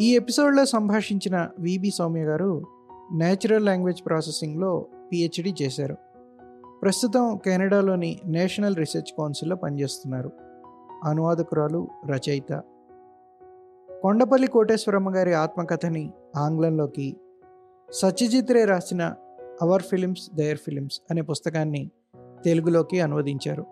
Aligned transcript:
ఈ 0.00 0.14
ఎపిసోడ్లో 0.14 0.64
సంభాషించిన 0.64 1.48
విబి 1.58 1.90
సౌమ్య 1.90 2.24
గారు 2.24 2.64
నేచురల్ 3.12 3.66
లాంగ్వేజ్ 3.66 4.06
ప్రాసెసింగ్లో 4.06 4.86
పిహెచ్డి 5.12 5.54
చేశారు. 5.62 5.96
ప్రస్తుతం 6.82 7.38
కెనడాలోని 7.44 8.20
నేషనల్ 8.26 8.76
రీసెర్చ్ 8.76 9.12
కౌన్సిల్లో 9.18 9.56
పనిచేస్తున్నారు. 9.56 10.32
అనువాదకురాలు 11.04 11.88
రచయిత. 12.06 12.62
కొండపల్లి 14.02 14.48
కోటేశ్వరమ్మ 14.48 15.16
గారి 15.16 15.32
ఆత్మకథని 15.32 16.12
ఆంగ్లంలోకి 16.36 17.16
సత్యజిత్ 17.92 18.52
రే 18.52 18.64
రాసిన 18.64 19.14
అవర్ 19.62 19.82
ఫిలిమ్స్ 19.82 20.30
దయర్ 20.34 20.58
ఫిలిమ్స్ 20.58 21.00
అనే 21.10 21.20
పుస్తకాన్ని 21.20 21.90
తెలుగులోకి 22.44 23.00
అనువదించారు. 23.00 23.64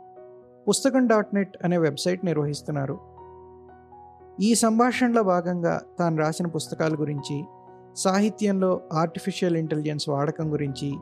పుస్తకం 0.68 1.06
డాట్ 1.06 1.34
నెట్ 1.34 1.56
అనే 1.64 1.78
వెబ్సైట్ 1.78 2.24
నిర్వహిస్తున్నారు. 2.24 3.17
ఈ 4.40 4.54
సంభాషణలో 4.54 5.22
భాగంగా 5.22 5.82
తాను 5.98 6.16
రాసిన 6.16 6.46
పుస్తకాల 6.46 6.94
గురించి 6.94 7.44
సాహిత్యంలో 7.94 8.80
ఆర్టిఫిషియల్ 8.92 9.56
ఇంటెలిజెన్స్ 9.56 10.08
వాడకం 10.08 10.52
గురించి 10.52 10.94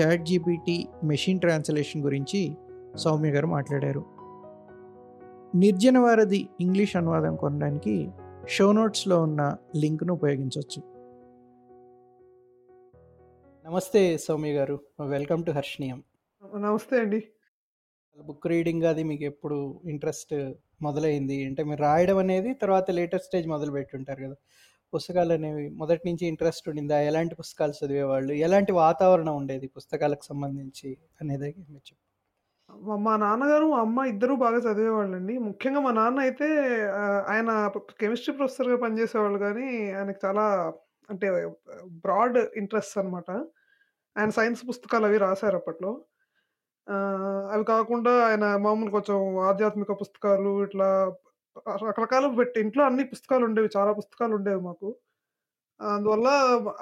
చాట్ 0.00 0.22
జీపీటీ 0.22 0.88
మెషిన్ 1.04 1.40
ట్రాన్స్లేషన్ 1.40 2.02
గురించి 2.02 2.56
సౌమ్య 2.96 3.30
గారు 3.30 3.46
మాట్లాడారు. 3.46 4.04
నిర్జన 5.54 5.98
వారధి 5.98 6.48
ఇంగ్లీష్ 6.60 6.96
అనువాదం 6.96 7.36
కొనడానికి 7.36 8.10
షో 8.48 8.72
నోట్స్లో 8.72 9.22
ఉన్న 9.22 9.56
లింక్ను 9.76 10.12
ఉపయోగించవచ్చు. 10.12 10.82
నమస్తే 13.66 14.18
సౌమ్య 14.18 14.52
గారు. 14.52 14.80
వెల్కమ్ 15.08 15.44
టు 15.44 15.50
హర్షణీయం 15.50 16.02
నమస్తే 16.56 16.98
అండి. 16.98 17.24
బుక్ 18.24 18.46
రీడింగ్ 18.46 18.82
అది 18.82 19.04
మీకు 19.04 19.24
ఎప్పుడు 19.24 19.80
ఇంట్రెస్ట్ 19.84 20.52
మొదలైంది. 20.80 21.38
అంటే 21.48 21.62
మీరు 21.70 21.82
రాయడం 21.88 22.18
అనేది 22.24 22.52
తర్వాత 22.62 22.86
లేటెస్ట్ 22.98 23.28
స్టేజ్ 23.30 23.48
మొదలు 23.54 23.72
పెట్టుంటారు 23.78 24.20
కదా. 24.26 24.36
పుస్తకాలు 24.92 25.32
అనేవి 25.38 25.64
మొదటి 25.82 26.04
నుంచి 26.08 26.24
ఇంట్రెస్ట్ 26.32 26.68
ఉండిందా? 26.70 26.98
ఎలాంటి 27.10 27.34
పుస్తకాలు 27.42 27.74
చదివేవాళ్ళు? 27.80 28.32
ఎలాంటి 28.46 28.72
వాతావరణం 28.84 29.34
ఉండేది 29.42 29.68
పుస్తకాలకు 29.78 30.26
సంబంధించి 30.30 30.90
అనేది 31.22 31.50
మీరు 31.68 31.96
మా 33.04 33.14
నాన్నగారు 33.22 33.66
మా 33.72 33.78
అమ్మ 33.84 34.00
ఇద్దరూ 34.12 34.34
బాగా 34.42 34.58
చదివేవాళ్ళండి. 34.66 35.34
ముఖ్యంగా 35.48 35.80
మా 35.86 35.92
నాన్న 35.92 36.18
అయితే 36.26 36.48
ఆయన 37.32 37.50
కెమిస్ట్రీ 38.02 38.32
ప్రొఫెసర్గా 38.38 38.76
పనిచేసేవాళ్ళు 38.84 39.38
కానీ 39.38 39.66
ఆయనకు 39.98 40.20
చాలా 40.26 40.44
అంటే 41.08 41.28
బ్రాడ్ 42.04 42.38
ఇంట్రెస్ట్ 42.62 42.96
అనమాట 42.98 43.30
ఆయన 44.16 44.30
సైన్స్ 44.38 44.62
పుస్తకాలు 44.70 45.06
అవి 45.06 45.18
రాశారు 45.26 45.56
అప్పట్లో. 45.60 45.92
అవి 47.52 47.64
కాకుండా 47.64 48.26
ఆయన 48.26 48.56
మామూలు 48.56 48.90
కొంచెం 48.90 49.38
ఆధ్యాత్మిక 49.38 49.90
పుస్తకాలు 50.00 50.64
ఇట్లా 50.64 51.14
రకరకాలు 51.88 52.28
పెట్టి 52.28 52.60
ఇంట్లో 52.60 52.84
అన్ని 52.84 53.04
పుస్తకాలు 53.04 53.44
ఉండేవి 53.44 53.68
చాలా 53.76 53.92
పుస్తకాలు 53.92 54.34
ఉండేవి 54.34 54.60
మాకు. 54.60 54.96
అందువల్ల 55.80 56.28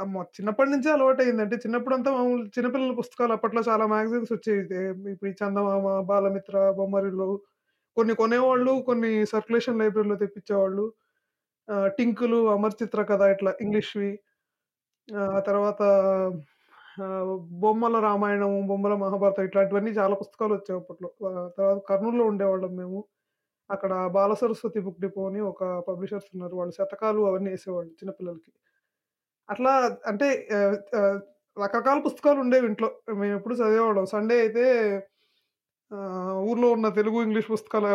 మ- 0.04 0.22
చిన్నప్పటి 0.22 0.70
నుంచే 0.70 0.92
అలవాటు 0.92 1.22
అయింది 1.22 1.42
అంటే 1.42 1.56
చిన్నప్పుడు 1.56 1.94
అంతా 1.94 2.12
మామూలు 2.12 2.44
చిన్నపిల్లల 2.44 2.94
పుస్తకాలు 2.94 3.32
అప్పట్లో 3.32 3.62
చాలా 3.68 3.86
మ్యాగజైన్స్ 3.86 4.32
వచ్చేవి. 4.32 5.12
ఇప్పుడు 5.12 5.30
ఈ 5.30 5.32
చందమామ 5.32 6.00
బాలమిత్ర 6.00 6.70
బొమ్మరిల్లు 6.70 7.40
కొన్ని 7.96 8.14
కొనేవాళ్ళు 8.14 8.82
కొన్ని 8.86 9.26
సర్క్యులేషన్ 9.26 9.78
లైబ్రరీలో 9.78 10.16
తెప్పించేవాళ్ళు. 10.16 10.92
ఆ, 11.70 11.86
టింకులు 11.86 12.50
అమర్చిత్ర 12.50 13.02
కథ 13.02 13.20
ఇట్లా 13.20 13.54
ఇంగ్లీష్వి. 13.60 14.20
ఆ 15.16 15.40
తర్వాత 15.40 15.82
బొమ్మల 17.62 17.96
రామాయణం 18.00 18.52
బొమ్మల 18.66 18.94
మహాభారతం 18.94 19.44
ఇట్లాంటివన్నీ 19.44 19.90
చాలా 19.90 20.14
పుస్తకాలు 20.14 20.52
వచ్చాయి 20.54 20.78
అప్పట్లో. 20.80 21.08
తర్వాత 21.58 21.80
కర్నూలులో 21.88 22.24
ఉండేవాళ్ళం 22.24 22.76
మేము. 22.76 23.00
అక్కడ 23.70 23.92
బాల 24.06 24.32
సరస్వతి 24.34 24.80
బుక్ 24.80 25.00
డిపో 25.00 25.22
అని 25.28 25.40
ఒక 25.40 25.64
పబ్లిషర్స్ 25.88 26.28
ఉన్నారు. 26.34 26.54
వాళ్ళు 26.56 26.74
శతకాలు 26.78 27.20
అవన్నీ 27.30 27.50
వేసేవాళ్ళు 27.50 27.92
చిన్నపిల్లలకి. 27.92 28.50
అట్లా 29.48 29.72
అంటే 30.06 30.28
రకరకాల 31.56 31.98
పుస్తకాలు 32.00 32.38
ఉండేవి 32.40 32.66
ఇంట్లో. 32.66 32.88
మేము 33.20 33.34
ఎప్పుడు 33.38 33.54
చదివేవాళ్ళం. 33.54 34.06
సండే 34.06 34.36
అయితే 34.40 34.64
ఊర్లో 36.38 36.72
ఉన్న 36.72 36.88
తెలుగు 36.88 37.22
ఇంగ్లీష్ 37.22 37.50
పుస్తకాల 37.52 37.86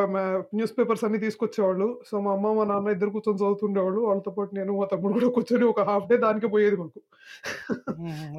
న్యూస్ 0.53 0.71
పేపర్స్ 0.79 1.03
అన్ని 1.03 1.19
తీసుకొచ్చేవాళ్ళు. 1.19 1.99
సో 2.11 2.19
మా 2.19 2.31
అమ్మ 2.31 2.53
మా 2.53 2.63
నాన్న 2.63 2.89
ఇద్దరు 2.89 3.09
కూర్చొని 3.09 3.37
చదువుతుండేవాళ్ళు. 3.37 4.01
వాళ్ళతో 4.01 4.31
పాటు 4.31 4.55
నేను 4.55 4.79
మా 4.79 4.85
తమ్ముడు 4.85 5.13
కూడా 5.13 5.29
కూర్చొని 5.29 5.65
ఒక 5.65 5.81
హాఫ్ 5.81 6.07
డే 6.07 6.17
దానికే 6.17 6.47
పోయేది 6.47 6.75
మాకు. 6.75 7.01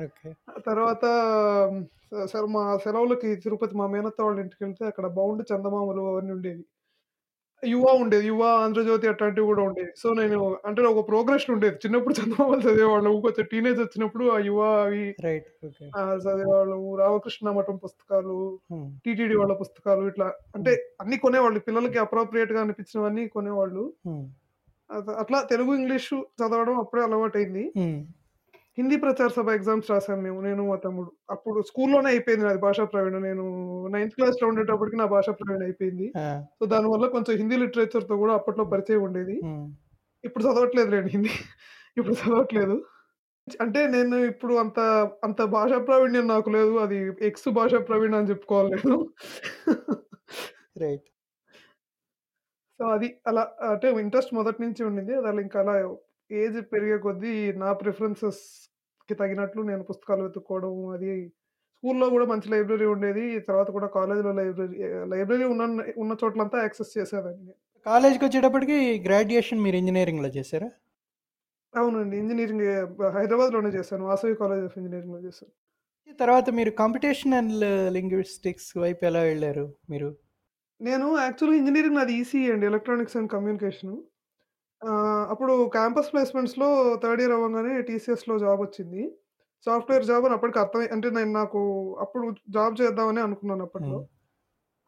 ఓకే. 0.05 0.35
ఆ 0.51 0.61
తర్వాత 0.67 1.05
సరే 2.27 2.47
మా 2.47 2.77
సెలవులకి 2.77 3.37
తిరుపతి 3.37 3.77
మా 3.77 3.87
మేనత్త 3.87 4.23
వాళ్ళ 4.23 4.41
ఇంటికి 4.41 4.65
వెళ్తే 4.65 4.87
అక్కడ 4.87 5.07
బౌండ్ 5.07 5.43
చందమామలు 5.53 6.03
అవన్నీ 6.03 6.33
ఉండేవి. 6.33 6.65
యువ 7.67 7.85
ఉండేది. 8.01 8.27
యువ 8.27 8.43
ఆంధ్రజ్యోతి 8.43 9.09
అట్లాంటివి 9.09 9.47
కూడా 9.47 9.63
ఉండేవి. 9.63 9.89
సో 9.97 10.15
నేను 10.15 10.57
అంటే 10.67 10.83
ఒక 10.83 11.09
ప్రోగ్రెషన్ 11.09 11.55
ఉండేది. 11.55 11.77
చిన్నప్పుడు 11.77 12.15
చందమామలు 12.15 12.61
చదివేవాళ్ళం. 12.61 13.21
కొంచెం 13.21 13.47
టీనేజ్ 13.53 13.81
వచ్చినప్పుడు 13.81 14.25
ఆ 14.25 14.39
యువ 14.39 14.63
అవి 14.63 15.15
రైట్. 15.25 15.67
ఓకే. 15.67 15.91
ఆ, 15.97 16.15
చదివేవాళ్ళము 16.15 16.97
రామకృష్ణ 16.97 17.51
మఠం 17.51 17.77
పుస్తకాలు 17.77 18.59
టీటీడీ 19.07 19.37
వాళ్ళ 19.37 19.53
పుస్తకాలు 19.53 20.07
ఇట్లా 20.07 20.33
అంటే 20.57 20.71
అన్ని 21.01 21.17
కొనేవాళ్ళు. 21.17 21.61
పిల్లలకి 21.61 21.99
అప్రోప్రియేట్గా 21.99 22.61
అనిపించినవన్నీ 22.61 23.29
కొనేవాళ్ళు. 23.29 23.93
అత- 24.91 25.11
అట్లా 25.11 25.43
తెలుగు 25.43 25.75
ఇంగ్లీషు 25.75 26.15
చదవడం 26.15 26.79
అప్పుడే 26.79 27.03
అలవాటైంది. 27.03 27.73
హిందీ 28.79 28.97
ప్రచార 28.97 29.29
సభ 29.29 29.51
ఎగ్జామ్స్ 29.51 29.91
రాసాం 29.91 30.23
మేము 30.23 30.41
నేను 30.41 30.69
మా 30.69 30.77
తమ్ముడు. 30.77 31.13
అప్పుడు 31.31 31.63
స్కూల్లోనే 31.63 32.09
అయిపోయింది 32.09 32.45
నాది 32.47 32.59
భాషా 32.59 32.85
ప్రవీణ. 32.85 33.19
నేను 33.19 33.45
నైన్త్ 33.89 34.15
క్లాస్లో 34.15 34.49
ఉండేటప్పటికి 34.49 34.97
నా 34.97 35.05
భాషా 35.05 35.33
ప్రవీణ 35.33 35.63
అయిపోయింది. 35.63 36.13
సో 36.59 36.67
దానివల్ల 36.67 37.07
కొంచెం 37.07 37.37
హిందీ 37.37 37.57
లిటరేచర్తో 37.57 38.17
కూడా 38.17 38.35
అప్పట్లో 38.35 38.65
పరిచయం 38.65 39.03
ఉండేది. 39.03 39.37
ఇప్పుడు 40.25 40.45
చదవట్లేదు 40.45 40.91
లేండి 40.91 41.11
హిందీ. 41.11 41.29
ఇప్పుడు 41.97 42.15
చదవట్లేదు. 42.15 42.77
అంటే 43.61 43.87
నేను 43.87 44.17
ఇప్పుడు 44.17 44.55
అంత 44.55 44.81
అంత 45.25 45.43
భాషా 45.43 45.79
ప్రావీణ్యం 45.79 46.29
నాకు 46.29 46.51
లేదు. 46.51 46.79
అది 46.79 46.99
ఎక్స్ 47.21 47.49
భాషా 47.49 47.79
ప్రవీణ 47.79 48.15
అని 48.15 48.29
చెప్పుకోవాలి 48.29 48.71
నేను. 48.71 48.99
రైట్. 50.81 51.07
సో 52.81 52.85
అది 52.87 53.19
అలా 53.27 53.43
అంటే 53.71 53.89
ఇంట్రెస్ట్ 54.01 54.35
మొదటి 54.35 54.63
నుంచి 54.63 54.85
ఉండింది. 54.85 55.15
అది 55.15 55.29
అలా 55.29 55.41
ఇంకా 55.41 55.61
అలా 55.61 55.75
ఏజ్ 56.31 56.59
పెరిగే 56.73 56.99
కొద్దీ 56.99 57.53
నా 57.53 57.73
ప్రిఫరెన్సెస్కి 57.73 59.15
తగినట్లు 59.15 59.63
నేను 59.63 59.83
పుస్తకాలు 59.83 60.23
వెతుక్కోవడం 60.23 60.87
అది 60.97 61.11
స్కూల్లో 61.75 62.07
కూడా 62.11 62.25
మంచి 62.25 62.49
లైబ్రరీ 62.53 62.87
ఉండేది. 62.87 63.41
తర్వాత 63.41 63.71
కూడా 63.71 63.87
కాలేజీలో 63.87 64.33
లైబ్రరీ 64.33 64.79
లైబ్రరీ 65.13 65.45
ఉన్న 65.45 65.63
ఉన్న 65.97 66.13
చోట్లంతా 66.25 66.59
యాక్సెస్ 66.63 66.99
చేసేదాన్ని 66.99 67.43
నేను. 67.47 67.59
కాలేజ్కి 67.87 68.25
వచ్చేటప్పటికి 68.25 69.03
గ్రాడ్యుయేషన్ 69.07 69.63
మీరు 69.63 69.77
ఇంజనీరింగ్లో 69.77 70.29
చేశారా? 70.29 70.71
అవునండి. 71.75 72.17
ఇంజనీరింగ్ 72.17 72.65
హైదరాబాద్లోనే 73.19 73.69
చేశాను. 73.69 74.05
వాసవి 74.05 74.35
కాలేజ్ 74.35 74.65
ఆఫ్ 74.65 74.79
ఇంజనీరింగ్లో 74.79 75.21
చేశాను 75.27 75.53
తర్వాత 76.21 76.51
మీరు 76.51 76.71
కంపిటేషనల్ 76.71 77.53
లింగ్విస్టిక్స్ 77.97 78.79
వైపు 78.79 79.05
ఎలా 79.05 79.23
వెళ్ళారు 79.23 79.67
మీరు? 79.91 80.11
నేను 80.81 81.07
యాక్చువల్గా 81.19 81.57
ఇంజనీరింగ్ 81.59 81.97
నాది 81.97 82.15
ఈసీ 82.15 82.41
అండి 82.53 82.67
ఎలక్ట్రానిక్స్ 82.67 83.17
అండ్ 83.17 83.31
కమ్యూనికేషన్. 83.31 83.95
అప్పుడు 85.33 85.55
క్యాంపస్ 85.77 86.11
ప్లేస్మెంట్స్లో 86.13 86.69
థర్డ్ 87.03 87.21
ఇయర్ 87.23 87.35
అవ్వగానే 87.37 87.75
టీసీఎస్లో 87.89 88.35
జాబ్ 88.45 88.61
వచ్చింది. 88.65 89.03
సాఫ్ట్వేర్ 89.67 90.05
జాబ్ 90.11 90.25
అని 90.27 90.35
అప్పటికి 90.37 90.59
అర్థం 90.63 90.83
అంటే 90.95 91.09
నేను 91.19 91.33
నాకు 91.41 91.61
అప్పుడు 92.05 92.25
జాబ్ 92.57 92.75
చేద్దామని 92.81 93.21
అనుకున్నాను 93.27 93.65
అప్పట్లో. 93.69 93.99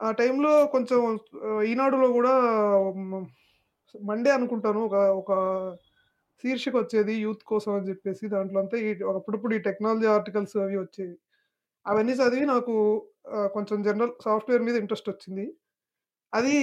ఆ 0.01 0.09
టైంలో 0.21 0.53
కొంచెం 0.75 1.01
ఈనాడులో 1.71 2.09
కూడా 2.19 2.35
మండే 3.95 4.31
అనుకుంటాను 4.39 4.81
ఒక 4.89 4.97
ఒక 5.21 5.33
శీర్షిక 6.45 6.75
వచ్చేది 6.77 7.15
యూత్ 7.25 7.45
కోసం 7.53 7.73
అని 7.77 7.89
చెప్పేసి 7.91 8.25
దాంట్లో 8.35 8.59
అంతా 8.63 8.77
ఈ 8.87 8.91
అప్పుడప్పుడు 9.21 9.53
ఈ 9.55 9.61
టెక్నాలజీ 9.69 10.09
ఆర్టికల్స్ 10.17 10.57
అవి 10.65 10.77
వచ్చేవి. 10.85 11.17
అవన్నీ 11.87 12.15
చదివి 12.21 12.47
నాకు 12.55 12.75
కొంచెం 13.57 13.79
జనరల్ 13.87 14.13
సాఫ్ట్వేర్ 14.27 14.63
మీద 14.69 14.77
ఇంట్రెస్ట్ 14.83 15.09
వచ్చింది. 15.13 15.47
అది 16.33 16.57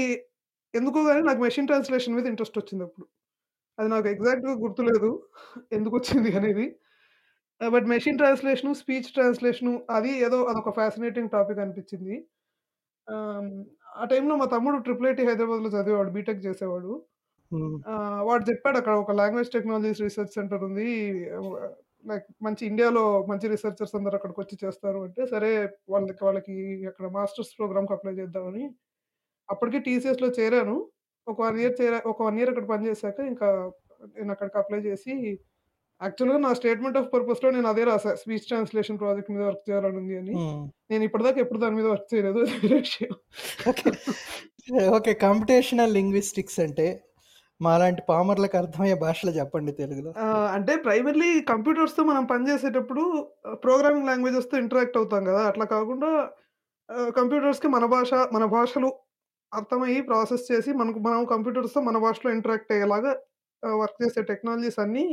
ఎందుకో 0.73 0.99
కానీ 1.09 1.21
నాకు 1.29 1.41
మెషిన్ 1.47 1.67
ట్రాన్స్లేషన్ 1.67 2.15
మీద 2.17 2.25
ఇంట్రెస్ట్ 2.33 2.57
వచ్చింది 2.61 2.83
అప్పుడు. 2.87 3.05
అది 3.79 3.89
నాకు 3.89 4.07
ఎగ్జాక్ట్గా 4.07 4.53
గుర్తులేదు. 4.63 5.11
ఎందుకు 5.77 5.95
వచ్చింది 5.97 6.31
అనేది. 6.39 6.65
But 7.61 7.85
machine 7.93 8.17
translation 8.17 8.75
speech 8.81 9.09
translation 9.15 9.73
అది 9.97 10.11
ఏదో 10.25 10.37
అదొక 10.51 10.71
ఫ్యాసినేటింగ్ 10.79 11.33
టాపిక్ 11.35 11.61
అనిపించింది. 11.65 12.15
ఆ 14.01 14.05
టైంలో 14.11 14.35
మా 14.41 14.45
తమ్ముడు 14.55 14.77
ట్రిపుల్ 14.85 15.07
ఐటీ 15.11 15.23
హైదరాబాద్లో 15.29 15.69
చదివేవాడు 15.77 16.11
బీటెక్ 16.17 16.45
చేసేవాడు. 16.47 16.93
వాడు 18.29 18.43
చెప్పాడు 18.51 18.77
అక్కడ 18.81 18.95
ఒక 19.03 19.13
లాంగ్వేజ్ 19.21 19.51
టెక్నాలజీస్ 19.55 20.01
రీసెర్చ్ 20.01 20.35
సెంటర్ 20.37 20.63
ఉంది. 20.69 20.89
లైక్ 22.11 22.25
మంచి 22.47 22.63
ఇండియాలో 22.71 23.03
మంచి 23.31 23.47
రీసెర్చర్స్ 23.53 23.95
అందరు 23.99 24.15
అక్కడికి 24.19 24.39
వచ్చి 24.43 24.55
చేస్తారు 24.63 24.99
అంటే 25.07 25.21
సరే 25.33 25.51
వాళ్ళకి 25.93 26.23
వాళ్ళకి 26.27 26.55
అక్కడ 26.91 27.07
మాస్టర్స్ 27.17 27.53
ప్రోగ్రామ్కి 27.59 27.93
అప్లై 27.97 28.13
చేద్దామని. 28.21 28.65
అప్పటికి 29.49 29.79
టీసీఎస్లో 29.87 30.29
చేరాను. 30.39 30.77
ఒక 31.27 31.37
వన్ 31.43 31.57
ఇయర్ 31.59 31.75
చేరా 31.79 31.99
ఒక 32.07 32.19
వన్ 32.23 32.37
ఇయర్ 32.39 32.51
అక్కడ 32.51 32.65
పనిచేశాక 32.71 33.19
ఇంకా 33.31 33.47
నేను 34.15 34.31
అక్కడికి 34.33 34.57
అప్లై 34.61 34.79
చేసి 34.87 35.13
యాక్చువల్గా 36.01 36.39
నా 36.39 36.51
స్టేట్మెంట్ 36.57 36.97
ఆఫ్ 36.99 37.09
పర్పస్లో 37.13 37.49
నేను 37.51 37.67
అదే 37.69 37.83
రాసా 37.89 38.11
స్పీచ్ 38.21 38.47
ట్రాన్స్లేషన్ 38.49 38.97
ప్రాజెక్ట్ 39.01 39.31
మీద 39.31 39.43
వర్క్ 39.45 39.63
చేయాలని 39.67 39.97
ఉంది 40.01 40.15
అని. 40.17 40.33
నేను 40.89 41.03
ఇప్పటిదాకా 41.07 41.39
ఎప్పుడు 41.43 41.59
దాని 41.61 41.77
మీద 41.77 41.87
వర్క్ 41.91 42.09
చేయలేదు 42.11 42.39
వేరే 42.53 42.77
విషయం 42.81 43.13
ఓకే 43.69 43.91
ఓకే 44.97 45.13
లింగ్విస్టిక్స్ 45.93 46.59
అంటే 46.65 46.87
మాలాంటి 47.59 48.01
పామర్లకు 48.07 48.55
అర్థమయ్యే 48.59 48.95
భాషలో 49.03 49.31
చెప్పండి 49.35 49.71
తెలుగులో. 49.77 50.11
ఆ! 50.19 50.25
అంటే 50.55 50.73
ప్రైమర్లీ 50.85 51.29
కంప్యూటర్స్‌తో 51.51 52.03
మనం 52.03 52.23
పని 52.31 52.43
చేసేటప్పుడు 52.49 53.03
ఆహ్, 53.47 53.57
ప్రోగ్రామింగ్ 53.63 54.09
లాంగ్వేజెస్‌తో 54.09 54.57
ఇంటరాక్ట్ 54.63 54.97
అవుతాం 55.01 55.23
గదా! 55.29 55.43
అట్లా 55.51 55.65
కాకుండా 55.73 56.09
ఆహ్, 56.89 57.11
కంప్యూటర్స్‌కి 57.17 57.69
మన 57.75 57.85
భాష, 57.93 58.11
మన 58.33 58.45
భాషలు 58.53 58.89
అర్థమయ్యి 59.53 60.01
ప్రాసెస్ 60.07 60.45
చేసి 60.49 60.71
మనకు 60.79 60.99
మనం 61.05 61.21
కంప్యూటర్స్‌తో 61.31 61.81
మన 61.83 61.97
భాషలో 62.03 62.29
ఇంటరాక్ట్ 62.35 62.71
అయ్యేలాగా 62.75 63.11
ఆహ్, 63.63 63.77
వర్క్ 63.81 63.99
చేసే 64.03 64.21
టెక్నాలజీస్ 64.29 64.79
అన్నీ 64.83 65.05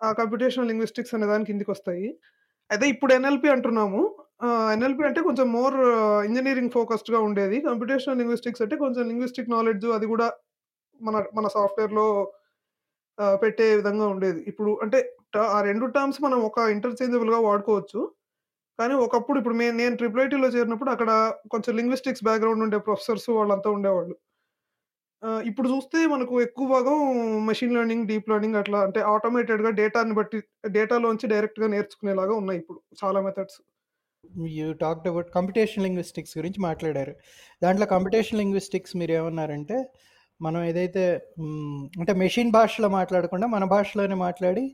ఆ 0.00 0.10
కంప్యూటేషనల్ 0.18 0.68
లింగ్విస్టిక్స్ 0.70 1.14
అనే 1.16 1.26
దాని 1.28 1.48
కిందకొస్తాయి. 1.48 2.08
అయితే 2.70 2.86
ఇప్పుడు 2.94 3.12
ఎన్ఎల్‌పి 3.16 3.48
అంటున్నాము. 3.54 4.02
ఆహ్, 4.46 4.70
ఎన్ఎల్‌పి 4.74 5.04
అంటే 5.08 5.20
కొంచెం 5.28 5.46
మోర్ 5.54 5.76
ఇంజినీరింగ్ 6.28 6.74
ఫోకస్డ్‌గా 6.76 7.20
ఉండేది. 7.28 7.58
కంప్యూటేషనల్ 7.68 8.20
లింగ్విస్టిక్స్ 8.22 8.64
అంటే 8.64 8.76
కొంచెం 8.82 9.04
లింగ్విస్టిక్ 9.10 9.52
నాలెడ్జ్ 9.54 9.86
అది 9.96 10.08
గూడా 10.12 10.28
మన 11.00 11.16
మన 11.34 11.46
సాఫ్ట్‌వేర్‌లో 11.56 12.06
ఆహ్, 13.18 13.36
పెట్టే 13.42 13.66
విధంగా 13.78 14.06
ఉండేది. 14.12 14.40
ఇప్పుడు 14.50 14.72
అంటే 14.84 14.98
ట 15.32 15.46
ఆ 15.52 15.60
2 15.64 15.86
టర్మ్స్ 15.94 16.18
మనం 16.24 16.38
ఒక 16.48 16.58
ఇంటర్చేంజబుల్‌గా 16.74 17.38
వాడుకోవచ్చు. 17.46 18.00
కానీ 18.78 18.94
ఒకప్పుడు 19.04 19.38
ఇప్పుడు 19.40 19.56
మే 19.56 19.66
నేను 19.78 19.94
ట్రిపుల్ 19.96 20.22
ఐటీలో 20.22 20.48
చేరినప్పుడు 20.54 20.90
అక్కడ 20.90 21.10
కొంచెం 21.52 21.72
లింగ్విస్టిక్స్ 21.78 22.24
బ్యాక్‌గ్రౌండ్ 22.28 22.64
ఉండే 22.66 22.78
ప్రొఫెసర్స్ 22.86 23.28
వాళ్ళంతా 23.32 23.68
ఉండేవాళ్ళు. 23.76 24.14
ఇప్పుడు 25.44 25.68
చూస్తే 25.72 25.98
మనకు 26.12 26.34
ఎక్కువ 26.44 26.66
భాగం 26.68 26.96
మెషిన్ 27.48 27.74
లెర్నింగ్, 27.76 28.06
డీప్ 28.06 28.30
లెర్నింగ్ 28.32 28.58
అట్లా 28.60 28.78
అంటే 28.86 29.00
ఆటోమేటెడ్‌గా 29.12 29.70
డేటాని 29.78 30.14
బట్టి 30.18 30.38
డేటాలోంచి 30.76 31.30
డైరెక్ట్‌గా 31.34 31.68
నేర్చుకునేలాగా 31.74 32.34
ఉన్నాయి 32.40 32.60
ఇప్పుడు 32.62 32.80
చాలా 33.02 33.20
methods. 33.26 33.58
You 34.50 34.66
talked 34.80 35.08
about 35.08 35.28
computational 35.36 35.84
linguistics 35.86 36.34
గురించి 36.38 36.60
మాట్లాడారు. 36.60 37.12
దాంట్లో 37.62 37.86
కంప్యూటేషనల్ 37.86 38.40
లింగ్విస్టిక్స్ 38.42 38.94
మీరేమన్నారంటే, 39.00 39.78
మనం 40.42 40.60
ఏదైతే 40.64 41.02
అంటే 42.00 42.12
మెషిన్ 42.22 42.50
భాషలో 42.52 42.88
మాట్లాడకుండా 42.90 43.46
మన 43.54 43.64
భాషలోనే 43.72 44.16
మాట్లాడి 44.22 44.64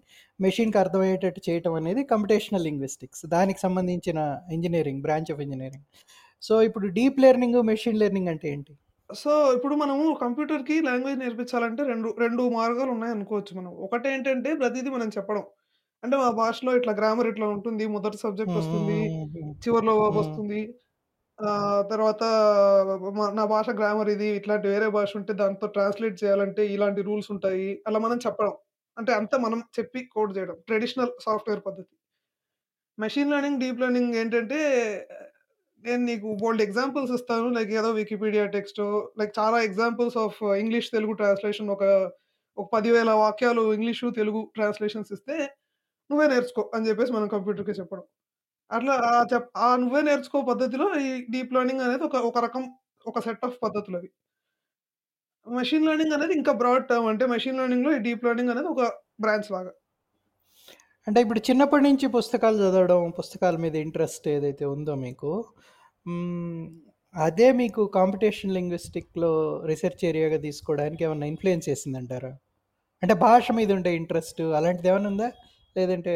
మెషిన్‌కి 0.41 0.79
అర్థమయ్యేటట్టు 0.79 1.43
చేయటం 1.49 1.75
అనేది 1.75 2.03
కంప్యూటేషనల్ 2.13 2.67
లింగ్విస్టిక్స్. 2.69 3.23
దానికి 3.29 3.61
సంబంధించిన 3.61 4.19
engineering 4.53 5.03
branch 5.03 5.33
of 5.35 5.43
engineering. 5.47 5.87
So, 6.43 6.55
ఇప్పుడు 6.63 6.87
డీప్ 6.99 7.21
లెర్నింగ్, 7.21 7.59
మెషిన్ 7.73 8.01
లెర్నింగ్ 8.01 8.31
అంటే 8.35 8.49
ఏంటి? 8.51 8.75
సో, 9.11 9.31
ఇప్పుడు 9.57 9.75
మనము 9.77 10.05
కంప్యూటర్‌కి 10.21 10.77
లాంగ్వేజ్ 10.83 11.19
నేర్పించాలంటే 11.19 11.83
2, 11.85 12.09
2 12.19 12.43
మార్గాలున్నాయనుకోవచ్చు 12.57 13.53
మనం. 13.59 13.73
ఒకటేంటంటే 13.87 14.51
ప్రతీదీ 14.55 14.91
మనం 14.91 15.09
చెప్పడం. 15.17 15.45
అంటే 16.03 16.17
మా 16.17 16.29
భాషలో 16.41 16.73
ఇట్లా 16.77 16.93
గ్రామర్ 16.93 17.29
ఇట్లా 17.29 17.47
ఉంటుంది. 17.49 17.85
మొదటి 17.95 18.19
సబ్జెక్ట్. 18.25 18.57
వస్తుంది. 18.61 18.99
చివర్లో. 19.63 19.95
వస్తుంది. 20.19 20.61
తర్వాత 21.91 22.23
మ 23.17 23.27
నా 23.35 23.45
భాష 23.53 23.69
గ్రామర్ 23.79 24.09
ఇది. 24.11 24.29
ఇట్లాంటి 24.39 24.67
వేరే 24.69 24.89
భాష 24.97 25.11
ఉంటే 25.21 25.33
దాంతో 25.41 25.67
ట్రాన్స్‌లేట్ 25.77 26.17
చేయాలంటే 26.23 26.65
ఇలాంటి 26.75 27.03
రూల్స్ 27.03 27.31
ఉంటాయి. 27.35 27.69
అలా 27.89 28.01
మనం 28.07 28.19
చెప్పడం. 28.27 28.55
అంటే 28.97 29.13
అంతా 29.19 29.37
మనం 29.39 29.61
చెప్పి 29.79 30.01
కోడ్ 30.15 30.33
చేయడం. 30.39 30.57
ట్రెడిషనల్ 30.69 31.13
సాఫ్ట్‌వేర్ 31.27 31.63
పద్ధతి. 31.69 31.85
మెషిన్ 32.99 33.31
లెర్నింగ్, 33.33 33.61
డీప్ 33.61 33.81
లెర్నింగ్ 33.83 34.15
ఏంటంటే 34.17 34.61
నేను 35.85 36.03
నీకు 36.05 36.29
బోలెడు 36.41 36.63
ఎగ్జాంపుల్స్ 36.65 37.13
ఇస్తాను. 37.17 37.47
లైక్ 37.57 37.71
ఏదో 37.79 37.91
వికీపీడియా 37.99 38.45
టెక్స్టో 38.55 38.87
లైక్ 39.21 39.33
చాలా 39.39 39.59
examples 39.69 40.19
of 40.25 40.39
English, 40.63 40.89
Telugu 40.93 41.15
translation 41.21 41.71
ఒక 41.77 41.85
ఒక 42.59 42.67
10,000 42.73 42.95
వాక్యాలు 43.23 43.63
ఇంగ్లీషు, 43.75 44.07
తెలుగు 44.17 44.41
ట్రాన్స్‌లేషన్స్ 44.57 45.13
ఇస్తే 45.17 45.37
నువ్వే 46.11 46.27
నేర్చుకో 46.33 46.65
అని 46.77 46.89
చెప్పేసి 46.89 47.13
మనం 47.15 47.29
కంప్యూటర్‌కి 47.29 47.75
చెప్పడం. 47.81 48.05
అట్లా 48.71 48.95
ఆహ్, 49.09 49.27
చెప్ 49.31 49.47
ఆ 49.59 49.69
నువ్వే 49.77 50.01
నేర్చుకో 50.03 50.39
పద్ధతిలో 50.49 50.87
ఈ 51.03 51.21
డీప్ 51.35 51.55
లెర్నింగ్ 51.57 51.85
అనేది 51.87 52.05
ఒక 52.05 52.17
ఒక 52.31 52.39
రకం 52.47 52.65
ఒక 53.07 53.19
సెట్ 53.27 53.45
ఆఫ్ 53.47 53.57
పద్ధతులవి. 53.63 54.09
మెషిన్ 55.47 55.87
లెర్నింగ్ 55.87 56.15
అనేది 56.17 56.35
ఇంకా 56.39 56.53
బ్రాడ్ 56.61 56.87
టర్మ్. 56.89 57.09
అంటే 57.13 57.25
మెషిన్ 57.33 57.59
లెర్నింగ్‌లో 57.61 57.91
ఈ 57.97 58.01
డీప్ 58.07 58.25
లెర్నింగ్ 58.27 58.53
అనేది 58.55 58.69
ఒక 58.69 58.83
బ్రాంచ్ 59.21 59.51
లాగా. 59.55 59.73
అంటే 61.07 61.19
ఇప్పుడు 61.25 61.41
చిన్నప్పటి 61.49 61.85
నుంచి 61.85 62.07
పుస్తకాలు 62.15 62.57
చదవడం, 62.63 63.01
పుస్తకాల 63.19 63.57
మీద 63.57 63.75
ఇంట్రెస్ట్ 63.85 64.27
ఏదైతే 64.29 64.65
ఉందో 64.75 64.95
మీకు, 65.05 65.31
హ్మ్, 66.07 66.65
అదే 67.15 67.49
మీకు 67.61 67.83
కాంపిటీషన్ 67.97 68.55
లింగ్విస్టిక్‌లో 68.55 69.33
రీసెర్చ్ 69.67 70.03
ఏరియాగా 70.05 70.39
తీసుకోవడానికి 70.47 71.03
ఏమన్నా 71.05 71.27
ఇన్‌ఫ్లూయెన్స్ 71.27 71.69
చేసిందంటారా? 71.71 72.33
అంటే 73.03 73.15
భాష 73.25 73.47
మీద 73.59 73.71
ఉండే 73.73 73.91
ఇంట్రెస్ట్ 74.01 74.43
అలాంటిదేమన్నా 74.59 75.11
ఉందా? 75.13 75.29
లేదంటే 75.77 76.15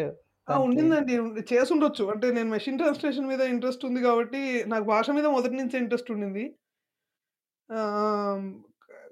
ఆ! 0.48 0.54
ఉండిందండి. 0.64 1.14
ఉండి 1.20 1.42
చేసుండొచ్చు. 1.50 2.04
అంటే 2.12 2.26
నేను 2.36 2.48
మెషిన్ 2.54 2.78
ట్రాన్స్‌లేషన్ 2.80 3.28
మీద 3.30 3.42
ఇంట్రెస్ట్ 3.52 3.86
ఉంది 3.88 4.00
కాబట్టి 4.06 4.42
నాకు 4.72 4.86
భాష 4.92 5.06
మీద 5.18 5.26
మొదటి 5.36 5.56
నుంచే 5.60 5.76
ఇంట్రెస్ట్ 5.82 6.12
ఉండింది. 6.14 6.44
ఆహ్, 7.68 8.42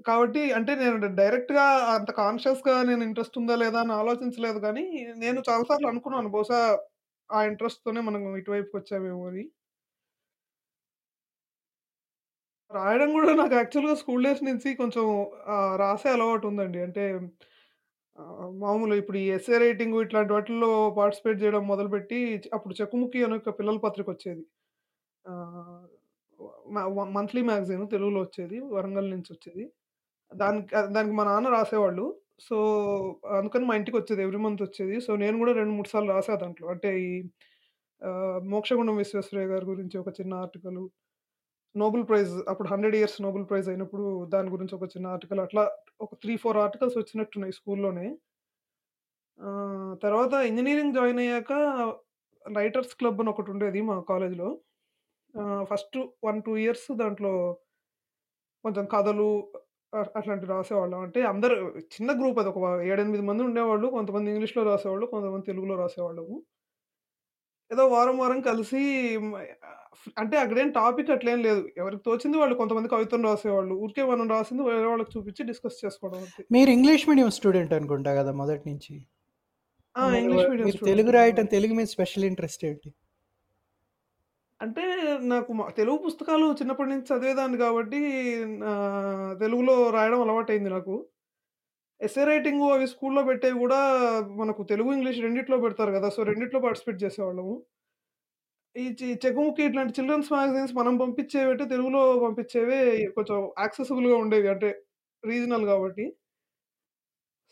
కాబట్టి 0.07 0.43
అంటే 0.57 0.73
నేను 0.81 0.97
డైరెక్ట్‌గా 1.19 1.65
అంత 1.95 2.11
కాన్షియస్‌గా 2.21 2.75
నేను 2.91 3.03
ఇంట్రెస్ట్ 3.09 3.39
ఉందా 3.41 3.57
లేదా 3.63 3.81
అని 3.85 3.95
ఆలోచించలేదు 4.01 4.61
గానీ, 4.67 4.85
నేను 5.23 5.41
చాలా 5.49 5.65
సార్లు 5.71 5.89
అనుకున్నాను 5.93 6.31
బహుశా 6.37 6.61
ఆ 7.31 7.41
ఇంట్రెస్ట్‌తోనే 7.51 8.01
మనం 8.09 8.23
ఇటువైపుకొచ్చామేమో 8.41 9.25
అని. 9.31 9.45
రాయడం 12.71 13.09
గూడా 13.15 13.33
నాకు 13.39 13.55
యాక్చువల్‌గా 13.57 13.95
స్కూల్ 14.01 14.25
డేస్ 14.27 14.43
నుంచి 14.47 14.69
కొంచెం 14.81 15.05
ఆహ్, 15.55 15.75
రాసే 15.81 16.09
అలవాటుందండి. 16.13 16.81
అంటే 16.87 17.05
మామూలు 18.63 18.95
ఇప్పుడు 19.01 19.19
ఈ 19.19 19.29
ఎస్సే 19.35 19.57
రైటింగ్ 19.63 19.97
ఇట్లాంటి 20.03 20.33
వాటిల్లో 20.33 20.69
పార్టిసిపేట్ 20.99 21.39
చేయడం 21.43 21.63
మొదలుపెట్టి 21.67 22.19
అప్పుడు 22.55 22.75
'చెకుముకి' 22.79 23.23
అనే 23.27 23.37
ఒక 23.41 23.55
పిల్లల 23.59 23.79
పత్రికొచ్చేది. 23.85 24.45
ఆహ్, 25.25 25.85
మ 26.75 26.79
మంత్లీ 27.17 27.43
మ్యాగజైన్ 27.49 27.87
తెలుగులో 27.95 28.21
వచ్చేది. 28.23 28.59
వరంగల్ 28.75 29.09
నుంచి 29.15 29.31
వచ్చేది 29.35 29.65
దానికి 30.33 30.73
ఆహ్, 30.79 30.89
దానికి 30.97 31.15
మా 31.19 31.25
నాన్న 31.31 31.49
రాసేవాళ్ళు. 31.57 32.07
సో, 32.41 32.57
అందుకని 33.39 33.65
మా 33.69 33.75
ఇంటికొచ్చేది. 33.81 34.23
ఎవ్రీ 34.27 34.41
మంత్ 34.45 34.63
వచ్చేది. 34.67 34.97
సో, 35.07 35.13
నేను 35.19 35.37
కూడా 35.39 35.55
2, 35.55 35.73
3 35.77 35.91
సార్లు 35.93 36.11
రాసా 36.15 36.35
దాంట్లో. 36.43 36.67
అంటే 36.75 36.91
ఈ 37.05 37.11
ఆహ్, 38.03 38.41
మోక్షగుండం 38.53 38.97
విశ్వేశ్వరయ్య 39.03 39.51
గారి 39.53 39.67
గురించి 39.67 39.97
ఒక 39.99 40.11
చిన్న 40.19 40.35
ఆర్టికలు. 40.43 40.85
నోబెల్ 41.75 42.05
ప్రైజ్ 42.05 42.33
అప్పుడు 42.49 42.69
100 42.69 42.97
ఇయర్స్ 42.97 43.17
నోబెల్ 43.23 43.45
ప్రైజ్ 43.45 43.69
అయినప్పుడు 43.69 44.05
దాని 44.27 44.49
గురించి 44.51 44.75
ఒక 44.75 44.89
చిన్న 44.95 45.07
ఆర్టికల్ 45.09 45.41
అట్లా 45.41 45.65
ఒక 46.01 46.13
3, 46.17 46.37
4 46.45 46.63
ఆర్టికల్స్ 46.65 46.97
వచ్చినట్టున్నాయి 46.99 47.55
స్కూల్లోనే. 47.59 48.07
తర్వాత 50.03 50.35
ఇంజనీరింగ్ 50.49 50.95
జాయిన్ 50.95 51.21
అయ్యాక 51.21 51.53
రైటర్స్ 52.45 52.95
క్లబ్ 52.95 53.21
అని 53.23 53.31
ఒకటి 53.33 53.51
ఉండేది 53.55 53.81
మా 53.89 53.97
కాలేజ్‌లో. 54.11 54.49
ఫస్ట్ 55.71 55.99
1, 56.23 56.41
2 56.41 56.55
ఇయర్స్ 56.63 56.89
దాంట్లో 57.01 57.33
కొంచెం 58.65 58.85
కథలు 58.93 59.27
అట్లాంటివి 60.13 60.51
రాసేవాళ్ళం. 60.53 61.01
అంటే 61.01 61.21
అందరూ 61.31 61.55
చిన్న 61.95 62.11
గ్రూప్ 62.19 62.39
అది. 62.43 62.51
ఒక 62.53 62.59
7, 62.85 63.01
8 63.07 63.25
మంది 63.31 63.43
ఉండేవాళ్ళు. 63.49 63.87
కొంతమంది 63.97 64.31
ఇంగ్లీష్‌లో 64.33 64.63
రాసేవాళ్ళు. 64.71 65.07
కొంతమంది 65.15 65.49
తెలుగులో 65.51 65.77
రాసేవాళ్ళము. 65.83 66.37
ఏదో 67.71 67.85
వారం, 67.89 68.17
వారం 68.19 68.39
కలిసి 68.47 68.81
అంటే 70.17 70.37
అక్కడేం 70.43 70.69
టాపిక్ 70.77 71.11
అట్లేం 71.15 71.39
లేదు. 71.47 71.63
ఎవరికి 71.77 72.03
తోచింది 72.07 72.37
వాళ్ళు 72.39 72.55
కొంతమంది 72.61 72.89
కవితలు 72.93 73.25
రాసేవాళ్ళు. 73.29 73.75
ఊరికే 73.83 74.03
మనం 74.11 74.27
రాసింది 74.31 74.63
వేరే 74.69 74.87
వాళ్ళకి 74.87 75.13
చూపించి 75.15 75.43
డిస్కస్ 75.51 75.81
చేసుకోవడం 75.85 76.21
అంతే. 76.23 76.43
మీరు 76.55 76.71
ఇంగ్లీష్ 76.77 77.09
మీడియం 77.11 77.31
స్టూడెంట్ 77.39 77.75
అనుకుంటా 77.79 78.13
కదా 78.19 78.33
మొదటి 78.41 78.65
నుంచి? 78.71 78.95
ఆ! 79.97 80.03
మరి 80.07 80.21
ఇంగ్లీష్ 80.23 80.51
మీడియం 80.51 80.67
మీరు 80.69 80.79
తెలుగు. 80.91 81.11
రాయటం. 81.17 81.47
తెలుగు 81.55 81.75
మీద 81.75 81.89
స్పెషల్ 81.95 82.27
ఇంట్రెస్ట్ 82.31 82.65
ఏంటి? 82.71 82.91
అంటే 84.61 84.83
నాకు 85.29 85.51
మ 85.53 85.69
తెలుగు 85.77 85.99
పుస్తకాలు 86.05 86.47
చిన్నప్పటి 86.59 86.91
నుంచి 86.91 87.07
చదివేదాన్ని 87.11 87.59
కాబట్టి 87.59 88.01
ఆహ్, 88.71 89.33
తెలుగులో 89.41 89.91
రాయడం 89.91 90.21
అలవాటయింది 90.21 90.71
నాకు. 90.71 90.95
ఎస్సే 92.01 92.25
రైటింగు 92.27 92.67
అవి 92.73 92.87
స్కూల్‌లో 92.91 93.23
పెట్టేవి 93.29 93.57
గూడా 93.59 93.79
మనకు 94.39 94.63
తెలుగు, 94.71 94.91
ఇంగ్లీష్ 94.97 95.21
రెండిట్లో 95.25 95.59
పెడతారు 95.63 95.93
గదా! 95.97 96.11
సో, 96.13 96.23
రెండిట్లో 96.31 96.61
పార్టిసిపేట్ 96.65 97.03
చేసేవాళ్ళము. 97.05 97.55
ఈ 98.77 98.95
చి 98.99 99.07
చెకుముకి 99.23 99.63
ఇట్లాంటి 99.67 99.93
చిల్డ్రన్స్ 99.97 100.31
మ్యాగజైన్స్ 100.33 100.75
మనం 100.79 100.95
పంపించేవైతే 101.01 101.65
తెలుగులో 101.73 102.03
పంపించేవే 102.25 102.81
కొంచెం 103.17 103.37
యాక్సెసిబుల్‌గా 103.61 104.17
ఉండేవి. 104.23 104.49
అంటే 104.55 104.69
రీజనల్ 105.25 105.67
గాబట్టి. 105.71 106.07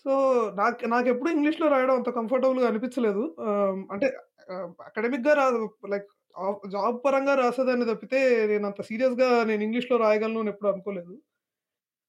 సో, 0.05 0.13
నాకు 0.59 0.89
నాకెప్పుడు 0.93 1.31
ఇంగ్లీష్‌లో 1.35 1.67
రాయడం 1.73 1.95
అంత 1.99 2.11
కంఫర్టబుల్‌గా 2.19 2.67
అనిపించలేదు. 2.71 3.23
ఆహ్, 3.47 3.81
అంటే 3.95 4.09
ఆహ్, 4.49 4.69
అకాడమిక్‌గా 4.87 5.33
రాదు 5.41 5.63
లైక్ 5.93 6.09
ఆహ్, 6.37 6.57
జాబ్ 6.75 6.99
పరంగా 7.05 7.35
రాసేదాన్ని 7.41 7.87
తప్పితే 7.91 8.21
నేనంత 8.53 8.81
సీరియస్‌గా 8.89 9.29
నేను 9.45 9.63
ఇంగ్లీష్‌లో 9.67 9.97
రాయగలను 10.05 10.41
అని 10.41 10.53
ఎప్పుడు 10.55 10.71
అనుకోలేదు. 10.73 11.15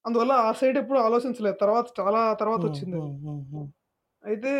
అందువల్ల 0.04 0.32
ఆ 0.42 0.52
సైడ్ 0.58 0.78
ఎప్పుడు 0.78 0.98
ఆలోచించలేదు. 1.06 1.58
తర్వాత 1.62 1.88
చాలా. 2.00 2.22
హ్మ్. 2.54 2.80
హ్మ్. 2.84 3.66
అయితే 4.24 4.52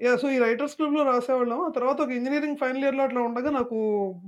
యాహ్! 0.00 0.18
సో, 0.22 0.28
ఈ 0.30 0.38
రైటర్స్ 0.40 0.74
క్లబ్‌లో 0.78 1.02
రాసేవాళ్ళం. 1.06 1.60
ఆ 1.62 1.72
తర్వాత 1.76 1.98
ఒక 2.02 2.12
ఇంజినీరింగ్ 2.18 2.58
ఫైనల్ 2.62 2.84
ఇయర్‌లో 2.84 3.02
అట్లా 3.04 3.20
ఉండగా 3.28 3.50
నాకు 3.52 3.78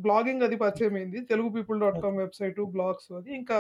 బ్లాగింగ్ 0.05 0.45
అది 0.45 0.57
పరిచయమైంది. 0.63 1.21
Telugu 1.31 1.51
people 1.57 1.81
dot. 1.85 1.99
Com 2.05 2.19
website, 2.23 2.65
blogs 2.77 3.11
అది. 3.19 3.31
ఇంకా 3.41 3.59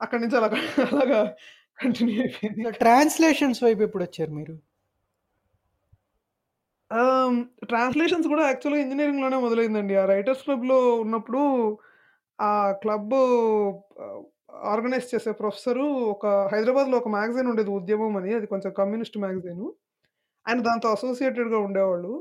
అక్కడి 0.00 0.22
నుంచి 0.24 0.38
అలాగా 0.40 0.60
అలాగా 0.92 1.20
కంటిన్యూ 1.78 2.18
అయిపోయింది. 2.22 2.64
ట్రాన్స్‌లేషన్స్ 2.80 3.60
వైపు 3.64 3.82
ఎప్పుడొచ్చారు 3.88 4.32
మీరు? 4.38 4.54
ఆహ్, 6.90 7.34
ట్రాన్స్‌లేషన్స్ 7.68 8.28
గూడా 8.30 8.44
యాక్చువల్‌గా 8.48 8.82
ఇంజినీరింగ్‌లోనే 8.84 9.38
మొదలైందండి. 9.44 9.94
ఆ 9.96 10.06
రైటర్స్ 10.12 10.44
క్లబ్‌లో 10.44 10.76
ఉన్నప్పుడు 11.00 11.42
ఆ 12.38 12.50
క్లబ్బు 12.82 13.20
ఆహ్, 14.04 14.22
ఆర్గనైజ్ 14.68 15.06
చేసే 15.12 15.30
ప్రొఫెసరు 15.40 15.84
ఒక 16.12 16.24
హైదరాబాద్‌లో 16.52 16.96
ఒక 16.98 17.10
మ్యాగజైన్ 17.14 17.48
ఉండేది 17.52 17.70
'ఉద్యమం' 17.74 18.16
అని. 18.20 18.30
అది 18.34 18.46
కొంచెం 18.52 18.70
కమ్యూనిస్ట్ 18.78 19.18
మ్యాగజైన్ 19.24 19.64
ఆయన 20.46 20.60
దాంతో 20.68 20.88
అసోసియేటెడ్‌గా 20.96 21.60
ఉండేవాళ్ళు. 21.66 22.12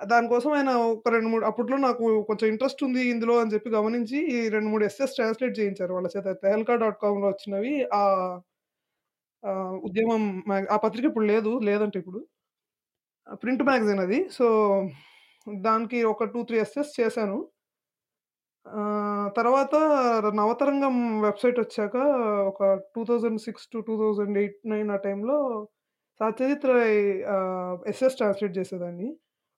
దానికోసం 0.00 0.50
ఆయన 0.56 0.70
ఒక 0.92 1.08
2, 1.10 1.30
3 1.32 1.46
అప్పట్లో 1.48 1.76
నాకు 1.84 2.04
కొంచెం 2.28 2.46
ఇంట్రెస్ట్ 2.52 2.82
ఉంది 2.86 3.02
ఇందులో 3.12 3.34
అని 3.42 3.52
చెప్పి 3.54 3.70
గమనించి 3.76 4.18
ఈ 4.34 4.48
రెండు 4.54 4.70
మూడు 4.72 4.84
ఎస్ఎస్ 4.86 5.16
ట్రాన్స్‌లేట్ 5.16 5.58
చేయించారు 5.60 5.94
వాళ్ళ 5.96 6.08
చేత. 6.16 6.28
తెహల్కా 6.44 6.76
డాట్ 6.82 6.98
కామ్‌లో 7.02 7.28
వచ్చినవి 7.30 7.72
ఆ 7.94 8.02
'ఉద్యమం' 9.86 10.26
ఆ 10.70 10.78
పత్రిక 10.84 11.04
ఇప్పుడు 11.10 11.26
లేదు. 11.26 11.52
లేదంటే 11.68 11.98
ఇప్పుడు. 11.98 12.20
ప్రింట్ 13.42 13.62
మ్యాగజైన్ 13.62 14.02
అది. 14.02 14.18
సో, 14.30 14.46
దానికి 15.62 15.98
ఒక 16.10 16.24
టూ 16.32 16.40
త్రీ 16.44 16.58
ఎస్ఎస్ 16.60 16.92
చేశాను. 17.00 17.38
ఆహ్, 18.66 19.28
తర్వాత 19.36 19.74
నవతరంగం 20.38 20.94
వెబ్‌సైట్ 21.22 21.58
వచ్చాక 21.62 21.94
ఒక 22.50 22.60
2006-2008, 22.94 24.34
9 24.66 24.90
ఆ 24.90 25.04
టైంలో 25.04 25.36
సత్యజిత్ 26.20 26.66
రాయ్ 26.70 26.98
ఆహ్, 27.34 27.74
ట్రాన్స్‌లేట్ 28.18 28.54
చేసేదాన్ని. 28.58 29.08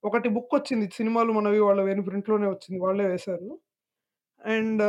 ఒకటి 0.05 0.29
బుక్ 0.37 0.55
వచ్చింది. 0.57 0.87
సినిమాలు 0.97 1.33
మనవి 1.33 1.61
వాళ్ళవేని 1.63 2.03
ప్రింట్‌లోనే 2.09 2.47
వచ్చింది. 2.49 2.79
వాళ్ళే 2.85 3.05
వేశారు. 3.09 3.49
అండ్ 4.45 4.83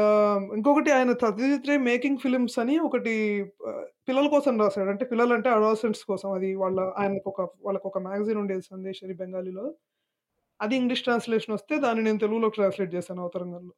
ఇంకొకటి 0.56 0.92
ఆయన 0.94 1.12
సత్యజిత్ 1.22 1.68
రే 1.70 1.76
మేకింగ్ 1.88 2.22
ఫిల్మ్స్ 2.24 2.58
అని 2.62 2.76
ఒకటి 2.88 3.14
ఆహ్, 3.70 3.86
పిల్లల 4.08 4.28
కోసం 4.36 4.54
రాసాడు. 4.62 4.90
అంటే 4.94 5.06
పిల్లలంటే 5.12 5.50
అడాలసెంట్స్ 5.56 6.06
కోసం. 6.10 6.30
అది 6.38 6.52
వాళ్ళ 6.64 6.80
ఆయనకొక 7.00 7.40
వాళ్ళకొక 7.66 8.00
మ్యాగజైన్ 8.08 8.42
ఉండేది 8.44 8.66
'సందేశ్' 8.70 9.04
అని 9.06 9.18
బెంగాలీలో. 9.22 9.66
అది 10.60 10.76
ఇంగ్లీష్ 10.80 11.06
ట్రాన్స్‌లేషన్ 11.06 11.56
వస్తే 11.58 11.76
దాన్ని 11.84 12.04
నేను 12.08 12.22
తెలుగులోకి 12.24 12.58
ట్రాన్స్‌లేట్ 12.60 12.94
చేశాను 12.98 13.22
అవతరంగంలో. 13.26 13.74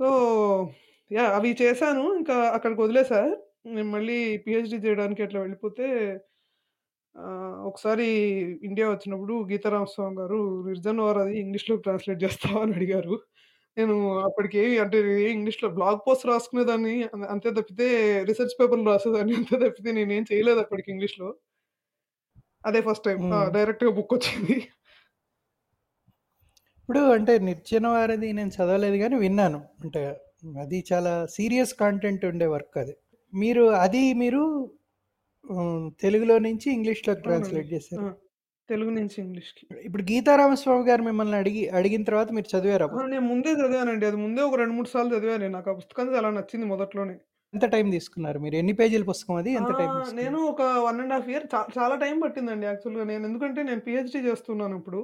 సో, 0.00 0.06
యాహ్! 1.10 1.32
అవి 1.36 1.50
చేశాను. 1.60 2.04
ఇంకా 2.18 2.36
అక్కడికి 2.56 2.80
వదిలేసా. 2.82 3.20
నేను 3.68 3.88
మళ్ళీ 3.92 4.16
పీహెచ్‌డీ 4.44 4.78
చేయడానికి 4.84 5.20
అట్లా 5.24 5.38
వెళ్ళిపోతే 5.40 5.86
ఆహ్, 7.16 7.58
ఒకసారి 7.68 8.06
ఇండియా 8.68 8.86
వచ్చినప్పుడు 8.90 9.34
గీతారామస్వామి 9.50 10.16
గారు 10.20 10.38
'నిర్జన్ 10.66 11.00
వార్' 11.02 11.20
అది 11.20 11.34
ఇంగ్లీష్‌లోకి 11.42 11.84
ట్రాన్స్‌లేట్ 11.86 12.22
చేస్తావా 12.24 12.60
అని 12.64 12.74
అడిగారు. 12.78 13.16
నేను 13.76 13.96
అప్పటికి 14.28 14.56
ఏమి 14.62 14.76
అంటే 14.84 14.98
ఇంగ్లీష్‌లో 15.32 15.68
బ్లాగ్ 15.78 16.00
పోస్ట్ 16.06 16.26
రాసుకునేదాన్ని. 16.30 16.96
అం 17.10 17.22
అంతే 17.34 17.50
తప్పితే 17.58 17.88
రిసర్చ్ 18.30 18.56
పేపర్‌లు 18.60 18.86
రాసేదాన్ని. 18.92 19.36
అంతే 19.42 19.58
తప్పితే 19.64 19.92
నేనేం 20.00 20.24
చేయలేదు 20.32 20.62
అప్పటికి 20.66 20.90
ఇంగ్లీష్‌లో. 20.94 21.30
అదే 22.64 22.80
ఫస్ట్ 22.86 23.04
టైమ్. 23.06 23.22
ఆ! 23.32 23.38
హ్మ్. 23.38 23.50
డైరెక్ట్‌గా 23.54 23.90
బుక్ 23.96 24.12
వచ్చింది. 24.16 24.56
ఇప్పుడు 26.88 27.02
అంటే 27.14 27.34
'నిర్జన 27.40 27.86
వారధి' 27.92 28.30
నేను 28.32 28.50
చదవలేదు 28.56 28.96
గానీ 29.02 29.16
విన్నాను. 29.22 29.60
అంటే 29.82 30.00
అది 30.56 30.78
చాలా 30.90 31.12
సీరియస్ 31.34 31.72
కంటెంట్ 31.78 32.24
ఉండే 32.30 32.46
వర్క్ 32.52 32.76
అది. 32.82 32.94
మీరు 33.32 33.64
అది 33.84 34.02
మీరు 34.14 34.42
తెలుగులో 36.02 36.36
నుంచి 36.46 36.66
ఇంగ్లీష్‌లోకి. 36.76 37.22
ట్రాన్స్‌లేట్! 37.26 37.68
చేశారు. 37.72 38.06
తెలుగు 38.68 38.92
నుంచి 38.96 39.16
ఇంగ్లీష్‌కి. 39.22 39.64
ఇప్పుడు 39.86 40.04
గీతారామస్వామి 40.10 40.84
గారు 40.88 41.02
మిమ్మల్ని 41.08 41.36
అడిగి 41.42 41.64
అడిగిన 41.78 42.04
తర్వాత 42.04 42.30
మీరు 42.32 42.48
చదివారా? 42.54 42.88
నేను 43.10 43.24
ముందే 43.28 43.52
చదివానండి. 43.54 44.04
అది 44.08 44.18
ముందే 44.24 44.42
ఒక 44.42 44.56
2, 44.56 44.74
3 44.74 44.90
సార్లు 44.94 45.12
చదివాను. 45.16 45.48
నాకు 45.56 45.70
ఆ 45.70 45.78
పుస్తకం 45.80 46.12
చాలా 46.14 46.30
నచ్చింది 46.36 46.66
మొదట్లోనే. 46.72 47.16
ఎంత 47.54 47.66
టైం 47.74 47.86
తీసుకున్నారు 47.94 48.38
మీరు? 48.44 48.56
ఎన్ని 48.60 48.74
పేజీల 48.78 49.04
పుస్తకం 49.10 49.36
అది? 49.40 49.50
ఎంత 49.54 49.72
టైం? 49.78 49.90
నేను 50.18 50.38
ఒక 50.50 50.62
1 50.82 51.02
½ 51.10 51.28
ఇయర్ 51.30 51.46
చా 51.52 51.60
చాలా 51.76 51.94
టైం 51.96 52.16
పట్టిందండి 52.22 52.66
యాక్చువల్‌గా. 52.68 53.04
నేను 53.10 53.24
ఎందుకంటే 53.28 53.60
నేను 53.62 53.80
పీహెచ్‌డీ 53.80 54.20
చేస్తున్నాను 54.28 54.76
ఇప్పుడు. 54.80 55.00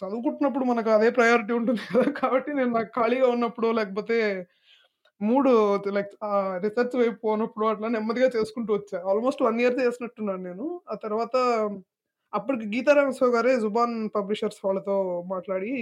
చదువుకుంటున్నప్పుడు 0.00 0.64
మనకు 0.64 0.90
అదే 0.90 1.08
ప్రయారిటీ 1.16 1.52
ఉంటుంది 1.58 1.82
కదా! 1.88 2.04
కాబట్టి 2.20 2.50
నేను 2.58 2.72
నాకు 2.72 2.90
ఖాళీగా 2.98 3.28
ఉన్నప్పుడు 3.28 3.68
లేకపోతే 3.78 4.18
మూడు 5.20 5.50
లైక్ 5.96 6.12
రీసెర్చ్ 6.64 6.96
వైపు 7.00 7.18
పోనప్పుడు 7.24 7.66
అట్లా 7.68 7.88
నెమ్మదిగా 7.94 8.28
చేసుకుంటూ 8.36 8.72
వచ్చా. 8.74 8.98
ఆల్‌మోస్ట్ 9.10 9.42
వన్ 9.46 9.60
ఇయర్ 9.62 9.76
చేసినట్టున్నాను 9.80 10.42
నేను. 10.48 10.66
ఆ 10.88 10.96
తర్వాత 11.04 11.36
అప్పటికి 12.32 12.66
గీతారామస్వామి 12.74 13.34
గారే 13.36 13.52
'జుబాన్ 13.62 13.96
పబ్లిషర్స్' 14.16 14.62
వాళ్ళతో 14.66 14.96
మాట్లాడి 15.32 15.72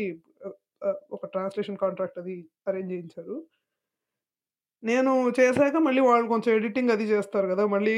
ఒక 1.13 1.25
ట్రాన్స్‌లేషన్ 1.35 1.81
కాంట్రాక్ట్ 1.83 2.21
అది 2.23 2.37
అరేంజ్ 2.69 2.93
చేయించారు. 2.95 3.37
నేను 4.83 5.11
చేశాక 5.39 5.79
మళ్ళీ 5.87 6.03
వాళ్ళు 6.05 6.27
కొంచెం 6.31 6.51
ఎడిటింగ్ 6.59 6.93
అది 6.95 7.07
చేస్తారు 7.11 7.47
కదా 7.51 7.65
మళ్ళీ 7.73 7.95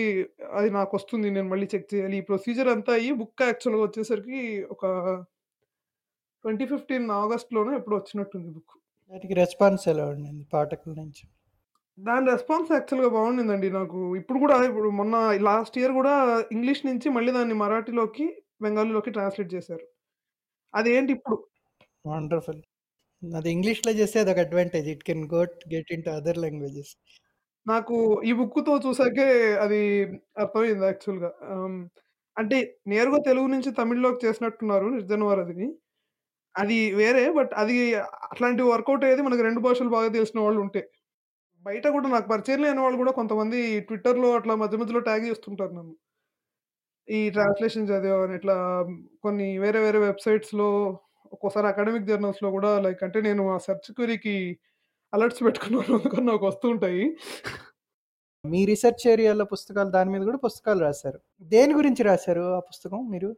అది 0.54 0.70
నాకు 0.76 0.92
వస్తుంది 0.98 1.28
నేను 1.30 1.48
మళ్ళీ 1.52 1.66
చెక్ 1.74 1.86
చేయాలి. 1.92 2.16
ఈ 2.18 2.26
ప్రొసీజర్ 2.30 2.70
అంతా 2.74 2.92
అయ్యి 2.94 3.12
బుక్ 3.20 3.42
యాక్చువల్‌గా 3.44 3.82
వచ్చేసరికి 3.84 4.40
ఒక 4.74 4.84
2015 6.44 6.90
ఆగస్ట్‌లోనో 7.18 7.72
ఎప్పుడో 7.78 7.96
వచ్చినట్టుంది 7.98 8.50
బుక్. 8.54 8.74
దానికి 9.10 9.34
రెస్పాన్స్ 9.40 9.84
ఎలా 9.92 10.04
ఉండింది 10.12 10.44
పాఠకుల 10.52 10.92
నుంచి? 11.00 11.24
దాని 11.98 12.26
రెస్పాన్స్ 12.30 12.70
యాక్చువల్‌గా 12.72 13.08
బాగుండిందండి 13.14 13.68
నాకు. 13.72 14.00
ఇప్పుడు 14.20 14.38
గూడా 14.42 14.56
ఇప్పుడు 14.68 14.88
మొన్న 15.00 15.16
లాస్ట్ 15.48 15.76
ఇయర్ 15.80 15.94
గూడా 15.98 16.14
ఇంగ్లీష్ 16.54 16.82
నుంచి 16.88 17.08
మళ్ళీ 17.16 17.32
దాన్ని 17.32 17.56
మరాఠీలోకి, 17.62 18.26
బెంగాలీలోకి 18.62 19.12
ట్రాన్స్‌లేట్ 19.16 19.52
చేశారు. 19.56 19.84
అదేంటి 20.74 21.12
ఇప్పుడు 21.18 21.36
వండర్‌ఫుల్. 22.04 22.60
అది 23.22 23.48
ఇంగ్లీష్‌లో 23.54 23.92
చేస్తే 24.00 24.18
అదొక 24.22 24.40
advantage. 24.46 24.88
It 24.94 25.04
can 25.08 25.24
go 25.34 25.42
get 25.72 25.92
into 25.96 26.10
other 26.18 26.40
languages. 26.44 26.92
నాకు 27.66 27.96
ఈ 28.24 28.32
బుక్కుతో 28.38 28.72
చూసాకే 28.84 29.26
అది 29.64 29.80
అర్థమైంది 30.36 30.84
యాక్చువల్‌గా. 30.86 31.30
అంటే 32.36 32.58
నేరుగా 32.86 33.18
తెలుగు 33.28 33.48
నుంచి 33.54 33.70
తమిళ్‌లోకి 33.78 34.20
చేసినట్టున్నారు 34.26 34.86
'నిర్జన 34.94 35.22
వారధిని'. 35.24 35.68
అది 36.56 36.78
వేరే. 36.96 37.24
బట్ 37.32 37.52
అది 37.62 37.76
అట్లాంటివి 38.30 38.68
వర్కౌట్ 38.70 39.04
అయ్యేది 39.06 39.22
మనకు 39.22 39.42
2 39.42 39.60
భాషలు 39.66 39.90
బాగా 39.96 40.08
తెలిసిన 40.16 40.38
వాళ్ళుంటే. 40.40 40.82
బయట 41.66 41.86
గూడా 41.94 42.08
నాకు 42.10 42.28
పరిచయం 42.32 42.62
లేని 42.64 42.80
వాళ్ళు 42.84 42.98
గూడా 43.00 43.12
కొంతమంది 43.20 43.58
ట్విట్టర్‌లో 43.88 44.30
అట్లా 44.38 44.54
మధ్య 44.62 44.78
మధ్యలో 44.82 45.02
ట్యాగ్ 45.08 45.26
చేస్తుంటారు 45.30 45.74
నన్ను. 45.78 45.94
ఈ 47.08 47.20
ట్రాన్స్‌లేషన్ 47.34 47.88
చదివావని 47.88 48.34
ఇట్లా 48.36 48.56
కొన్ని 49.24 49.46
వేరే 49.58 49.78
వేరే 49.80 49.98
వెబ్‌సైట్స్‌లో 50.04 50.68
ఒక్కోసారి 51.32 51.66
అకాడమిక్ 51.70 52.08
జర్నల్స్‌లో 52.10 52.48
గూడా 52.54 52.70
లైక్ 52.84 53.02
అంటే 53.06 53.18
నేను 53.22 53.42
ఆ 53.52 53.66
సెర్చ్ 53.66 53.88
క్వెరీకి 53.96 54.36
అలర్ట్స్ 55.12 55.42
పెట్టుకున్నాను. 55.46 55.92
అందుకని 55.98 56.26
నాకు 56.30 56.44
వస్తూ 56.50 56.66
ఉంటాయి. 56.74 57.04
మీ 58.44 58.60
రిసర్చ్ 58.68 59.04
ఏరియాలో 59.10 59.44
పుస్తకాలు 59.52 59.90
దాని 59.92 60.10
మీద 60.10 60.22
కూడా 60.28 60.40
పుస్తకాలు 60.44 60.80
రాశారు. 60.82 61.18
దేని 61.52 61.74
గురించి 61.78 62.02
రాశారు 62.04 62.44
ఆ 62.52 62.62
పుస్తకం 62.70 63.00
మీరు? 63.12 63.30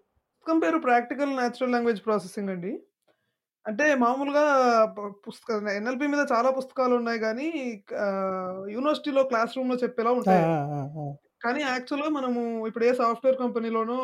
పుస్తకం 0.46 0.58
పేరు 0.62 0.78
'ప్రాక్టికల్ 0.80 1.30
నేచురల్ 1.36 1.72
లాంగ్వేజ్ 1.74 2.00
ప్రాసెసింగ్' 2.04 2.50
అండి. 2.50 2.72
అంటే 3.66 3.84
మామూలుగా 4.00 4.42
ప 4.96 5.06
పుస్తక 5.24 5.50
ఎన్ఎల్‌పీ 5.76 6.06
మీద 6.12 6.22
చాలా 6.32 6.48
పుస్తకాలున్నాయి 6.58 7.20
గానీ 7.20 7.46
ఆహ్, 8.02 8.62
యూనివర్సిటీలో 8.74 9.22
క్లాస్ 9.30 9.56
రూమ్‌లో 9.58 9.76
చెప్పేలా 9.84 10.12
ఆ! 10.24 10.34
ఉంటాయి. 10.34 10.44
ఆ! 10.48 10.56
ఆ! 10.74 10.80
ఆ! 10.98 11.06
కానీ 11.44 11.60
యాక్చువల్‌గా 11.66 12.10
మనము 12.16 12.40
ఇప్పుడు 12.68 12.84
ఏ 12.86 12.92
సాఫ్ట్‌వేర్ 13.00 13.38
కంపెనీలోనో 13.42 13.98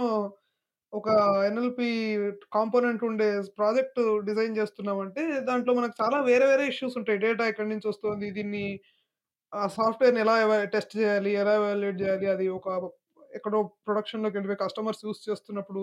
ఒక 0.92 1.08
ఎన్ఎల్‌పీ 1.48 1.88
కాంపోనెంట్ 2.54 3.02
ఉండే 3.08 3.28
ప్రాజెక్ట్ 3.58 4.00
డిజైన్ 4.28 4.58
చేస్తున్నామంటే 4.58 5.22
దాంట్లో 5.48 5.72
మనకు 5.78 5.94
చాలా 6.00 6.18
వేరే 6.28 6.46
వేరే 6.46 6.64
ఇష్యూస్ 6.72 6.96
ఉంటాయి. 7.00 7.20
డేటా 7.24 7.44
ఎక్కడి 7.52 7.70
నుంచి 7.72 7.88
వస్తుంది? 7.92 8.28
దీన్ని 8.38 8.64
ఆ 9.52 9.64
సాఫ్ట్‌వేర్‌ని 9.76 10.22
ఎలా 10.24 10.36
ఎవా 10.42 10.56
టెస్ట్ 10.74 10.94
చేయాలి? 10.98 11.32
ఎలా 11.42 11.54
ఎవాల్యుయేట్ 11.60 12.00
చేయాలి? 12.02 12.28
అది 12.34 12.46
ఒక 12.58 12.68
ఎక్కడో 13.32 13.58
ప్రొడక్షన్‌లోకి 13.86 14.36
వెళ్ళిపోయి 14.36 14.62
కస్టమర్స్ 14.64 15.04
యూజ్ 15.06 15.20
చేస్తున్నప్పుడు 15.28 15.82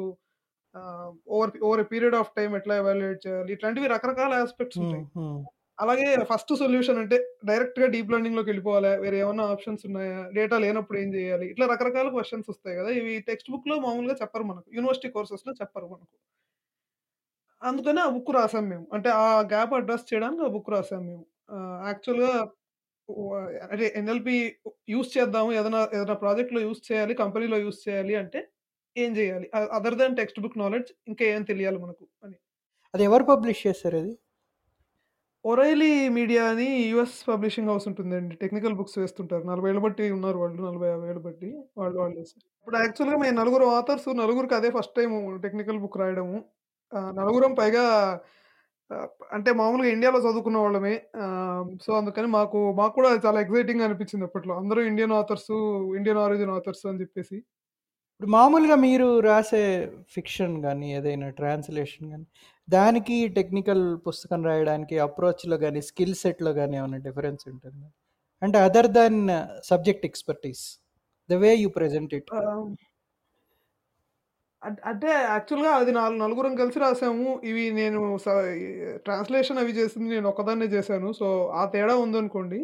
over 1.31 1.51
over 1.63 1.83
period 1.91 2.15
of 2.19 2.31
time 2.38 2.53
ఎట్లా 2.59 2.75
ఎవాల్యుయేట్ 2.81 3.19
చేయాలి? 3.25 3.51
ఇట్లాంటివి 3.55 3.88
రకరకాల 3.93 4.33
యాస్పెక్ట్స్ 4.41 4.79
హ్మ్. 4.79 4.83
ఉంటాయి. 4.83 5.03
అలాగే 5.77 6.07
ఫస్ట్ 6.31 6.53
సొల్యూషన్ 6.62 7.00
అంటే 7.01 7.17
డైరెక్ట్‌గా 7.50 7.88
డీప్ 7.93 8.12
లెర్నింగ్‌లోకి 8.13 8.50
వెళ్ళిపోవాలా? 8.51 8.91
వేరే 9.03 9.17
ఏమన్నా 9.24 9.45
ఆప్షన్స్ 9.53 9.83
ఉన్నాయా? 9.89 10.19
డేటా 10.38 10.57
లేనప్పుడు 10.63 11.00
ఏం 11.00 11.12
చేయాలి? 11.17 11.47
ఇట్లా 11.53 11.67
రకరకాల 11.74 12.09
క్వెషన్స్ 12.15 12.50
వస్తాయి 12.53 12.77
కదా! 12.79 12.91
ఇవి 13.00 13.13
టెక్స్ట్ 13.29 13.51
బుక్‌లో 13.55 13.77
మామూలుగా 13.86 14.17
చెప్పరు 14.24 14.47
మనకు. 14.51 14.69
యూనివర్సిటీ 14.77 15.12
కోర్సెస్‌లో 15.17 15.53
చెప్పరు 15.62 15.89
మనకు. 15.89 16.15
అందుకని 17.62 18.00
ఆ 18.01 18.09
బుక్ 18.15 18.31
రాసాం 18.36 18.65
మేము. 18.71 18.86
అంటే 18.95 19.09
ఆ 19.21 19.47
గ్యాప్ 19.51 19.74
అడ్రెస్ 19.77 20.05
చేయడానికి 20.09 20.41
ఆ 20.43 20.53
బుక్ 20.55 20.69
రాసాం 20.74 21.01
మేము. 21.07 21.24
ఆహ్, 21.55 21.79
యాక్చువల్‌గా 21.88 22.31
వ 23.09 23.31
అదే 23.67 23.88
ఎన్ఎల్‌పీ 24.00 24.36
యూజ్ 24.89 25.09
చేద్దాము. 25.15 25.51
ఏదైనా 25.59 25.81
ఏదైనా 25.95 26.15
ప్రాజెక్ట్‌లో 26.24 26.62
యూజ్ 26.65 26.81
చేయాలి. 26.89 27.13
కంపెనీలో 27.21 27.57
యూజ్ 27.65 27.79
చేయాలి 27.86 28.15
అంటే 28.17 28.41
ఏం 28.98 29.12
చేయాలి? 29.18 29.48
Other 29.77 29.98
than 30.01 30.18
text 30.20 30.39
book 30.39 30.60
knowledge 30.60 30.92
ఇంకా 31.08 31.24
ఏం 31.34 31.44
తెలియాలి 31.46 31.80
మనకు 31.80 32.06
అని. 32.24 32.38
అది 32.94 33.04
ఎవరు 33.08 33.25
పబ్లిష్ 33.30 33.62
చేశారు 33.66 33.98
అది? 34.01 34.13
ఒరైలీ 35.46 35.88
మీడియా 36.16 36.44
అని 36.51 36.68
యూఎస్ 36.86 37.18
పబ్లిషింగ్ 37.27 37.70
హౌస్ 37.72 37.86
ఉంటుందండి. 37.89 38.34
టెక్నికల్ 38.42 38.75
బుక్స్ 38.80 38.98
వేస్తుంటారు. 39.00 39.44
40 39.46 39.68
ఏళ్ళ 39.72 39.82
బట్టి 39.86 40.06
ఉన్నారు 40.18 40.38
వాళ్ళు. 40.44 40.58
40, 40.62 40.86
50 40.88 41.10
ఏళ్ళ 41.12 41.22
బట్టి. 41.27 41.50
వాళ్ళు 41.77 41.98
వాళ్ళు 42.01 42.16
చేసారు. 42.20 42.46
ఇప్పుడు 42.60 42.77
యాక్చువల్‌గా 42.80 43.18
మేము 43.24 43.36
నలుగురు 43.39 43.66
ఆథర్స్ 43.77 44.08
నలుగురికి 44.22 44.56
అదే 44.58 44.70
ఫస్ట్ 44.77 44.96
టైము 44.98 45.18
టెక్నికల్ 45.46 45.80
బుక్ 45.84 45.98
రాయడము. 46.01 46.39
నలుగురం 47.18 47.54
పైగా 47.58 47.86
అంటే 49.36 49.50
మామూలుగా 49.60 49.89
ఇండియాలో 49.96 50.20
చదువుకున్న 50.25 50.58
వాళ్ళమే. 50.60 50.94
సో, 51.86 51.92
అందుకని 52.00 52.27
మాకు 52.36 52.60
మాకు 52.80 52.94
కూడా 53.00 53.10
చాలా 53.25 53.39
ఎక్సైటింగ్‌గా 53.44 53.88
అనిపించింది 53.89 54.25
అప్పట్లో. 54.27 54.54
అందరూ 54.62 54.82
Indian 54.89 55.16
authors, 55.20 55.58
Indian 56.00 56.22
origin 56.25 56.54
authors 56.58 56.86
అని 56.92 57.01
చెప్పేసి. 57.04 57.38
ఇప్పుడు 58.21 58.31
మామూలుగా 58.33 58.75
మీరు 58.83 59.07
రాసే 59.25 59.59
ఫిక్షన్ 60.13 60.53
కానీ 60.63 60.88
ఏదైనా 60.95 61.27
ట్రాన్స్‌లేషన్ 61.38 62.07
కానీ 62.12 62.25
దానికి 62.67 63.17
టెక్నికల్ 63.36 63.83
పుస్తకం 64.07 64.41
రాయడానికి 64.45 64.95
అప్రోచ్‌లో 65.05 65.57
కానీ 65.63 65.81
స్కిల్ 65.89 66.15
సెట్‌లో 66.21 66.51
కానీ 66.57 66.75
ఏమైనా 66.79 67.00
డిఫరెన్స్ 67.07 67.43
ఉంటుందా? 67.51 67.88
అంటే 68.41 68.57
other 68.67 68.89
than 68.97 69.19
subject 69.69 70.07
expertise. 70.09 70.63
The 71.29 71.38
way 71.43 71.51
you 71.57 71.69
present 71.77 72.15
it. 72.19 72.31
అంటే 74.83 75.09
యాక్చువల్‌గా 75.27 75.71
అది 75.79 75.91
నాలుగు 75.93 76.19
నలుగురం 76.21 76.53
కలిసి 76.59 76.79
రాసాము. 76.83 77.27
ఇవి 77.50 77.63
నేను 77.74 78.00
స 78.17 78.27
ట్రాన్స్‌లేషన్ 79.05 79.59
అవి 79.62 79.74
చేసింది 79.79 80.09
నేను 80.15 80.27
ఒక్కదాన్నే 80.31 80.67
చేశాను. 80.75 81.09
సో, 81.19 81.27
ఆ 81.53 81.65
తేడా 81.74 81.95
ఉందనుకోండి. 82.05 82.59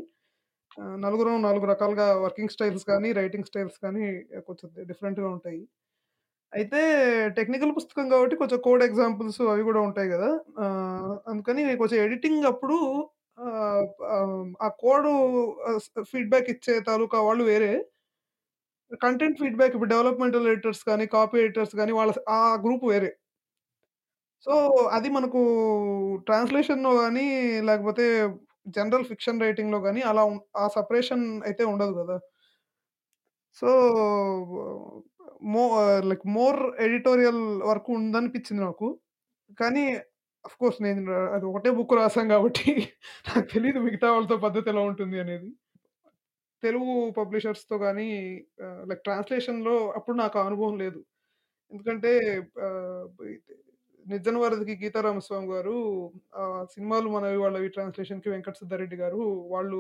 నలుగురం 1.04 1.42
నాలుగు 1.44 1.66
రకాలుగా 1.70 2.06
వర్కింగ్ 2.24 2.54
స్టైల్స్ 2.56 2.86
కానీ, 2.86 3.10
రైటింగ్ 3.14 3.48
స్టైల్స్ 3.50 3.78
కానీ 3.84 4.06
కొంచెం 4.48 4.70
డిఫరెంట్‌గా 4.90 5.28
ఉంటాయి. 5.36 5.62
అయితే 6.54 6.82
టెక్నికల్ 7.38 7.74
పుస్తకం 7.78 8.08
కాబట్టి 8.10 8.36
కొంచెం 8.42 8.60
కోడ్ 8.66 8.84
ఎగ్జాంపుల్స్ 8.86 9.42
అవి 9.52 9.64
గూడా 9.64 9.82
ఉంటాయి 9.88 10.10
గదా! 10.14 10.32
ఆహ్, 10.64 11.16
అందుకని 11.32 11.64
కొంచెం 11.82 12.00
ఎడిటింగ్ 12.06 12.46
అప్పుడు 12.52 12.78
ఆహ్, 13.44 13.86
ఆహ్, 14.12 14.36
ఆ 14.62 14.70
కోడు 14.82 15.14
ఆహ్, 15.68 15.80
స్ 15.86 15.90
ఫీడ్‌బ్యాక్ 16.12 16.50
ఇచ్చే 16.54 16.76
తాలూకా 16.90 17.20
వాళ్ళు 17.24 17.46
వేరే. 17.46 17.72
కంటెంట్ 19.02 19.40
ఫీడ్‌బ్యాక్ 19.40 19.74
ఇప్పుడు 19.76 19.92
డెవలప్‌మెంటల్ 19.92 20.50
ఎడిటర్స్ 20.50 20.84
కానీ, 20.86 21.06
కాపీ 21.14 21.38
ఎడిటర్స్ 21.44 21.76
గానీ 21.76 21.94
వాళ్ళ 21.94 22.12
ఆ 22.36 22.62
గ్రూప్ 22.66 22.86
వేరే. 22.90 23.12
సో, 24.48 24.54
అది 24.96 25.10
మనకు 25.10 25.42
ట్రాన్స్‌లేషన్‌లో 26.28 26.92
కానీ 26.98 27.26
లేకపోతే 27.68 28.06
జనరల్ 28.66 29.06
ఫిక్షన్ 29.12 29.42
రైటింగ్‌లో 29.42 29.80
గాని 29.82 30.02
అలా 30.10 30.24
ఉం 30.26 30.36
ఆ 30.58 30.68
సెపరేషన్ 30.76 31.26
అయితే 31.48 31.64
ఉండదు 31.72 31.94
గదా! 32.00 32.18
So, 33.62 33.70
more 35.48 35.64
like 36.10 36.24
more 36.36 36.58
editorial 36.86 37.42
work 37.70 37.90
ఉందనిపించింది 37.96 38.62
నాకు. 38.64 38.88
కానీ 39.58 39.86
ఆఫ్‌కోర్స్ 40.46 40.80
నేను 40.86 41.02
అది 41.36 41.46
ఒకటే 41.50 41.72
బుక్ 41.78 41.96
రాసాం 42.00 42.28
గాబట్టి 42.34 42.66
నాకు 43.30 43.48
తెలీదు 43.56 43.80
మిగతా 43.86 44.08
వాళ్ళతో 44.14 44.38
పద్ధతి 44.46 44.70
ఎలా 44.74 44.84
ఉంటుంది 44.90 45.18
అనేది. 45.24 45.50
తెలుగు 46.64 46.88
పబ్లిషర్స్‌తో 47.18 47.76
గాని 47.84 48.08
ఆహ్, 48.66 48.82
లైక్ 48.90 49.02
ట్రాన్స్‌లేషన్‌లో 49.08 49.76
అప్పుడు 49.98 50.16
నాకు 50.22 50.38
ఆ 50.40 50.48
అనుభవం 50.48 50.76
లేదు. 50.84 51.00
ఎందుకంటే 51.72 52.12
ఆహ్, 52.66 53.06
'నిర్జన 54.06 54.38
గీతారామస్వామి 54.84 55.48
గారు 55.54 55.76
సినిమాలు 56.74 57.10
మనవి 57.10 57.40
వాళ్ళవి 57.44 57.70
ట్రాన్స్‌లేషన్‌కి 57.76 58.30
వెంకట 58.30 58.56
సిద్ధారెడ్డి 58.62 58.98
గారు 59.04 59.22
వాళ్ళు 59.54 59.80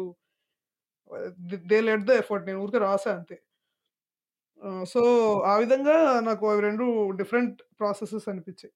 దే 1.66 1.80
లెట్ 1.82 2.06
ద 2.06 2.14
ఎఫర్ట్ 2.22 2.46
నేను 2.48 2.60
ఊరికే 2.64 2.80
రాసా 2.86 3.12
అంతే. 3.16 3.36
సో, 4.88 5.02
ఆ 5.46 5.56
విధంగా 5.58 5.96
నాకు 6.22 6.46
అవి 6.52 6.62
రెండు 6.68 6.86
డిఫరెంట్ 7.20 7.60
ప్రాసెసెస్ 7.80 8.28
అనిపించాయి. 8.32 8.72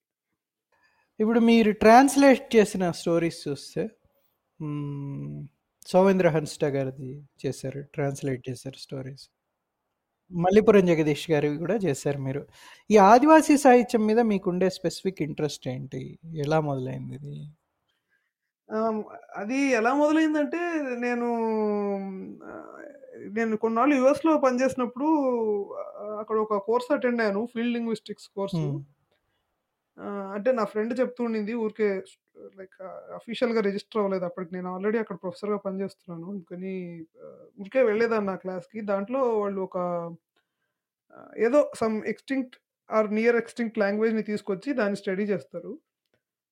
ఇప్పుడు 1.20 1.40
మీరు 1.46 1.70
ట్రాన్స్‌లేట్ 1.80 2.44
చేసిన 2.54 2.84
స్టోరీస్ 2.98 3.38
చూస్తే 3.46 3.82
సౌమేంద్ర 5.86 6.28
హన్స్టా 6.34 6.68
గారిది 6.74 7.10
చేశారు. 7.42 7.80
ట్రాన్స్‌లేట్ 7.94 8.42
చేశారు 8.48 8.78
స్టోరీస్. 8.80 9.24
మల్లీపురం 10.32 10.84
జగదీష్ 10.88 11.24
గారివి 11.30 11.56
గూడా 11.60 11.76
చేశారు 11.84 12.20
మీరు. 12.24 12.42
ఈ 12.90 12.96
ఆదివాసీ 13.06 13.56
సాహిత్యం 13.64 14.02
మీద 14.08 14.20
మీకుండే 14.30 14.68
స్పెసిఫిక్ 14.76 15.22
ఇంట్రెస్ట్ 15.26 15.66
ఏంటి? 15.68 16.02
ఎలా 16.44 16.58
మొదలైందిది? 16.68 17.36
ఆహ్, 18.68 18.98
అది 19.40 19.58
ఎలా 19.78 19.92
మొదలైందంటే 19.98 20.60
నేను 21.04 21.28
ఆహ్, 22.48 22.82
నేను 23.36 23.54
కొన్నాళ్ళు 23.62 23.94
యూఎస్‌లో 23.98 24.32
పనిచేసినప్పుడు 24.44 25.08
ఆహ్, 25.80 26.16
అక్కడ 26.22 26.36
ఒక 26.46 26.58
కోర్స్ 26.68 26.90
అటెండ్ 26.96 27.22
అయ్యాను. 27.22 27.42
Field 27.52 27.76
linguistics 27.76 28.28
course. 28.36 28.66
హ్మ్. 28.66 28.78
అంటే 30.34 30.50
నా 30.56 30.64
ఫ్రెండ్ 30.70 30.92
చెప్తూ 30.98 31.20
ఉండింది. 31.26 31.52
ఊరికే 31.62 31.88
లైక్ 32.58 32.76
అఫీషియల్‌గా 33.18 33.60
రిజిస్టర్ 33.66 34.00
అవ్వలేదు. 34.02 34.24
అప్పటికి 34.28 34.52
నేను 34.56 34.68
ఆల్రెడీ 34.74 34.98
అక్కడ 35.00 35.16
ప్రొఫెసర్‌గా 35.22 35.58
పనిచేస్తున్నాను. 35.64 36.26
అందుకని 36.32 36.74
ఆహ్, 37.24 37.44
ఊరికే 37.60 37.82
వెళ్ళేదాన్ని 37.88 38.32
ఆ 38.34 38.40
క్లాస్‌కి. 38.44 38.80
దాంట్లో 38.90 39.22
వాళ్ళు 39.40 39.60
ఒక 39.68 39.78
ఏదో 41.38 41.60
some 41.74 41.96
extinct 42.06 42.56
or 42.90 43.08
near 43.12 43.36
extinct 43.36 43.78
లాంగ్వేజ్‌ని 43.78 44.24
తీసుకొచ్చి 44.24 44.70
దాన్ని 44.72 44.98
స్టడీ 45.02 45.24
చేస్తారు. 45.24 45.72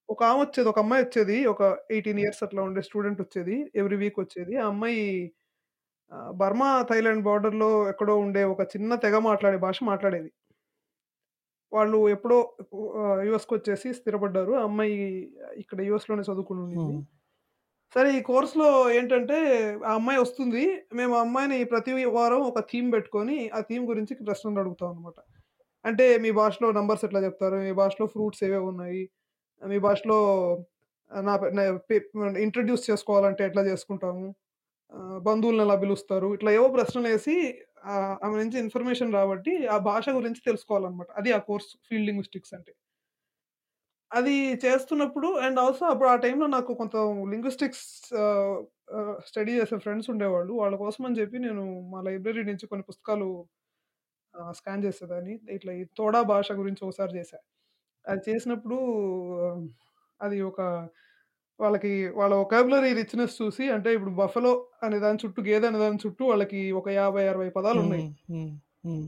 ఒక 0.09 0.23
ఆమె 0.25 0.41
వచ్చేది 0.43 0.69
ఒక 0.69 0.79
అమ్మాయి 0.79 1.05
వచ్చేది 1.05 1.39
ఒక 1.47 1.63
18 1.91 2.21
ఇయర్స్ 2.25 2.43
అట్లా 2.45 2.63
ఉండే 2.63 2.83
స్టూడెంట్ 2.83 3.21
వచ్చేది. 3.23 3.57
ఎవ్రీ 3.77 3.97
వీక్ 3.97 4.21
వచ్చేది. 4.21 4.55
ఆ 4.57 4.67
అమ్మాయి 4.69 5.03
బర్మా, 6.35 6.71
థైలాండ్ 6.91 7.25
బార్డర్లో 7.25 7.71
ఎక్కడో 7.89 8.15
ఉండే 8.19 8.43
ఒక 8.47 8.63
చిన్న 8.75 8.95
తెగ 9.05 9.17
మాట్లాడే 9.29 9.59
భాష 9.59 9.79
మాట్లాడేది. 9.85 10.31
వాళ్ళు 11.73 11.99
ఎప్పుడో 12.09 12.37
యుఎస్కి 13.27 13.55
వచ్చేసి 13.55 13.89
స్థిరపడ్డారు. 13.99 14.53
అమ్మాయి 14.65 14.97
ఇక్కడ 15.59 15.79
యుఎస్లోనే 15.89 16.25
చదువుకుని 16.29 16.61
ఉండింది. 16.65 16.97
సరే 17.97 18.09
ఈ 18.17 18.23
కోర్స్‌లో 18.23 18.67
ఏంటంటే 18.97 19.37
ఆ 19.87 19.95
అమ్మాయి 19.95 20.21
వస్తుంది. 20.23 20.63
మేము 20.95 21.13
ఆ 21.17 21.23
అమ్మాయిని 21.23 21.59
ప్రతి 21.73 21.93
వారం 22.17 22.41
ఒక 22.51 22.61
థీమ్ 22.71 22.89
పెట్టుకొని, 22.95 23.37
ఆ 23.53 23.69
థీమ్ 23.69 23.85
గురించి 23.91 24.15
ప్రశ్నలు 24.23 24.61
అడుగుతాం 24.63 24.91
అనమాట 24.93 25.19
అంటే 25.85 26.05
మీ 26.25 26.31
భాషలో 26.39 26.69
నంబర్స్ 26.79 27.05
ఎట్లా 27.09 27.21
చెప్తారు? 27.27 27.57
మీ 27.67 27.73
భాషలో 27.81 28.07
ఫ్రూట్స్ 28.15 28.43
ఏవేవి 28.47 28.67
ఉన్నాయి? 28.73 29.03
మీ 29.63 29.79
భాషలో 29.87 30.19
ఆహ్, 31.11 31.25
నా 31.27 31.35
పె 31.37 31.49
నా 31.57 31.63
పె 31.89 31.97
ఇంట్రొడ్యూస్ 32.45 32.85
చేసుకోవాలంటే 32.89 33.43
ఎట్లా 33.49 33.63
చేసుకుంటాము? 33.69 34.27
ఆహ్, 34.93 35.19
బంధువుల్ని 35.29 35.65
ఎలా 35.67 35.77
పిలుస్తారు? 35.83 36.29
ఇట్లా 36.37 36.53
ఏవో 36.59 36.69
ప్రశ్నలేసి 36.77 37.37
ఆహ్, 37.93 38.17
ఆమె 38.25 38.37
నుంచి 38.43 38.59
ఇన్ఫర్మేషన్ 38.65 39.15
రాబట్టి 39.15 39.55
ఆ 39.75 39.87
భాష 39.89 40.07
గురించి 40.19 40.43
తెలుసుకోవాలన్నమాట. 40.49 41.11
అది 41.21 41.33
ఆ 41.33 41.51
కోర్స్ 41.51 41.71
ఫీల్డ్ 41.89 42.09
లింగ్విస్టిక్స్ 42.11 42.55
అంటే. 42.59 42.73
అది 44.11 44.35
చేస్తున్నప్పుడు 44.65 45.29
అండ్ 45.45 45.59
ఆల్సో 45.61 45.85
అప్పుడు 45.93 46.09
ఆ 46.09 46.19
టైంలో 46.25 46.47
నాకు 46.53 46.73
కొంత 46.81 46.97
లింగ్విస్టిక్స్ 47.33 47.85
ఆహ్, 48.21 48.59
ఆహ్, 48.97 49.17
స్టడీ 49.29 49.53
చేసే 49.59 49.79
ఫ్రెండ్స్ 49.85 50.09
ఉండేవాళ్ళు. 50.13 50.53
వాళ్ళ 50.63 50.75
కోసం 50.83 51.03
అని 51.07 51.19
చెప్పి 51.21 51.39
నేను 51.47 51.65
మా 51.93 52.01
లైబ్రరీ 52.07 52.45
నుంచి 52.51 52.69
కొన్ని 52.71 52.85
పుస్తకాలు 52.89 53.29
ఆహ్, 54.35 54.53
స్కాన్ 54.59 54.85
చేసేదాన్ని. 54.87 55.35
ఇట్లా 55.57 55.73
ఈ 55.75 55.85
తోడా 55.99 56.21
భాష 56.31 56.49
గురించి 56.61 56.85
ఒకసారి 56.87 57.13
చేశా. 57.19 57.39
అది 58.05 58.23
చేసినప్పుడు 58.29 58.79
అది 60.21 60.39
ఒక 60.45 60.61
వాళ్ళకి 61.61 61.91
వాళ్ళ 62.17 62.33
వొకాబులరీ 62.41 62.91
రిచ్‌నెస్ 62.99 63.35
చూసి 63.41 63.65
అంటే 63.73 63.91
ఇప్పుడు 63.97 64.13
బఫెలో 64.19 64.53
అనే 64.83 64.99
దాని 64.99 65.21
చుట్టూ 65.23 65.41
గేదె 65.47 65.67
అనే 65.69 65.79
దాని 65.79 66.01
చుట్టూ 66.05 66.25
వాళ్ళకి 66.27 66.61
ఒక 66.73 66.89
50, 66.99 67.23
60 67.31 67.53
పదాలున్నాయి. 67.57 68.05
హ్మ్. 68.05 68.11
హ్మ్. 68.33 68.51
హ్మ్. 68.87 69.07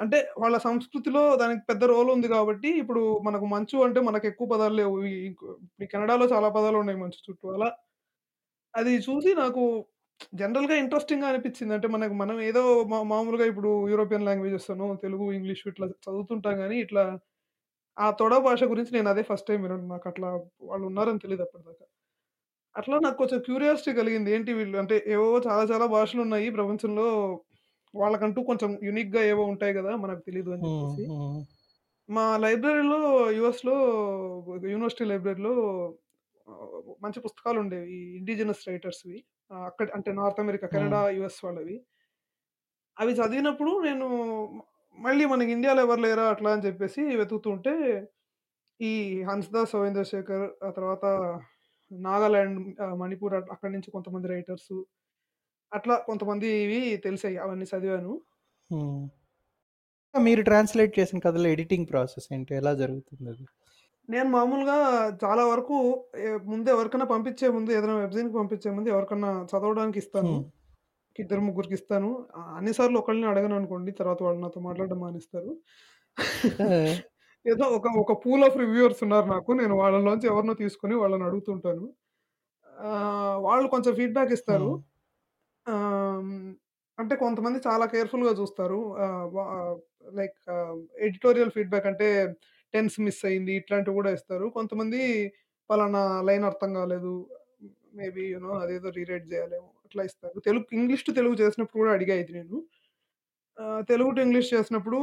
అంటే 0.00 0.18
వాళ్ళ 0.38 0.56
సంస్కృతిలో 0.64 1.22
దానికి 1.36 1.62
పెద్ద 1.68 1.84
రోల్ 1.86 2.08
ఉంది 2.14 2.28
కాబట్టి 2.28 2.70
ఇప్పుడు 2.82 3.02
మనకు 3.26 3.46
మంచు 3.46 3.76
అంటే 3.84 4.00
మనకెక్కువ 4.02 4.48
పదాలు 4.52 4.74
లేవు. 4.74 4.96
ఈ 5.10 5.14
ఈ 5.82 5.88
కెనడాలో 5.92 6.26
చాలా 6.34 6.48
పదాలున్నాయి 6.56 7.00
మంచు 7.00 7.20
చుట్టూ. 7.26 7.46
అలా 7.56 7.68
అది 8.74 8.92
చూసి 9.04 9.30
నాకు 9.36 9.62
జనరల్‌గా 10.34 10.76
ఇంట్రెస్టింగ్‌గా 10.78 11.28
అనిపించింది. 11.30 11.74
అంటే 11.74 11.88
మనకు 11.88 12.14
మనం 12.14 12.36
ఏదో 12.46 12.62
మా 12.92 12.98
మామూలుగా 13.10 13.46
ఇప్పుడు 13.52 13.70
యూరోపియన్ 13.92 14.26
లాంగ్వేజెస్ 14.28 14.68
అనో, 14.74 14.88
తెలుగు, 15.04 15.26
ఇంగ్లీష్ 15.34 15.64
ఇట్లా 15.72 15.86
చదువుతుంటాం 16.06 16.56
గానీ, 16.62 16.78
ఇట్లా 16.84 17.04
ఆ 17.96 18.06
తొడ 18.18 18.34
భాష 18.44 18.62
గురించి 18.70 18.92
నేను 18.94 19.08
అదే 19.10 19.22
ఫస్ట్ 19.28 19.48
టైమ్ 19.48 19.62
వినడం. 19.64 19.86
నాకట్లా 19.92 20.28
వాళ్ళు 20.68 20.84
ఉన్నారని 20.90 21.22
తెలీదు 21.24 21.42
అప్పటిదాకా. 21.46 21.84
అట్లా 22.74 22.96
నాకు 23.04 23.18
కొంచెం 23.22 23.40
క్యూరియాసిటీ 23.46 23.92
కలిగింది. 23.98 24.30
ఏంటి 24.36 24.52
వీళ్ళు 24.54 24.76
అంటే 24.82 24.96
ఏవేవో 25.08 25.38
చాలా 25.46 25.64
చాలా 25.72 25.86
భాషలున్నాయి 25.94 26.48
ప్రపంచంలో. 26.56 27.08
వాళ్ళకంటూ 27.94 28.40
కొంచెం 28.44 28.70
యూనిక్‌గా 28.82 29.22
ఏవో 29.24 29.44
ఉంటాయి 29.52 29.74
గదా! 29.74 29.92
మనకు 29.98 30.22
తెలీదు 30.28 30.50
అని. 30.56 30.70
హ్మ్. 30.98 31.38
మా 32.08 32.24
లైబ్రరీలో 32.38 32.98
యూఎస్‌లో 33.36 33.76
యూనివర్సిటీ 34.66 35.04
లైబ్రరీలో 35.04 35.54
మంచి 37.04 37.20
పుస్తకాలుండేవి. 37.26 37.88
ఈ 37.96 38.18
ఇండిజినస్ 38.20 38.62
రైటర్స్‌వి. 38.68 39.18
అక్కడ 39.64 39.88
అంటే 39.96 40.10
నార్త్ 40.14 40.40
అమెరికా. 40.40 40.68
కెనడా, 40.74 41.00
యూఎస్ 41.16 41.40
వాళ్ళవి. 41.44 41.76
అవి 42.96 43.12
చదివినప్పుడు 43.18 43.72
నేను 43.84 44.06
మళ్ళీ 44.98 45.24
మనకి 45.26 45.50
ఇండియాలో 45.52 45.80
ఎవరు 45.86 46.00
లేరా 46.00 46.24
అట్లా 46.30 46.50
అని 46.54 46.64
చెప్పేసి 46.66 47.02
వెతుకుతూ 47.20 47.48
ఉంటే, 47.56 47.74
ఈ 48.80 48.92
'హన్స్‌దాస్ 49.24 49.72
సోమేంద్ర 49.74 50.04
శేఖర్' 50.12 50.48
ఆ 50.64 50.70
తర్వాత 50.70 51.04
నాగాలాండ్, 51.90 52.58
మణిపూర్ 53.02 53.34
అక్కడి 53.54 53.72
నుంచి 53.76 53.94
కొంతమంది 53.96 54.28
రైటర్సు. 54.34 54.78
అట్లా 55.72 55.94
కొంతమందివి 56.06 56.76
తెలిసాయి. 57.04 57.36
అవన్నీ 57.44 57.66
చదివాను. 57.72 58.12
హ్మ్. 58.70 59.02
మీరు 60.14 60.42
ట్రాన్స్‌లేట్ 60.42 60.92
చేసిన 60.96 61.18
కథలో 61.24 61.48
ఎడిటింగ్ 61.50 61.88
ప్రాసెస్ 61.90 62.28
ఏంటి? 62.32 62.52
ఎలా 62.60 62.72
జరుగుతుందది? 62.80 63.46
నేను 64.08 64.28
మామూలుగా 64.30 64.76
చాలా 65.22 65.42
వరకు 65.50 65.76
ఎ 66.22 66.40
ముందు 66.50 66.68
ఎవరికన్నా 66.74 67.06
పంపించే 67.12 67.46
ముందు 67.56 67.70
ఏదైనా 67.76 67.96
వెబ్‌జైన్‌కి 68.00 68.36
పంపించే 68.38 68.70
ముందు 68.76 68.88
ఎవరికన్నా 68.94 69.30
చదవడానికి 69.52 69.98
ఇస్తాను. 70.02 70.34
హ్మ్. 70.36 70.42
ఇద్దరు 71.16 71.42
ముగ్గురికి 71.48 71.76
ఇస్తాను. 71.78 72.10
ఆహ్, 72.38 72.52
అన్ని 72.58 72.74
సార్లు 72.78 72.98
ఒకళ్ళని 73.02 73.28
అడగననుకోండి. 73.32 73.92
తర్వాత 74.00 74.20
వాళ్ళు 74.26 74.40
నాతో 74.44 74.60
మాట్లాడడం 74.68 75.00
మానేస్తారు. 75.04 75.52
ఆ! 76.60 76.98
ఏదో 77.44 77.64
ఒక 77.76 77.86
ఒక 78.02 78.12
పూల్ 78.22 78.42
ఆఫ్ 78.46 78.56
రివ్యూవర్స్ 78.60 79.02
ఉన్నారు 79.06 79.26
నాకు. 79.30 79.50
నేను 79.60 79.74
వాళ్ళలోంచి 79.80 80.26
ఎవరినో 80.30 80.54
తీసుకొని 80.60 80.94
వాళ్ళని 81.00 81.24
అడుగుతుంటాను. 81.28 81.84
ఆహ్, 82.76 83.36
వాళ్ళు 83.46 83.68
కొంచెం 83.74 83.92
ఫీడ్‌బ్యాక్ 83.98 84.32
ఇస్తారు. 84.36 84.70
హ్మ్. 84.70 84.78
ఆహ్, 85.68 86.30
అంటే 86.98 87.14
కొంతమంది 87.22 87.58
చాలా 87.66 87.84
కేర్‌ఫుల్‌గా 87.92 88.32
చూస్తారు. 88.40 88.78
ఆహ్, 89.04 89.26
వ 89.34 89.38
లైక్ 90.18 90.38
ఆహ్, 90.56 90.78
ఎడిటోరియల్ 91.06 91.52
ఫీడ్‌బ్యాక్ 91.56 91.88
అంటే 91.92 92.08
టెన్స్ 92.74 92.96
మిస్ 93.04 93.22
అయింది. 93.28 93.52
ఇట్లాంటివి 93.60 93.96
గూడా 93.98 94.10
ఇస్తారు. 94.18 94.46
కొంతమంది 94.56 95.00
పలానా 95.70 96.02
లైన్ 96.28 96.44
అర్థం 96.50 96.70
కాలేదు. 96.78 97.12
మేబీ 97.94 98.24
యూ 98.32 98.38
నో 98.40 98.52
అదేదో 98.60 98.88
రీరైట్ 98.96 99.26
చేయాలేమో 99.30 99.68
అట్లా 99.86 100.02
ఇస్తారు. 100.08 100.38
తెలుగు 100.46 100.66
ఇంగ్లీష్ 100.78 101.06
టు 101.06 101.14
తెలుగు 101.18 101.36
చేసినప్పుడు 101.42 101.80
కూడా 101.82 101.92
అడిగా 101.96 102.14
ఇది 102.22 102.32
నేను. 102.38 102.58
ఆహ్, 103.58 103.82
తెలుగు 103.88 104.10
టు 104.16 104.22
ఇంగ్లీష్ 104.26 104.50
చేసినప్పుడు 104.54 104.98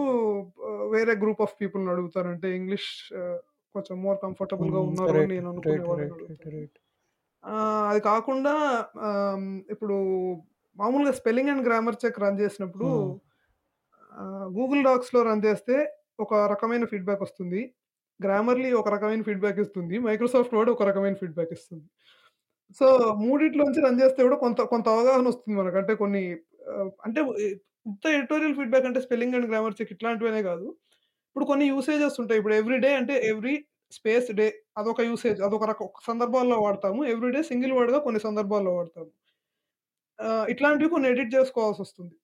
ఆహ్, 0.68 0.86
వేరే 0.94 1.14
గ్రూప్ 1.24 1.42
ఆఫ్ 1.46 1.56
పీపుల్‌ని 1.60 1.92
అడుగుతాను. 1.94 2.30
అంటే 2.34 2.50
ఇంగ్లీష్ 2.60 2.90
ఆహ్, 3.22 3.40
కొంచెం 3.76 3.96
మోర్ 4.06 4.20
కంఫర్టబుల్‌గా 4.24 4.80
హ్మ్. 4.80 4.88
ఉన్నారు 4.88 5.16
అని 5.16 5.30
రైట్. 5.30 5.34
నేను 5.34 5.48
అనుకునే 5.54 5.70
రైట్. 5.70 5.90
వాళ్ళని 5.90 6.02
రైట్. 6.02 6.20
రైట్. 6.24 6.46
అడుగుతాను. 6.46 6.54
రైట్. 6.54 6.78
ఆహ్, 7.44 7.86
అది 7.92 8.02
కాకుండా 8.08 8.54
ఆహ్, 9.08 9.46
ఇప్పుడు 9.72 9.98
మామూలుగా 10.78 11.14
spelling 11.20 11.52
and 11.52 11.64
grammar 11.68 12.00
check 12.04 12.20
run 12.24 12.40
చేసినప్పుడు 12.42 12.88
హ్మ్. 12.88 13.14
గూగుల్ 14.58 14.84
డాక్స్‌లో 14.88 15.22
రన్ 15.24 15.44
చేస్తే 15.46 15.76
ఒక 16.20 16.34
రకమైన 16.54 16.86
ఫీడ్‌బ్యాక్ 16.92 17.24
వస్తుంది. 17.26 17.62
గ్రామర్‌లీ 18.20 18.70
ఒక 18.74 18.90
రకమైన 18.96 19.22
ఫీడ్‌బ్యాక్ 19.28 19.60
ఇస్తుంది. 19.64 19.96
మైక్రోసాఫ్ట్ 20.06 20.54
వర్డ్ 20.58 20.72
ఒక 20.72 20.84
రకమైన 20.90 21.16
ఫీడ్‌బ్యాక్ 21.22 21.54
ఇస్తుంది. 21.58 21.86
సో, 22.82 22.88
మూడిట్లోంచి 23.24 23.82
రన్ 23.86 24.00
చేస్తే 24.02 24.22
కూడా 24.24 24.38
కొంత 24.44 24.62
కొంత 24.74 24.88
అవగాహన 24.96 25.28
వస్తుంది 25.32 25.56
మనకు. 25.60 25.78
అంటే 25.82 25.94
కొన్ని 26.02 26.24
ఆహ్, 26.74 26.92
అంటే 27.08 27.22
ఎ 27.44 27.50
ఉత్త 27.86 28.06
ఎడిటోరియల్ 28.18 28.56
ఫీడ్‌బ్యాక్ 28.60 28.88
అంటే 28.90 29.02
స్పెల్లింగ్ 29.06 29.36
అండ్ 29.38 29.48
గ్రామర్ 29.52 29.76
చెక్ 29.80 29.94
ఇట్లాంటివనే 29.96 30.42
కాదు. 30.50 30.68
ఇప్పుడు 31.30 31.48
కొన్ని 31.52 31.66
యూసేజెస్ 31.72 32.18
ఉంటాయి. 32.24 32.40
ఇప్పుడు 32.42 32.58
ఎవ్రీ 32.62 32.80
డే 32.80 32.92
అంటే 32.98 33.16
ఎవ్రీ 33.32 33.56
స్పేస్ 33.92 34.30
డే 34.40 34.48
అదొక 34.78 35.02
యూసేజ్. 35.10 35.40
అదొక 35.48 35.66
రకం 35.72 35.90
సందర్భాల్లో 36.08 36.58
వాడతాము. 36.66 37.02
ఎవ్రీ 37.14 37.32
డే 37.36 37.42
సింగిల్ 37.52 37.74
వర్డ్‌గా 37.80 38.00
కొన్ని 38.08 38.22
సందర్భాల్లో 38.28 38.74
వాడతాము. 38.78 39.12
ఇట్లాంటివి 40.50 40.90
కొన్ని 40.92 41.08
ఎడిట్ 41.14 41.34
చేసుకోవాల్సొస్తుంది. 41.36 42.16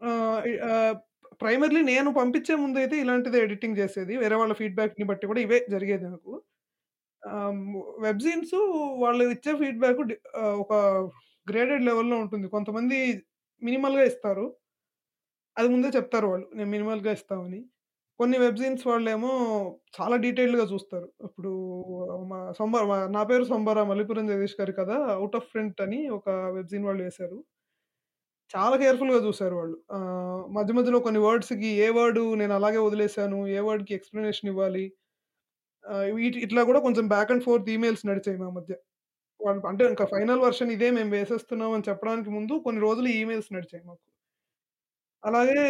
ఆహ్, 0.00 0.40
ఆహ్, 0.68 0.96
ప్రైమర్‌లీ 1.40 1.80
నేను 1.88 2.08
పంపించే 2.18 2.54
ముందైతే 2.62 2.96
ఇలాంటిదే 3.02 3.38
ఎడిటింగ్ 3.46 3.78
చేసేది. 3.80 4.14
వేరే 4.22 4.36
వాళ్ళ 4.40 4.54
ఫీడ్‌బ్యాక్‌ని 4.60 5.06
బట్టి 5.10 5.24
కూడా 5.30 5.40
ఇవే 5.46 5.58
జరిగేది 5.74 6.06
నాకు. 6.08 6.32
ఆహ్, 7.22 7.58
వెబ్ 8.04 8.22
సీన్స్ 8.26 8.56
వాళ్ళు 9.04 9.24
ఇచ్చే 9.36 9.54
ఫీడ్‌బ్యాక్ 9.62 10.02
డి 10.10 10.16
ఆహ్, 10.40 10.56
ఒక 10.64 10.74
గ్రేడెడ్ 11.46 11.86
లెవెల్‌లో 11.90 12.18
ఉంటుంది. 12.24 12.48
కొంతమంది 12.56 12.98
మినిమల్‌గా 13.62 14.04
ఇస్తారు. 14.12 14.46
అది 15.56 15.68
ముందే 15.68 15.88
చెప్తారు 15.96 16.26
వాళ్ళు. 16.28 16.46
నేను 16.54 16.70
మినిమల్‌గా 16.70 17.12
ఇస్తామని. 17.18 17.60
కొన్ని 18.20 18.36
వెబ్ 18.40 18.58
సీన్స్ 18.58 18.84
వాళ్ళేమో 18.88 19.30
చాలా 19.96 20.16
డీటెయిల్డ్‌గా 20.24 20.64
చూస్తారు. 20.70 21.08
ఇప్పుడు 21.26 21.50
మా 22.30 22.40
సంబ 22.58 22.74
మా 22.90 22.98
నా 23.16 23.22
పేరు 23.30 23.44
సంబర 23.52 23.84
మల్లీపురం 23.90 24.28
జగదీష్ 24.30 24.58
గారి 24.60 24.74
కథ 24.78 24.90
ఔట్ 25.22 25.38
ఆఫ్ 25.40 25.50
ప్రింట్ 25.52 25.80
అని 25.86 26.00
ఒక 26.18 26.26
వెబ్ 26.56 26.70
సీన్ 26.72 26.86
వాళ్ళు 26.88 27.04
వేశారు. 27.06 27.38
చాలా 28.50 28.74
కేర్‌ఫుల్‌గా 28.80 29.18
చూసారు 29.24 29.54
వాళ్ళు. 29.58 29.76
ఆహ్, 29.96 30.42
మధ్య 30.56 30.72
మధ్యలో 30.78 30.98
కొన్ని 31.06 31.20
వర్డ్స్‌కి 31.24 31.70
ఏ 31.84 31.90
వర్డ్ 31.96 32.20
నేను 32.40 32.54
అలాగే 32.58 32.80
వదిలేసాను. 32.84 33.38
ఏ 33.56 33.62
వర్డ్‌కి 33.68 33.92
ఎక్స్‌ప్లనేషన్ 33.98 34.50
ఇవ్వాలి. 34.52 34.84
ఆహ్, 35.84 36.08
వీటి 36.16 36.38
ఇట్లా 36.46 36.62
కూడా 36.68 36.80
కొంచెం 36.86 37.06
బ్యాక్ 37.12 37.32
అండ్ 37.34 37.44
ఫోర్త్ 37.46 37.70
ఈమెయిల్స్ 37.74 38.04
నడిచాయి 38.10 38.38
మా 38.42 38.50
మధ్య. 38.58 38.74
వాళ్ళు 39.40 39.62
అంటే 39.70 39.84
ఇంకా 39.90 40.06
ఫైనల్ 40.12 40.42
వెర్షన్ 40.46 40.72
ఇదే 40.76 40.88
మేము 40.96 41.10
వేసేస్తున్నాం 41.16 41.72
అని 41.76 41.88
చెప్పడానికి 41.90 42.30
ముందు 42.36 42.54
కొన్ని 42.66 42.82
రోజులు 42.86 43.10
ఈమెయిల్స్ 43.18 43.50
నడిచాయి 43.56 43.84
మాకు. 43.84 43.98
అలాగే 45.22 45.62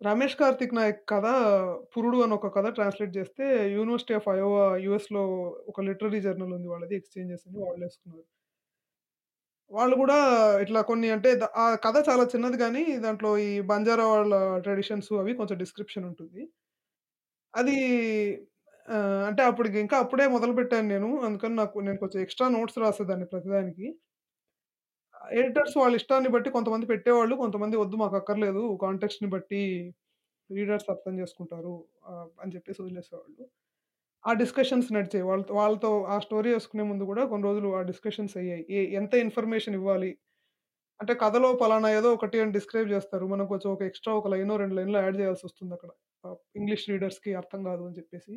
రమేష్ 0.00 0.34
కార్తిక్ 0.36 0.74
నాయక్ 0.74 1.00
కథ 1.10 1.26
'పురుడు' 1.88 2.22
అని 2.24 2.34
ఒక 2.36 2.50
కథ 2.56 2.66
ట్రాన్స్‌లేట్ 2.76 3.12
చేస్తే 3.16 3.44
యూనివర్సిటీ 3.74 4.14
ఆఫ్ 4.18 4.28
అయోవా 4.32 4.64
యూఎస్‌లో 4.84 5.24
ఒక 5.70 5.86
లిటరరీ 5.88 6.20
జర్నల్ 6.26 6.54
ఉంది 6.58 6.68
వాళ్ళది 6.68 6.96
ఎక్స్‌చేంజెస్ 7.00 7.46
అని 7.48 7.58
వాళ్ళేసుకున్నారు. 7.64 8.24
వాళ్ళు 9.70 9.94
గూడా 10.00 10.16
ఇట్లా 10.64 10.80
కొన్ని 10.88 11.08
అంటే 11.14 11.30
ద 11.36 11.54
ఆ 11.58 11.76
కథ 11.84 11.96
చాలా 12.08 12.24
చిన్నది 12.32 12.58
గానీ, 12.62 12.84
దాంట్లో 13.04 13.30
ఈ 13.44 13.60
బంజారా 13.70 14.06
వాళ్ళ 14.12 14.34
ట్రెడిషన్స్ 14.64 15.10
అవి 15.20 15.34
కొంచెం 15.40 15.58
డిస్క్రిప్షన్ 15.62 16.06
ఉంటుంది. 16.10 16.42
అది 17.54 17.76
ఆహ్, 18.88 19.22
అంటే 19.28 19.42
అప్పటికి 19.48 19.78
ఇంకా 19.80 19.96
అప్పుడే 20.02 20.24
మొదలుపెట్టాను 20.34 20.88
నేను. 20.88 21.08
అందుకని 21.26 21.54
నాకు 21.54 21.76
నేను 21.80 21.98
కొంచెం 21.98 22.20
ఎక్స్‌ట్రా 22.24 22.46
నోట్స్ 22.54 22.78
రాసేదాన్ని 22.82 23.26
ప్రతిదానికి. 23.32 23.86
ఎడిటర్స్ 25.36 25.76
వాళ్ళ 25.78 25.94
ఇష్టాన్ని 25.96 26.30
బట్టి 26.34 26.50
కొంతమంది 26.54 26.86
పెట్టేవాళ్ళు. 26.90 27.34
కొంతమంది 27.42 27.76
వద్దు 27.76 27.96
మాకు 27.96 28.16
అక్కర్లేదు 28.20 28.62
కాంటెక్స్ట్‌ని 28.82 29.28
బట్టి 29.34 29.62
రీడర్స్ 30.50 30.88
అర్థం 30.92 31.14
చేసుకుంటారు 31.20 31.74
ఆహ్, 32.10 32.28
అని 32.42 32.52
చెప్పేసి 32.54 32.80
వదిలేసేవాళ్ళు. 32.82 33.44
ఆ 34.24 34.32
డిస్కషన్స్ 34.40 34.90
నడిచాయి. 34.96 35.24
వాళ్ళతో 35.30 35.52
వాళ్ళతో 35.54 35.90
ఆ 36.08 36.18
స్టోరీ 36.24 36.50
వేసుకునే 36.54 36.84
ముందు 36.90 37.04
కూడా 37.06 37.24
కొన్ని 37.30 37.46
రోజులు 37.48 37.70
ఆ 37.76 37.90
డిస్కషన్స్ 37.90 38.36
అయ్యాయి. 38.40 38.64
ఏ 38.72 38.82
ఎంత 39.00 39.14
ఇన్ఫర్మేషన్ 39.24 39.76
ఇవ్వాలి? 39.80 40.10
అంటే 41.00 41.14
కథలో 41.20 41.50
పలానా 41.60 41.88
ఏదో 41.98 42.10
ఒకటి 42.14 42.38
అని 42.40 42.52
డిస్క్రైబ్ 42.54 42.90
చేస్తారు 42.92 43.26
మనం 43.28 43.46
కొంచెం 43.52 43.70
ఒక 43.72 43.82
ఎక్స్‌ట్రా 43.88 44.14
ఒక 44.14 44.28
లైనో, 44.34 44.54
రెండు 44.62 44.76
లైన్‌లో 44.78 45.00
యాడ్ 45.00 45.18
చేయాల్సి 45.20 45.44
వస్తుంది 45.48 45.74
అక్కడ 45.74 45.90
ఇంగ్లీష్ 46.56 46.86
రీడర్స్‌కి 46.92 47.32
అర్థం 47.40 47.60
కాదు 47.64 47.84
అని 47.88 47.98
చెప్పేసి. 47.98 48.34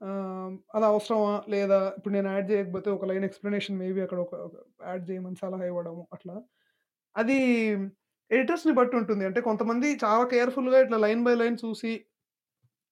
ఆహ్, 0.00 0.52
అది 0.74 0.86
అవసరమా? 0.88 1.32
లేదా? 1.52 1.78
ఇప్పుడు 1.96 2.12
నేను 2.14 2.28
యాడ్ 2.30 2.48
చేయకపోతే 2.50 2.88
ఒక 2.92 3.06
లైన్ 3.10 3.24
ఎక్స్‌ప్లనేషన్ 3.28 3.78
మేబీ 3.80 4.00
అక్కడ 4.02 4.18
ఒక 4.24 4.34
ఒక 4.46 4.54
యాడ్ 4.86 5.04
చేయమని 5.08 5.38
సలహా 5.42 5.64
ఇవ్వడము 5.64 6.02
అట్లా. 6.16 6.34
అది 7.16 7.38
ఎడిటర్స్‌ని 8.30 8.74
బట్టి 8.78 8.96
ఉంటుంది. 9.00 9.24
అంటే 9.28 9.40
కొంతమంది 9.48 9.88
చాలా 10.04 10.24
కేర్‌ఫుల్‌గా 10.32 10.80
ఇట్లా 10.84 10.98
లైన్ 11.06 11.24
బై 11.28 11.34
లైన్ 11.40 11.58
చూసి 11.64 11.92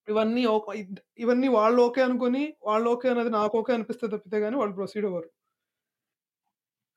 ఇవన్నీ 0.09 0.43
ఓక్ 0.51 0.69
ఇద్ 0.79 0.95
ఇవన్నీ 1.21 1.49
వాళ్ళు 1.57 1.81
ఓకే 1.87 2.03
అనుకోని, 2.07 2.43
వాళ్ళు 2.69 2.89
ఓకే 2.95 3.09
అనేది 3.13 3.33
నాకు 3.37 3.55
ఓకే 3.61 3.73
అనిపిస్తే 3.77 4.07
తప్పితే 4.15 4.39
గాని 4.45 4.59
వాళ్ళు 4.61 4.75
ప్రొసీడ్ 4.79 5.09
అవ్వరు. 5.11 5.29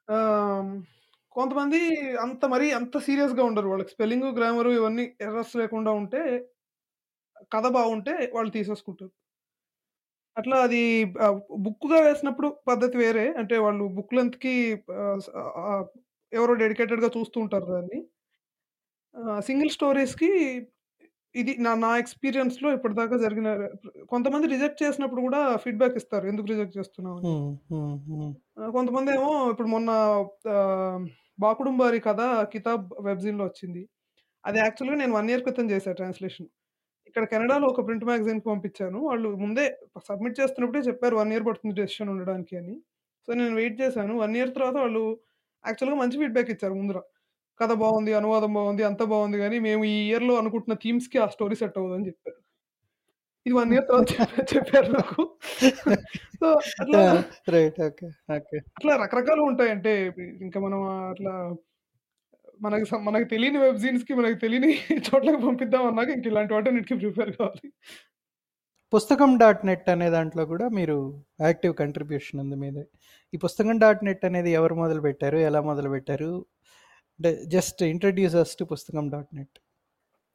ఆహ్, 0.08 0.70
కొంతమంది 1.36 1.80
అంత 2.26 2.44
మరీ 2.54 2.68
అంత 2.80 2.98
సీరియస్‌గా 3.08 3.44
ఉండరు. 3.50 3.70
వాళ్ళకి 3.72 3.94
స్పెల్లింగు, 3.96 4.30
గ్రామరు 4.38 4.72
ఇవన్నీ 4.80 5.06
ఎర్రర్స్ 5.26 5.56
లేకుండా 5.62 5.92
ఉంటే, 6.00 6.22
కథ 7.52 7.66
బావుంటే 7.76 8.14
వాళ్ళు 8.34 8.52
తీసేసుకుంటారు. 8.56 9.12
అట్లా 10.40 10.58
అది 10.66 10.82
ఆహ్, 11.26 11.38
బుక్‌గా 11.66 12.00
వేసినప్పుడు 12.06 12.50
పద్ధతి 12.68 12.98
వేరే. 13.00 13.26
అంటే 13.42 13.58
వాళ్ళు 13.66 13.86
బుక్ 13.98 14.16
లెంగ్త్‌కి 14.18 14.56
ఆహ్, 15.00 15.20
స 15.22 15.30
ఆహ్, 15.66 15.86
ఎవరో 16.32 16.54
డెడికేటెడ్‌గా 16.64 17.10
చూస్తూ 17.18 17.38
ఉంటారు 17.46 17.68
దాన్ని. 17.74 18.00
సింగిల్ 19.46 19.72
స్టోరీస్‌కి 19.76 20.30
ఇది 21.36 21.54
నా 21.60 21.72
నా 21.82 21.92
ఎక్స్‌పీరియన్స్‌లో 22.02 22.70
ఇప్పటిదాకా 22.78 23.18
జరిగిన 23.24 23.50
కొంతమంది 24.12 24.48
రిజెక్ట్ 24.54 24.82
చేసినప్పుడు 24.84 25.22
గూడా 25.26 25.42
ఫీడ్‌బ్యాక్ 25.64 25.98
ఇస్తారు. 26.02 26.26
ఎందుకు 26.32 26.48
రిజెక్ట్ 26.52 26.78
చేస్తున్నావు 26.78 27.18
అని. 27.20 27.28
హ్మ్. 27.28 27.52
హ్మ్. 27.72 27.94
హ్మ్. 28.10 28.32
ఆహ్, 28.60 28.72
కొంతమందేమో 28.76 29.32
ఇప్పుడు 29.54 29.70
మొన్న 29.70 29.90
ఆహ్, 30.56 31.04
'బాకుడుంబారి' 31.40 32.02
కథ 32.08 32.22
'కితాబ్' 32.54 32.88
వెబ్ 33.08 33.24
జీన్‌లో 33.26 33.46
వచ్చింది. 33.50 33.84
అది 34.44 34.60
యాక్చువల్‌గా 34.60 34.98
నేను 35.02 35.16
1 35.16 35.32
ఇయర్ 35.32 35.46
క్రితం 35.48 35.68
చేశా 35.74 35.94
ట్రాన్స్‌లేషన్. 35.96 36.50
ఇక్కడ 37.10 37.24
కెనడాలో 37.32 37.68
ఒక 37.72 37.84
ప్రింట్ 37.88 38.06
మ్యాగజైన్‌కి 38.08 38.48
పంపించాను. 38.50 39.00
వాళ్ళు 39.08 39.30
ముందే 39.44 39.66
సబ్మిట్ 40.10 40.40
చేస్తున్నప్పుడే 40.40 40.82
చెప్పారు 40.90 41.18
1 41.18 41.34
ఇయర్ 41.34 41.46
పడుతుంది 41.48 41.76
డెసిషన్ 41.80 42.12
ఉండడానికి 42.14 42.56
అని. 42.62 42.76
సో, 43.28 43.40
నేను 43.40 43.56
వెయిట్ 43.56 43.78
చేశాను. 43.82 44.14
1 44.20 44.38
ఇయర్ 44.40 44.52
తర్వాత 44.58 44.78
వాళ్ళు 44.84 45.04
యాక్చువల్‌గా 45.66 46.00
మంచి 46.02 46.20
ఫీడ్‌బ్యాక్ 46.22 46.52
ఇచ్చారు 46.56 46.76
ముందర. 46.80 47.00
కథ 47.60 47.72
బావుంది, 47.82 48.12
అనువాదం 48.16 48.52
బావుంది, 48.56 48.84
అంతా 48.90 49.06
బావుంది 49.12 49.40
గానీ 49.40 49.58
మేము 49.68 49.84
ఈ 49.90 49.98
ఇయర్‌లో 50.08 50.36
అనుకుంటున్న 50.42 50.78
థీమ్స్‌కి 50.84 51.20
ఆ 51.20 51.30
స్టోరీ 51.36 51.58
సెట్ 51.62 51.80
అవ్వదని 51.82 52.08
చెప్పారు. 52.12 52.40
ఇది 53.46 53.56
1 53.56 53.74
ఇయర్ 53.74 53.86
తర్వాత 53.90 54.10
చెప్పా 54.14 54.44
చెప్పారు 54.54 54.90
నాకు. 54.96 55.22
సో, 56.40 56.48
అట్లా! 56.82 57.02
రైట్. 57.50 57.80
ఓకే. 57.88 58.08
ఓకే. 58.32 58.60
అట్లా 58.78 58.94
రకరకాలుగుంటాయి. 59.02 59.72
అంటే 59.72 59.92
ఇంకా 60.42 60.60
మనం 60.60 60.82
అట్లా 61.10 61.34
మనకు 62.60 62.86
సం 62.90 63.00
మనకు 63.08 63.28
తెలియని 63.32 63.60
వెబ్ 63.64 63.80
సీన్స్‌కి 63.84 64.14
మనకు 64.20 64.38
తెలియని 64.44 64.72
చోట్లకి 65.08 65.40
పంపిద్దాం 65.46 65.84
అన్నాక 65.90 66.10
ఇంక 66.16 66.26
ఇలాంటి 66.32 66.54
వాటన్నిటికి 66.56 66.96
ప్రిపేర్ 67.02 67.32
కావాలి. 67.38 67.68
పుస్తకం 68.94 69.32
డాట్ 69.40 69.64
నెట్ 69.68 69.88
అనే 69.94 70.08
దాంట్లో 70.14 70.44
కూడా 70.52 70.66
మీరు 70.78 70.96
యాక్టివ్ 71.42 71.74
కంట్రిబ్యూషన్ 71.82 72.42
ఉంది 72.44 72.58
మీది. 72.62 72.84
ఈ 73.34 73.40
పుస్తకం 73.44 73.78
డాట్ 73.84 74.04
నెట్ 74.08 74.24
అనేది 74.30 74.52
ఎవరు 74.60 74.76
మొదలుపెట్టారు? 74.82 75.40
ఎలా 75.50 75.62
మొదలుపెట్టారు? 75.70 76.32
అంటే 77.20 77.32
just 77.54 77.84
introduce 77.92 78.38
us 78.44 78.56
to 78.60 78.68
Pustakam 78.74 79.06
dot 79.14 79.32
net. 79.40 79.58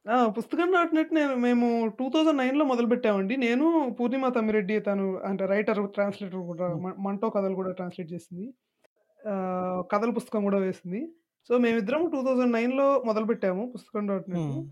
ఆ! 0.07 0.17
పుస్తకం 0.37 0.69
డాట్ 0.75 0.95
నెట్ 0.97 1.13
నేను 1.17 1.35
మేము 1.45 1.67
2009లో 1.91 2.33
మొదలుపెట్టామండి. 2.71 3.35
నేను, 3.45 3.67
పూర్ణిమ 3.99 4.29
తమ్మిరెడ్డి 4.37 4.77
తను 4.89 5.05
అంటే 5.29 5.45
రైటర్, 5.53 5.81
ట్రాన్స్‌లేటర్ 5.95 6.43
కూడా 6.51 6.67
హ్మ్. 6.67 6.81
మ 6.83 7.05
'మంటో' 7.05 7.31
కథలు 7.37 7.57
కూడా 7.61 7.71
ట్రాన్స్‌లేట్ 7.79 8.11
చేసింది. 8.13 8.47
ఆహ్, 9.23 9.83
కథల 9.93 10.11
పుస్తకం 10.19 10.43
కూడా 10.49 10.61
వేసింది. 10.65 11.01
సో, 11.51 11.59
మేమిద్దరం 11.59 12.03
2009లో 12.09 12.87
మొదలుపెట్టాము 13.09 13.63
పుస్తకం 13.75 14.05
డాట్ 14.11 14.29
నెట్. 14.33 14.45
హ్మ్. 14.45 14.63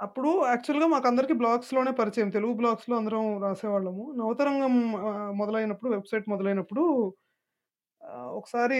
అప్పుడు 0.00 0.30
యాక్చువల్‌గా 0.50 0.88
మాకందరికి 0.92 1.34
బ్లాగ్స్‌లోనే 1.40 1.92
పరిచయం. 2.00 2.30
తెలుగు 2.36 2.54
బ్లాగ్స్‌లో 2.60 2.94
అందరం 2.98 3.24
రాసేవాళ్ళము. 3.44 4.04
నవతరంగం 4.20 4.76
ఆహ్, 5.04 5.32
మొదలైనప్పుడు 5.40 5.90
వెబ్‌సైట్ 5.96 6.26
మొదలైనప్పుడు 6.32 6.84
ఆహ్, 8.02 8.30
ఒకసారి 8.38 8.78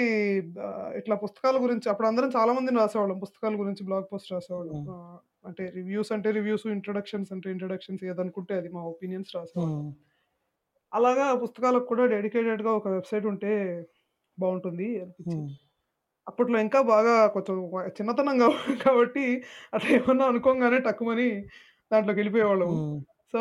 ఆహ్, 0.67 0.91
ఇట్లా 0.99 1.15
పుస్తకాల 1.23 1.57
గురించి 1.65 1.87
అప్పుడు 1.93 2.09
అందరం 2.11 2.31
చాలా 2.37 2.53
మందిని 2.59 2.79
రాసేవాళ్ళం. 2.81 3.19
పుస్తకాల 3.25 3.55
గురించి 3.61 3.83
బ్లాగ్ 3.89 4.07
పోస్ట్ 4.11 4.31
రాసేవాళ్ళం. 4.35 4.77
హ్మ్. 4.79 4.87
ఆహ్, 4.97 5.19
అంటే 5.45 5.65
రివ్యూస్ 5.79 6.11
అంటే 6.17 6.31
రివ్యూస్, 6.39 6.67
ఇంట్రొడక్షన్స్ 6.77 7.31
అంటే 7.35 7.49
ఇంట్రొడక్షన్స్ 7.55 8.05
ఏదనుకుంటే 8.11 8.55
అది 8.61 8.71
మా 8.77 8.83
ఒపీనియన్స్ 8.93 9.33
రాసేవాళ్ళం. 9.39 9.77
హ్మ్. 9.79 9.93
అలాగా 10.93 11.27
పుస్తకాలకు 11.43 11.87
కూడా 11.91 12.05
డెడికేటెడ్‌గా 12.13 12.73
ఒక 12.79 12.89
వెబ్‌సైట్ 12.95 13.27
ఉంటే 13.33 13.53
బావుంటుంది 14.39 14.89
అనిపించి. 15.03 15.39
హ్మ్. 15.39 15.49
అప్పట్లో 16.29 16.59
ఇంకా 16.65 16.81
బాగా 16.91 17.15
కొంచెం 17.35 17.57
చిన్నతనం 17.97 18.37
కాబట్టి 18.85 19.25
అట్లా 19.75 19.91
ఏమన్నా 19.99 20.25
అనుకోంగానే 20.33 20.79
టక్కుమని 20.87 21.29
దాంట్లోకెళ్ళిపోయేవాళ్ళము. 21.91 22.77
హ్మ్. 22.79 22.99
సో, 23.35 23.41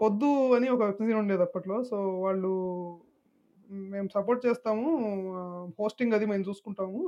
'పొద్దు' 0.00 0.28
అని 0.56 0.68
ఒక 0.70 0.82
వెబ్ 0.82 0.98
సీరీస్ 0.98 1.20
ఉండేది 1.22 1.44
అప్పట్లో. 1.46 1.76
సో, 1.90 1.96
వాళ్ళు 2.24 2.52
మేము 3.88 4.08
సపోర్ట్ 4.14 4.42
చేస్తాము. 4.46 4.88
ఆహ్, 5.38 5.66
హోస్టింగ్ 5.78 6.14
అది 6.16 6.26
మేము 6.26 6.44
చూసుకుంటాము. 6.48 7.00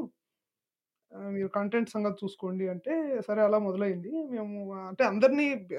ఆహ్, 1.13 1.31
మీరు 1.35 1.51
కంటెంట్ 1.57 1.95
సంగతి 1.95 2.19
చూసుకోండి 2.23 2.65
అంటే, 2.69 2.95
సరే 3.29 3.41
అలా 3.45 3.59
మొదలైంది. 3.67 4.13
మేము 4.33 4.57
అంటే 4.89 5.05
అందరిని 5.13 5.47
బ 5.63 5.73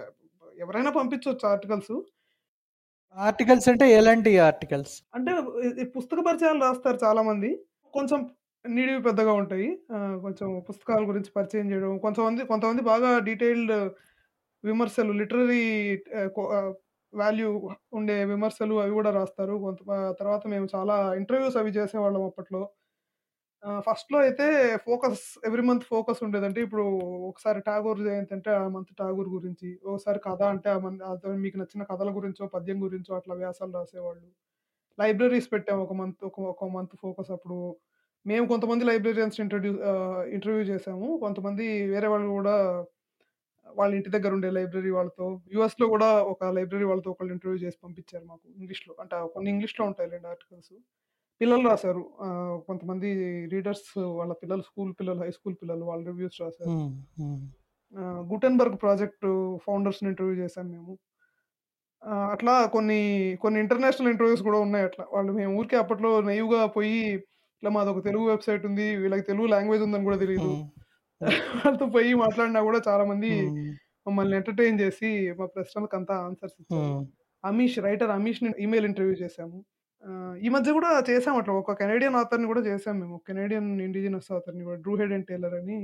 ఎవరైనా 0.57 0.91
పంపించొచ్చు 0.95 1.45
ఆర్టికల్స్. 1.51 1.93
ఆర్టికల్స్ 3.17 3.67
అంటే 3.71 3.85
ఎలాంటి 3.97 4.31
ఆర్టికల్స్? 4.47 4.95
అంటే 5.13 5.31
ఈ 5.62 5.71
ఈ 5.83 5.88
పుస్తక 5.95 6.19
పరిచయాలు 6.27 6.62
రాస్తారు 6.65 6.99
చాలామంది. 7.05 7.49
కొంచెం 7.93 8.19
నీడివి 8.65 9.01
పెద్దగా 9.05 9.33
ఉంటాయి. 9.41 9.67
ఆహ్, 9.95 10.15
కొంచెం 10.23 10.49
పుస్తకాల 10.67 11.01
గురించి 11.09 11.31
పరిచయం 11.35 11.67
చేయడం. 11.71 11.91
కొంతమంది 12.05 12.41
కొంతమంది 12.49 12.81
బాగా 12.89 13.09
డీటెయిల్డ్ 13.27 13.73
విమర్శలు 14.63 15.13
లిటరరీ 15.19 15.63
ఆహ్, 16.17 16.29
కొ 16.35 16.43
ఆహ్, 16.57 16.71
వాల్యూ 17.13 17.49
ఉండే 17.93 18.17
విమర్శలు 18.31 18.75
అవి 18.81 18.93
గూడా 18.97 19.11
రాస్తారు. 19.17 19.55
కొంత 19.63 19.79
తర్వాత 20.19 20.43
మేము 20.49 20.67
చాలా 20.75 20.95
ఇంటర్వ్యూస్ 21.21 21.57
అవి 21.61 21.71
చేసేవాళ్ళం 21.77 22.23
అప్పట్లో. 22.29 22.61
ఆహ్, 23.63 23.81
ఫస్ట్‌లో 23.85 24.17
అయితే 24.25 24.45
ఫోకస్ 24.85 25.21
ఎవ్రీ 25.47 25.63
మంత్ 25.63 25.85
ఫోకస్ 25.89 26.21
ఉండేదంటే, 26.25 26.59
ఇప్పుడు 26.67 26.83
ఒకసారి 27.29 27.59
'ఠాగూర్ 27.65 28.01
జయంతి' 28.05 28.35
అంటే 28.37 28.51
ఆ 28.57 28.67
మంత్ 28.75 28.91
'ఠాగూర్' 28.99 29.31
గురించి, 29.33 29.69
ఓసారి 29.93 30.19
కథ 30.27 30.41
అంటే 30.53 30.69
ఆ 30.71 30.77
అదో 31.09 31.31
మీకు 31.43 31.57
నచ్చిన 31.61 31.83
కథల 31.91 32.11
గురించో, 32.17 32.45
పద్యం 32.55 32.79
గురించో 32.85 33.13
అట్లా 33.19 33.35
వ్యాసాలు 33.41 33.73
రాసేవాళ్ళు. 33.79 34.27
లైబ్రరీస్ 34.97 35.49
పెట్టాము 35.53 35.83
ఒక 35.85 35.95
మంత్ 36.01 36.23
ఒక 36.29 36.39
ఒక 36.53 36.71
మంత్ 36.73 36.95
ఫోకస్ 37.03 37.31
అప్పుడు. 37.35 37.59
మేము 38.25 38.45
కొంతమంది 38.47 38.84
లైబ్రేరియన్స్‌ని 38.86 39.43
ఇంట్రొడ్యూ 39.45 39.71
ఇంటర్వ్యూ 40.34 40.63
చేసాము. 40.71 41.08
కొంతమంది 41.19 41.65
వేరే 41.93 42.08
వాళ్ళు 42.08 42.27
గూడా 42.29 42.55
వాళ్ళ 43.67 43.91
ఇంటి 43.95 44.10
దగ్గర 44.15 44.32
ఉండే 44.38 44.49
లైబ్రరీ 44.58 44.91
వాళ్ళతో, 44.91 45.25
యూఎస్‌లో 45.55 45.86
గూడా 45.91 46.10
ఒక 46.32 46.43
లైబ్రరీ 46.58 46.86
వాళ్ళతో 46.86 47.10
ఒకళ్ళు 47.13 47.34
ఇంటర్వ్యూ 47.36 47.60
చేసి 47.65 47.77
పంపించారు 47.84 48.25
మాకు 48.25 48.45
ఇంగ్లీష్‌లో. 48.53 48.93
అంటే 49.03 49.17
కొన్ని 49.36 49.49
ఇంగ్లీష్‌లో 49.55 49.86
ఉంటాయిలెండి 49.89 50.29
ఆర్టికల్స్. 50.34 50.73
పిల్లలు. 51.41 51.69
ఆహ్, 52.27 52.55
కొంతమంది 52.67 53.10
రీడర్స్ 53.53 53.89
వాళ్ళ 54.19 54.34
పిల్లలు 54.43 54.63
స్కూల్ 54.69 54.93
పిల్లలు, 54.99 55.19
హై 55.23 55.32
స్కూల్ 55.38 55.58
పిల్లలు 55.62 55.86
వాళ్ళు 55.91 56.05
రివ్యూస్. 56.12 56.39
ఆహ్, 57.93 58.21
గుటెన్బర్గ్ 58.32 58.77
ప్రాజెక్టు 58.84 59.29
ఫౌండర్స్‌ని 59.65 60.10
ఇంటర్వ్యూ 60.12 60.36
చేసాం 60.43 60.67
మేము. 60.71 60.93
అట్లా 62.34 62.53
కొన్ని, 62.67 62.99
కొన్ని 63.41 63.58
ఇంటర్నేషనల్ 63.60 64.12
ఇంటర్వ్యూస్ 64.12 64.43
గూడా 64.43 64.60
ఉన్నాయి 64.60 64.86
అట్లా. 64.86 65.05
వాళ్ళు 65.13 65.32
మేము 65.34 65.51
ఊరికే 65.60 65.77
అప్పట్లో 65.77 66.12
నైవ్‌గా 66.27 66.62
పోయి, 66.75 66.99
ఇట్లా 67.63 67.71
మాదొక 67.75 68.01
తెలుగు 68.05 68.25
వెబ్‌సైట్ 68.29 68.65
ఉంది. 68.67 68.85
వీళ్ళకి 68.97 69.25
తెలుగు 69.27 69.47
లాంగ్వేజ్ 69.49 69.81
ఉందని. 69.85 70.05
హ్మ్. 70.37 70.59
హ్మ్. 71.21 71.21
వాళ్ళతో 71.65 71.85
పోయి 71.95 72.11
మాట్లాడినా 72.23 72.59
గూడా 72.61 72.79
చాలామంది 72.87 73.29
హ్మ్. 73.29 73.79
మమ్మల్ని 74.05 74.35
ఎంటర్‌టైన్ 74.37 74.77
చేసి 74.81 75.09
మా 75.39 75.47
ప్రశ్నలకంతా 75.55 76.15
ఆన్సర్స్ 76.27 76.57
ఇచ్చారు. 76.63 76.91
అమీష్ 77.43 77.77
రైటర్ 77.87 78.11
అమీష్‌ని 78.15 78.51
ఈమెయిల్ 78.65 78.87
ఇంటర్వ్యూ. 78.89 79.15
ఆహ్, 80.03 80.35
ఈ 80.41 80.49
మధ్య 80.49 80.69
గూడా 80.73 80.91
చేసాం 81.09 81.35
అట్లా 81.39 81.53
ఒక 81.61 81.73
కెనేడియన్ 81.81 82.17
ఆథర్‌ని 82.21 82.47
గూడా 82.47 82.63
చేసాం 82.69 82.95
మేము. 83.01 83.17
కెనేడియన్ 83.27 83.69
ఇండిజినస్ 83.87 84.29
ఆథర్‌ని 84.37 84.63
గూడా 84.67 84.79
డ్రూ 84.85 84.95
హెడెన్ 85.01 85.25
టేలర్ 85.29 85.55
అని 85.61 85.79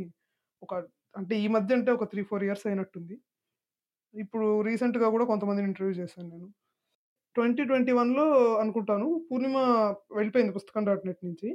ఒక 0.62 0.74
అంటే 1.16 1.36
ఈ 1.44 1.50
మధ్య 1.56 1.76
అంటే 1.78 1.92
ఒక 1.92 2.06
3, 2.06 2.24
4 2.32 2.46
ఇయర్స్ 2.48 2.66
అయినట్టుంది. 2.70 3.16
ఇప్పుడు 4.14 4.48
రీసెంట్‌గా 4.68 5.08
గూడా 5.14 5.26
కొంతమందిని 5.32 5.68
ఇంటర్వ్యూ 5.72 5.96
చేశాను 6.02 6.30
నేను. 6.30 6.48
2021లో 7.36 8.26
అనుకుంటాను. 8.62 9.08
పూర్ణిమ 9.28 9.56
వెళ్ళిపోయింది 10.18 10.54
పుస్తకం 10.58 10.86
డాట్ 10.88 11.08
నెట్ 11.08 11.22
నుంచి. 11.26 11.50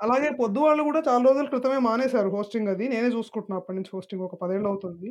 అలాగే 0.00 0.28
పొద్దు 0.38 0.60
వాళ్ళు 0.62 0.82
గూడా 0.82 1.00
చాలా 1.06 1.22
రోజుల 1.28 1.46
క్రితమే 1.52 1.78
మానేశారు 1.86 2.30
హోస్టింగ్ 2.34 2.70
అది. 2.74 2.86
నేనే 2.88 3.10
చూసుకుంటున్నా 3.14 3.58
అప్పటి 3.60 3.78
నుంచి 3.78 3.92
హోస్టింగ్ 3.94 4.24
ఒక 4.26 4.36
10 4.42 4.56
ఏళ్ళు 4.56 4.68
అవుతుంది. 4.72 5.10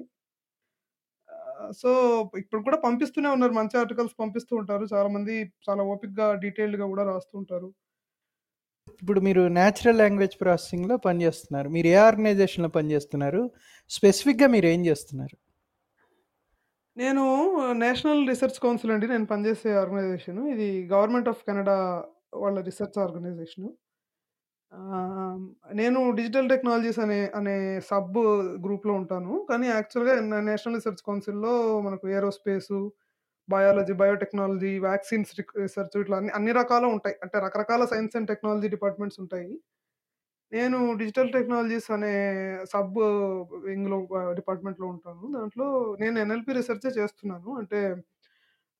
సో, 1.75 1.89
ఇప్పుడు 2.41 2.61
కూడా 2.63 2.77
పంపిస్తూనే 2.85 3.29
ఉన్నారు. 3.35 3.53
మంచి 3.57 3.75
ఆర్టికల్స్ 3.81 4.15
పంపిస్తూ 4.19 4.53
ఉంటారు. 4.61 4.85
చాలామంది 4.93 5.35
చాలా 5.67 5.83
ఓపికగా, 5.93 6.27
డీటెయిల్డ్‌గా 6.43 6.87
గూడా 6.91 7.05
రాస్తూ 7.11 7.33
ఉంటారు. 7.41 7.69
ఇప్పుడు 8.93 9.19
మీరు 9.25 9.43
నేచురల్ 9.55 9.99
లాంగ్వేజ్ 10.01 10.35
ప్రాసెసింగ్‌లో 10.41 10.95
పనిచేస్తున్నారు. 11.05 11.69
మీరు 11.69 11.87
ఏ 11.87 11.97
ఆర్గనైజేషన్‌లో 12.03 12.69
పనిచేస్తున్నారు? 12.75 13.41
స్పెసిఫిక్‌గా 13.91 14.47
మీరేం 14.55 14.81
చేస్తున్నారు? 14.89 15.35
నేను 16.97 17.23
నేషనల్ 17.81 18.21
రీసెర్చ్ 18.29 18.59
కౌన్సిల్ 18.61 18.91
అండి 18.91 19.07
నేను 19.11 19.25
పనిచేసే 19.31 19.69
ఆర్గనైజేషను. 19.81 20.43
ఇది 20.53 20.67
గవర్నమెంట్ 20.93 21.31
ఆఫ్ 21.33 21.41
కెనడా 21.47 21.77
వాళ్ళ 22.43 22.57
రీసెర్చ్ 22.67 22.97
ఆర్గనైజేషను. 23.03 23.69
ఆహ్, 24.71 25.39
నేను 25.75 25.99
డిజిటల్ 26.17 26.47
టెక్నాలజీస్ 26.49 26.99
అనే 27.03 27.19
అనే 27.39 27.55
సబ్ 27.87 28.17
గ్రూప్‌లో 28.65 28.93
ఉంటాను. 29.01 29.33
కానీ 29.49 29.67
యాక్చువల్‌గా 29.69 30.13
నేషనల్ 30.49 30.77
రీసెర్చ్ 30.77 31.03
కౌన్సిల్‌లో 31.07 31.53
మనకు 31.87 32.05
ఏరోస్పేసు, 32.15 32.79
బయాలజీ, 33.49 33.93
బయోటెక్నాలజీ, 34.01 34.73
వ్యాక్సిన్స్ 34.85 35.33
రిక్ 35.39 35.53
రిసెర్చ్ 35.61 35.97
ఇట్లా 36.01 36.17
అన్ని 36.19 36.31
అన్ని 36.37 36.53
రకాలు 36.61 36.87
ఉంటాయి. 36.95 37.17
అంటే 37.23 37.37
రకరకాల 37.47 37.85
సైన్స్ 37.93 38.17
అండ్ 38.19 38.29
టెక్నాలజీ 38.33 38.69
డిపార్ట్‌మెంట్స్ 38.75 39.19
ఉంటాయి. 39.23 39.51
నేను 40.51 40.77
డిజిటల్ 40.99 41.29
టెక్నాలజీస్ 41.35 41.87
అనే 41.95 42.11
సబ్ 42.73 42.97
వింగ్‌లో 43.65 43.97
ఆహ్, 44.19 44.31
డిపార్ట్‌మెంట్‌లో 44.39 44.87
ఉంటాను. 44.93 45.23
దాంట్లో 45.35 45.67
నేను 46.01 46.17
ఎన్ఎల్‌పి 46.23 46.53
రిసర్చే 46.59 46.91
చేస్తున్నాను. 46.99 47.49
అంటే 47.61 47.79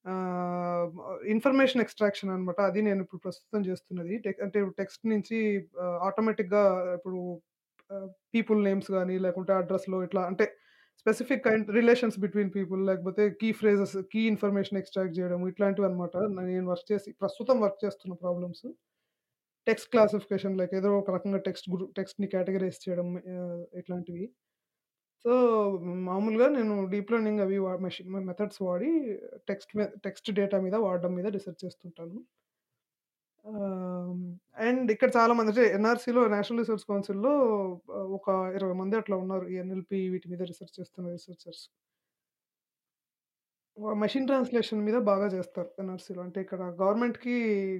ఆహ్, 0.05 0.89
ఇన్ఫర్మేషన్ 1.33 1.81
ఎక్స్‌ట్రాక్షన్ 1.83 2.31
అన్నమాట. 2.33 2.59
అది 2.69 2.81
నేను 2.87 3.01
ఇప్పుడు 3.05 3.21
ప్రస్తుతం 3.25 3.61
చేస్తున్నది. 3.69 4.15
టెక్ 4.25 4.41
అంటే 4.45 4.59
టెక్స్ట్ 4.79 5.03
నుంచి 5.13 5.37
ఆహ్, 5.85 5.97
ఆటోమేటిక్‌గా 6.07 6.63
ఇప్పుడు 6.97 7.19
ఆహ్, 7.89 8.07
పీపుల్ 8.35 8.59
నేమ్స్ 8.67 8.91
గాని, 8.97 9.17
లేకుంటే 9.25 9.53
అడ్రెస్‌లో 9.59 9.99
ఇట్లా 10.07 10.23
అంటే 10.31 10.47
specific 11.05 11.43
kind 11.47 11.67
relations 11.77 12.17
between 12.23 12.51
people 12.55 12.81
లేకపోతే 12.89 13.23
key 13.41 13.49
phrases, 13.59 13.95
key 14.13 14.21
information 14.29 14.79
extract 14.81 15.15
చేయడం 15.19 15.41
ఇట్లాంటివన్నమాట. 15.51 16.15
నేను 16.43 16.67
వర్క్ 16.71 16.87
చేసి 16.91 17.09
ప్రస్తుతం 17.21 17.57
వర్క్ 17.65 17.79
చేస్తున్న 17.85 18.15
ప్రాబ్లమ్స్. 18.23 18.65
టెక్స్ట్ 19.67 19.89
క్లాసిఫికేషన్ 19.93 20.57
లైక్ 20.59 20.73
ఏదో 20.77 20.89
ఒక 20.99 21.11
రకంగా 21.15 21.39
టెక్స్ట్ 21.45 21.67
గ్రూప్ 21.71 21.93
టెక్స్ట్‌ని 21.97 22.27
కేటగరైజ్ 22.33 22.79
చేయడం 22.85 23.07
ఆహ్, 23.35 23.61
ఇట్లాంటివి. 23.81 24.25
సో, 25.25 25.33
మామూలుగా 26.07 26.47
నేను 26.51 26.75
డీప్ 26.91 27.11
లెర్నింగ్ 27.13 27.41
అవి 27.41 27.57
వా 27.61 27.73
మెషిన్ 27.85 28.09
మెథడ్స్ 28.27 28.61
వాడి 28.65 28.91
టెక్స్ట్ 29.49 29.73
మీద 29.77 29.89
టెక్స్ట్ 30.05 30.31
డేటా 30.39 30.59
మీద 30.65 30.77
వాడడం 30.85 31.13
మీద 31.17 31.27
రిసర్చ్ 31.37 31.63
చేస్తుంటాను. 31.65 32.17
ఆహ్, 33.45 34.13
అండ్ 34.65 34.89
ఇక్కడ 34.93 35.09
చాలా 35.17 35.33
మంది 35.37 35.51
అంటే 35.53 35.65
ఎన్ఆర్‌సీలో 35.77 36.21
నేషనల్ 36.33 36.61
రిసర్చ్ 36.63 36.85
కౌన్సిల్‌లో 36.89 37.33
ఆహ్, 37.95 38.07
ఒక 38.17 38.27
20 38.55 38.77
మంది 38.81 38.95
అట్లా 39.01 39.17
ఉన్నారు. 39.23 39.45
ఈ 39.53 39.57
ఎన్ఎల్‌పి 39.63 39.99
వీటి 40.13 40.29
మీద 40.33 40.41
రిసర్చ్ 40.51 40.75
చేస్తున్న 40.79 41.07
రిసర్చర్స్. 41.17 41.63
మెషిన్ 43.97 44.27
ట్రాన్స్‌లేషన్ 44.27 44.81
మీద 44.81 44.97
బాగా 45.07 45.27
చేస్తారు 45.33 45.69
ఎన్ఆర్‌సీలో. 45.79 46.21
అంటే 46.25 46.39
ఇక్కడ 46.41 46.61
గవర్నమెంట్‌కి 46.81 47.35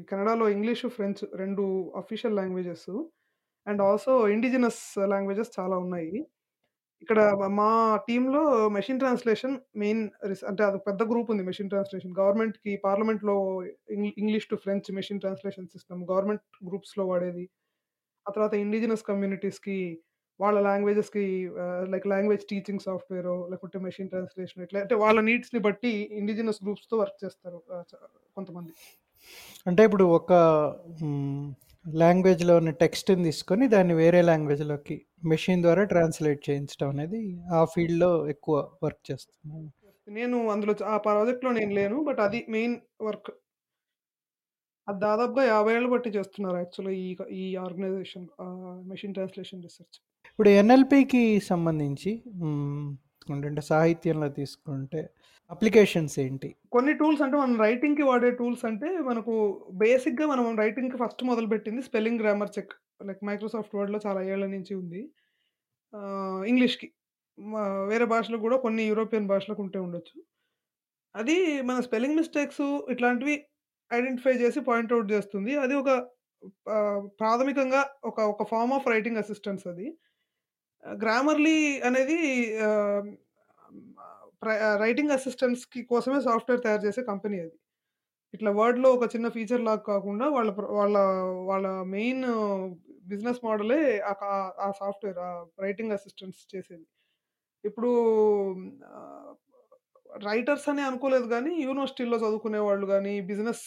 కెనడాలో 0.10 0.46
ఇంగ్లీషు, 0.50 0.88
ఫ్రెంచ్ 0.90 1.22
రెండు 1.36 1.64
official 2.02 2.36
languages 2.36 2.90
and 3.68 3.82
also 3.82 4.14
indigenous 4.30 4.82
languages 5.14 5.52
చాలా 5.60 5.76
ఉన్నాయి. 5.78 6.12
ఇక్కడ 7.04 7.22
మా 7.58 7.70
టీంలో 8.08 8.42
మెషిన్ 8.78 9.00
ట్రాన్స్‌లేషన్ 9.00 9.56
మెయిన్ 9.78 10.02
అంటే 10.50 10.64
అది 10.64 10.80
పెద్ద 10.88 11.02
గ్రూప్ 11.12 11.30
ఉంది 11.34 11.44
మెషిన్ 11.44 11.70
ట్రాన్స్‌లేషన్. 11.70 12.14
గవర్నమెంట్‌కి 12.22 12.74
పార్లమెంట్‌లో 12.86 13.36
ఇంగ్ 13.96 14.10
English 14.24 14.50
to 14.52 14.58
French 14.58 14.90
machine 15.00 15.22
translation 15.22 15.70
system 15.76 16.04
government 16.12 16.44
గ్రూప్స్‌లో 16.70 17.06
వాడేది. 17.08 17.46
ఆ 18.26 18.32
తర్వాత 18.32 18.56
ఇండిజినస్ 18.66 19.06
కమ్యూనిటీస్‌కి 19.12 19.78
వాళ్ళ 20.39 20.58
లాంగ్వేజెస్‌కి 20.60 21.24
లైక్ 21.89 22.08
లాంగ్వేజ్ 22.08 22.43
టీచింగ్ 22.50 22.80
సాఫ్ట్‌వేరో 22.80 23.36
లేకుంటే 23.52 23.80
మెషిన్ 23.80 24.10
ట్రాన్స్‌లేషన్ 24.10 24.63
ఇట్లా 24.63 24.80
అంటే 24.82 24.95
వాళ్ళ 24.95 25.19
నీడ్స్‌ని 25.21 25.60
బట్టి 25.60 25.91
ఇండిజినస్ 26.13 26.63
గ్రూప్స్‌తో 26.63 26.98
వర్క్ 26.98 27.19
చేస్తారు 27.26 27.60
కొంతమంది. 28.38 28.74
అంటే 29.65 29.84
ఇప్పుడు 29.84 30.04
ఒక 30.12 30.34
లాంగ్వేజ్‌లో 31.86 32.54
ఉన్న 32.58 32.69
టెక్స్ట్‌ని 32.69 33.24
తీసుకొని 33.24 33.67
దాన్ని 33.67 33.93
వేరే 33.93 34.21
లాంగ్వేజ్‌లోకి 34.21 34.95
మెషిన్ 35.26 35.62
ద్వారా 35.62 35.84
ట్రాన్స్‌లేట్ 35.84 36.50
చేయించడం 36.50 36.89
అనేది 36.89 37.21
ఆ 37.54 37.65
ఫీల్డ్‌లో 37.65 38.12
ఎక్కువ 38.28 38.56
వర్క్ 38.84 39.04
చేస్తున్నాను. 39.12 39.67
నేను 40.08 40.38
అందులో 40.52 40.74
ఆ 40.86 40.98
ప్రాజెక్ట్‌లో 40.98 41.52
నేను 41.52 41.74
లేను. 41.74 42.04
బట్ 42.04 42.19
అది 42.19 42.45
మెయిన్ 42.50 42.76
వర్క్. 43.02 43.32
అది 44.88 45.00
దాదాపుగా 45.02 45.43
50 45.52 45.71
ఏళ్ళు 45.76 45.89
బట్టి 45.91 46.10
చేస్తున్నారు 46.15 46.58
యాక్చువల్‌గా 46.58 46.93
ఈ 47.00 47.10
క 47.15 47.24
ఈ 47.38 47.45
ఆర్గనైజేషన్ 47.63 48.26
ఆహ్, 48.41 48.58
మెషిన్ 48.91 49.13
ట్రాన్స్‌లేషన్ 49.13 49.63
రిసర్చ్. 49.63 49.98
ఇప్పుడు 50.30 50.50
ఎన్ఎల్‌పికి 50.56 51.21
సంబంధించి 51.48 52.12
హ్మ్, 52.39 52.88
ఏంటంటే 53.30 53.62
సాహిత్యంలో 53.69 54.30
తీసుకుంటే 54.39 55.02
అప్లికేషన్స్ 55.52 56.15
ఏంటి? 56.19 56.50
కొన్ని 56.71 56.93
టూల్స్ 57.00 57.21
అంటే 57.26 57.38
మనం 57.38 57.56
రైటింగ్‌కి 57.62 58.04
వాడే 58.04 58.30
టూల్స్ 58.39 58.63
అంటే 58.69 58.89
మనకు 59.10 59.34
బేసిక్‌గా 59.82 60.26
మనం 60.34 60.45
రైటింగ్‌కి 60.62 60.98
ఫస్ట్ 60.98 61.24
మొదలుపెట్టింది 61.30 61.82
spelling 61.88 62.21
grammar 62.24 62.54
check. 62.58 62.74
Like 63.04 63.21
Microsoft 63.30 63.76
వర్డ్‌లో 63.78 64.00
చాలా 64.06 64.21
ఏళ్ళ 64.30 64.45
నుంచి 64.54 64.74
ఉంది. 64.76 65.02
ఆహ్, 65.93 66.43
ఇంగ్లీష్‌కి. 66.48 66.89
మ 67.38 67.56
వేరే 67.89 68.06
భాషలకు 68.12 68.43
గూడా 68.45 68.58
కొన్ని 68.63 68.84
యూరోపియన్ 68.89 69.30
భాషలకు 69.30 69.62
ఉంటే 69.65 69.80
ఉండొచ్చు. 69.86 70.15
అది 71.15 71.38
మన 71.63 71.78
స్పెల్లింగ్ 71.86 72.19
మిస్టేక్స్ 72.19 72.63
ఇట్లాంటివి 72.93 73.36
ఐడెంటిఫై 73.91 74.34
చేసి 74.41 74.60
పాయింట్ 74.67 74.93
అవుట్ 74.93 75.10
చేస్తుంది. 75.13 75.54
అది 75.63 75.76
ఒక 75.82 75.89
ఆహ్, 76.74 77.04
ప్రాథమికంగా 77.19 77.82
ఒక 78.06 78.19
ఒక 78.34 78.43
ఫార్మ్ 78.52 78.74
ఆఫ్ 78.78 78.88
రైటింగ్ 78.93 79.19
అసిస్టెన్స్ 79.21 79.65
అది. 79.71 79.88
గ్రామర్‌లీ 80.84 81.58
అనేది 81.88 82.17
ఆహ్, 82.67 83.08
ప్ర 84.41 84.50
రైటింగ్ 84.82 85.13
అసిస్టెంట్స్‌కి 85.15 85.82
కోసమే 85.91 86.19
సాఫ్ట్‌వేర్ 86.26 86.63
తయారు 86.65 86.84
చేసే 86.88 87.02
కంపెనీ 87.10 87.38
అది. 87.41 87.56
ఇట్లా 88.34 88.52
వర్డ్‌లో 88.60 88.89
ఒక 88.95 89.06
చిన్న 89.13 89.28
ఫీచర్ 89.36 89.63
లాగా 89.67 89.84
కాకుండా 89.91 90.26
వాళ్ళ 90.36 90.52
ప్ర 90.58 90.65
వాళ్ళ 90.80 90.98
వాళ్ళ 91.50 91.65
మెయిన్ 91.93 92.24
బిజినెస్ 93.08 93.41
మోడలే 93.45 93.80
ఆ 94.06 94.13
ఆ 94.62 94.69
సాఫ్ట్‌వేర్ 94.80 95.19
ఆ 95.21 95.32
రైటింగ్ 95.60 95.93
అసిస్టెంట్స్ 95.98 96.43
చేసేది. 96.54 96.86
ఇప్పుడు 97.63 97.91
ఆహ్, 98.93 99.32
రైటర్స్ 100.21 100.67
అని 100.69 100.82
అనుకోలేదు 100.82 101.28
కానీ 101.28 101.51
యూనివర్సిటీల్లో 101.62 102.17
చదువుకునేవాళ్ళు 102.17 102.86
కానీ 102.88 103.13
బిజినెస్ 103.30 103.65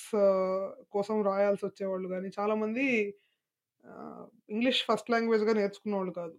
కోసం 0.92 1.16
రాయాల్సి 1.24 1.64
వచ్చేవాళ్ళు 1.66 2.08
కానీ 2.08 2.28
చాలామంది 2.38 2.87
ఇంగ్లీష్ 4.48 4.82
ఫస్ట్ 4.87 5.11
లాంగ్వేజ్‌గా 5.11 5.52
నేర్చుకున్నోళ్ళు 5.52 6.12
కాదు. 6.12 6.37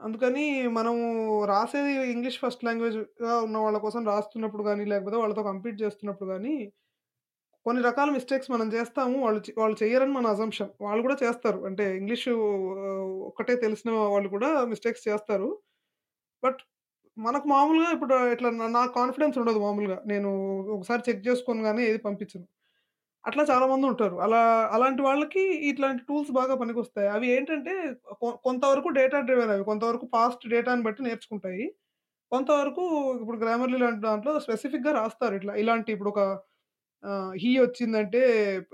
అందుకని 0.00 0.44
మనము 0.76 1.02
రాసేది 1.50 1.92
ఇంగ్లీష్ 2.12 2.38
ఫస్ట్ 2.40 2.64
లాంగ్వేజ్‌గా 2.64 3.04
ఉన్న 3.46 3.56
వాళ్ళ 3.58 3.78
కోసం 3.84 4.02
రాస్తున్నప్పుడు 4.06 4.64
కానీ 4.64 4.84
లేకపోతే 4.92 5.16
వాళ్ళతో 5.16 5.44
కంపీట్ 5.50 5.78
చేస్తున్నప్పుడు 5.82 6.28
కానీ 6.32 6.54
కొన్ని 7.66 7.80
రకాల 7.82 8.08
మిస్టేక్స్ 8.10 8.50
మనం 8.50 8.68
చేస్తాము. 8.72 9.16
వాళ్ళు 9.22 9.40
వాళ్ళు 9.58 9.76
చేయరని 9.82 10.12
మన 10.12 10.26
అజంప్షన్. 10.28 10.70
వాళ్ళు 10.80 11.02
కూడా 11.02 11.16
చేస్తారు. 11.22 11.58
అంటే 11.68 11.84
ఇంగ్లీషు 11.98 12.32
ఒక్కటే 13.28 13.54
తెలిసిన 13.64 13.90
వాళ్ళు 14.12 14.28
కూడా 14.34 14.50
మిస్టేక్స్ 14.72 15.06
చేస్తారు. 15.08 15.48
బట్ 16.42 16.60
మనకు 17.16 17.46
మామూలుగా 17.50 17.88
ఇప్పుడు 17.94 18.14
ఇట్లా 18.32 18.48
నా 18.54 18.66
నాకు 18.74 18.92
కాన్ఫిడెన్స్ 18.98 19.36
ఉండదు 19.40 19.58
మామూలుగా. 19.62 19.98
నేను 20.06 20.30
ఒకసారి 20.76 21.02
చెక్ 21.06 21.22
చేసుకోనుగానే 21.28 21.82
ఏది 21.88 22.00
పంపించను. 22.06 22.46
అట్లా 23.24 23.42
చాలామందుంటారు. 23.50 24.16
అలా 24.26 24.40
అలాంటి 24.74 25.02
వాళ్ళకి 25.06 25.42
ఇట్లాంటి 25.70 26.02
టూల్స్ 26.08 26.32
బాగా 26.38 26.54
పనికొస్తాయి. 26.62 27.08
అవి 27.14 27.28
ఏంటంటే 27.34 27.74
కొ 28.20 28.28
కొంతవరకు 28.46 28.90
డేటా 28.98 29.20
డ్రివెన్ 29.28 29.52
అవి. 29.54 29.64
కొంతవరకు 29.70 30.06
పాస్ట్ 30.14 30.44
డేటాని 30.52 30.84
బట్టి 30.86 31.02
నేర్చుకుంటాయి. 31.08 31.64
కొంతవరకు 32.32 32.84
ఇప్పుడు 33.20 33.38
గ్రామర్‌లీ 33.42 33.78
లాంటి 33.84 34.02
దాంట్లో 34.06 34.32
స్పెసిఫిక్‌గా 34.46 34.92
రాస్తారు 35.00 35.36
ఇట్లా. 35.40 35.54
ఇలాంటి 35.62 35.90
ఇప్పుడొక 35.96 36.22
ఆహ్, 37.04 37.32
హీ 37.42 37.52
వచ్చిందంటే 37.60 38.22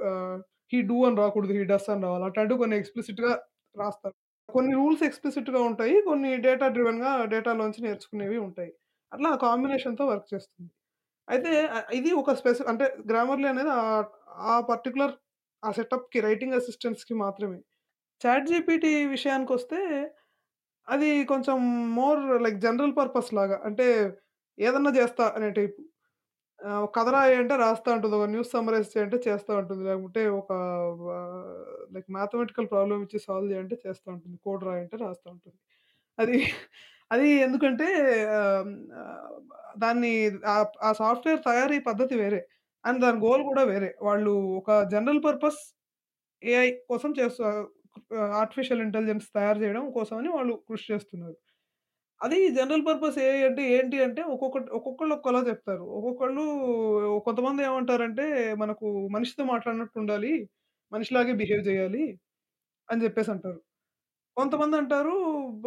ఆహ్, 0.09 0.39
డూ 0.87 0.99
అని 1.07 1.19
రాకూడదు. 1.19 1.55
హీ 1.57 1.65
డస్ 1.73 1.89
అని 1.93 2.05
రావాలి. 2.07 2.25
అట్లాంటివి 2.29 2.61
కొన్ని 2.63 2.77
ఎక్స్‌ప్లిసిట్‌గా 2.81 3.33
రాస్తారు. 3.75 4.17
కొన్ని 4.53 4.73
రూల్స్ 4.75 5.03
ఎక్స్‌ప్లిసిట్‌గా 5.09 5.61
ఉంటాయి. 5.69 5.95
కొన్ని 6.07 6.31
డేటా 6.47 6.67
డ్రివెన్‌గా 6.75 7.13
డేటాలోంచి 7.33 7.81
నేర్చుకునేవి 7.87 8.39
ఉంటాయి. 8.47 8.73
అట్లా 9.13 9.31
కాంబినేషన్‌తో 9.45 10.05
వర్క్ 10.09 10.29
చేస్తుంది. 10.33 10.71
అయితే 11.29 11.53
ఆహ్, 11.77 11.89
ఇది 11.95 12.11
ఒక 12.21 12.35
స్పెసి 12.41 12.63
అంటే 12.73 12.87
గ్రామర్‌లీ 13.11 13.49
అనేది 13.53 13.73
ఆహ్, 13.79 14.07
ఆ 14.49 14.57
పర్టిక్యులర్ 14.71 15.15
ఆ 15.63 15.73
సెటప్‌కి 15.75 16.21
రైటింగ్ 16.27 16.57
అసిస్టెంట్స్‌కి 16.61 17.15
మాత్రమే. 17.25 17.59
చాట్ 18.21 18.47
జీపీటీ 18.51 18.93
విషయానికొస్తే 19.15 19.81
అది 20.89 21.11
కొంచెం 21.27 21.59
మోర్ 21.97 22.21
లైక్ 22.45 22.59
జనరల్ 22.65 22.95
పర్పస్ 22.97 23.31
లాగా. 23.35 23.57
అంటే 23.65 23.87
ఏదన్నా 24.59 24.91
జేస్తా 24.97 25.25
అనే 25.37 25.49
టైపు. 25.57 25.81
ఆహ్, 26.63 26.87
కథ 26.95 27.09
రాయి 27.15 27.35
అంటే 27.39 27.55
రాస్తా 27.63 27.91
ఉంటుంది 27.95 28.15
ఒక 28.19 28.27
న్యూస్ 28.33 28.51
సమ్మరైజ్ 28.55 28.89
చేయంటే 28.93 29.17
చేస్తూ 29.19 29.29
చేస్తా 29.29 29.53
ఉంటుంది. 29.61 29.83
లేకుంటే 29.89 30.23
ఒక 30.39 30.51
ఆహ్, 31.15 31.55
లైక్ 31.95 32.09
మ్యాథమెటికల్ 32.17 32.67
ప్రాబ్లమ్ 32.73 33.01
ఇచ్చి 33.07 33.19
సాల్వ్ 33.25 33.49
చేయంటే 33.53 33.77
చేస్తూ 33.77 33.89
చేస్తా 33.89 34.09
ఉంటుంది. 34.15 34.37
కోడ్ 34.45 34.65
రాయి 34.69 34.83
అంటే 34.85 34.97
రాస్తా 35.05 35.29
ఉంటుంది. 35.35 35.59
అది 36.19 36.39
అది 37.11 37.29
ఎందుకంటే 37.47 37.87
ఆహ్, 38.39 38.71
ఆహ్, 39.01 39.37
దాన్ని 39.79 40.13
ఆహ్, 40.53 40.69
ఆ 40.83 40.93
సాఫ్ట్‌వేర్ 41.01 41.41
తయారీ 41.49 41.79
పద్ధతి 41.89 42.17
వేరే. 42.23 42.41
అండ్ 42.85 43.01
దాని 43.05 43.21
గోల్ 43.25 43.43
కూడా 43.49 43.65
వేరే. 43.73 43.91
వాళ్ళు 44.03 44.33
ఒక 44.61 44.71
జనరల్ 44.93 45.23
పర్పస్ 45.27 45.61
ఏఐ 46.43 46.69
కోసం 46.89 47.11
చేస్తారు 47.19 47.63
ఆహ్, 48.17 48.33
ఆర్టిఫిషియల్ 48.41 48.83
ఇంటెలిజెన్స్ 48.87 49.27
తయారు 49.37 49.61
చేయడం 49.63 49.85
కోసమని 49.97 50.31
వాళ్ళు 50.37 50.55
కృషి 50.69 50.87
చేస్తున్నారు. 50.93 51.37
అది 52.23 52.37
జనరల్ 52.57 52.83
పర్పస్ 52.87 53.17
ఏఐ 53.25 53.39
అంటే 53.47 53.63
ఏంటి 53.75 53.97
అంటే 54.05 54.23
ఒక్కొక్కటి 54.35 54.69
ఒక్కొక్కళ్ళు 54.79 55.15
ఒక్కోలా 55.17 55.41
చెప్తారు. 55.49 55.85
ఒక్కొక్కళ్ళు 55.99 56.43
కొంతమంది 57.27 57.61
ఏమంటారంటే 57.69 58.27
మనకు 58.63 58.87
మనిషితో 59.15 59.45
మాట్లాడినట్టు 59.51 59.97
ఉండాలి. 60.03 60.33
మనిషిలాగే 60.93 61.33
బిహేవ్ 61.41 61.63
చేయాలి 61.69 62.05
అని 62.89 63.03
చెప్పేసంటారు. 63.05 63.61
కొంతమందంటారు 64.37 65.15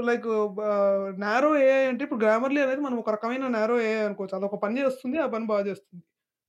లైక్ 0.10 0.28
నేరో 0.30 0.82
నారో 1.24 1.52
ఏఐ 1.66 1.84
అంటే 1.92 2.04
ఇప్పుడు 2.06 2.22
గ్రామర్‌లీ 2.26 2.62
అనేది 2.66 2.82
మనం 2.82 2.98
ఒక 3.00 3.12
రకమైన 3.16 3.48
నారో 3.56 3.76
ఏఐ 3.88 4.02
అనుకోవచ్చు. 4.08 4.36
అదొక 4.40 4.60
పని 4.66 4.78
చేస్తుంది. 4.82 5.18
ఆ 5.20 5.36
పని 5.36 5.48
బా 5.52 5.58
చేస్తుంది. 5.70 6.04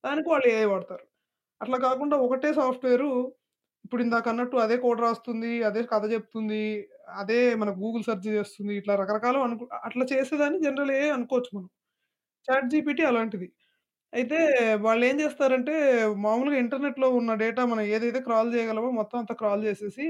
దానికి 0.04 0.28
వాళ్ళు 0.32 0.48
ఏఐ 0.54 0.66
వాడతారు. 0.72 1.06
అట్లా 1.60 1.78
కాకుండా 1.86 2.16
ఒకటే 2.26 2.50
సాఫ్ట్‌వేరు 2.58 3.10
ఇప్పుడు 3.84 4.02
ఇందాకన్నట్టు 4.02 4.56
అదే 4.64 4.76
కోడ్ 4.78 5.02
రాస్తుంది. 5.02 5.52
అదే 5.68 5.82
కథ 5.92 6.04
చెప్తుంది. 6.14 6.64
అదే 7.06 7.38
మన 7.56 7.70
గూగుల్ 7.80 8.04
సెర్చ్ 8.06 8.26
చేస్తుంది. 8.30 8.72
ఇట్లా 8.80 8.94
రకరకాలు 9.00 9.38
అనుకు 9.46 9.64
అట్లా 9.88 10.04
చేసేదాన్ని 10.12 10.58
జనరల్ 10.64 10.92
ఏ 10.96 11.04
అనుకోవచ్చు 11.16 11.50
మనం. 11.56 11.68
చాట్ 12.48 12.68
జీపీటీ 12.72 13.04
అలాంటిది. 13.10 13.48
అయితే 14.12 14.38
వాళ్ళు 14.84 15.04
ఏం 15.08 15.16
చేస్తారంటే 15.22 15.74
మామూలుగా 16.24 16.58
ఇంటర్నెట్‌లో 16.62 17.08
ఉన్న 17.18 17.32
డేటా 17.42 17.62
మనం 17.68 17.84
ఏదైతే 17.94 18.20
క్రాల్ 18.26 18.50
చేయగలమో 18.54 18.90
మొత్తం 18.98 19.18
అంతా 19.22 19.34
క్రాల్ 19.40 19.62
చేసేసి 19.68 20.06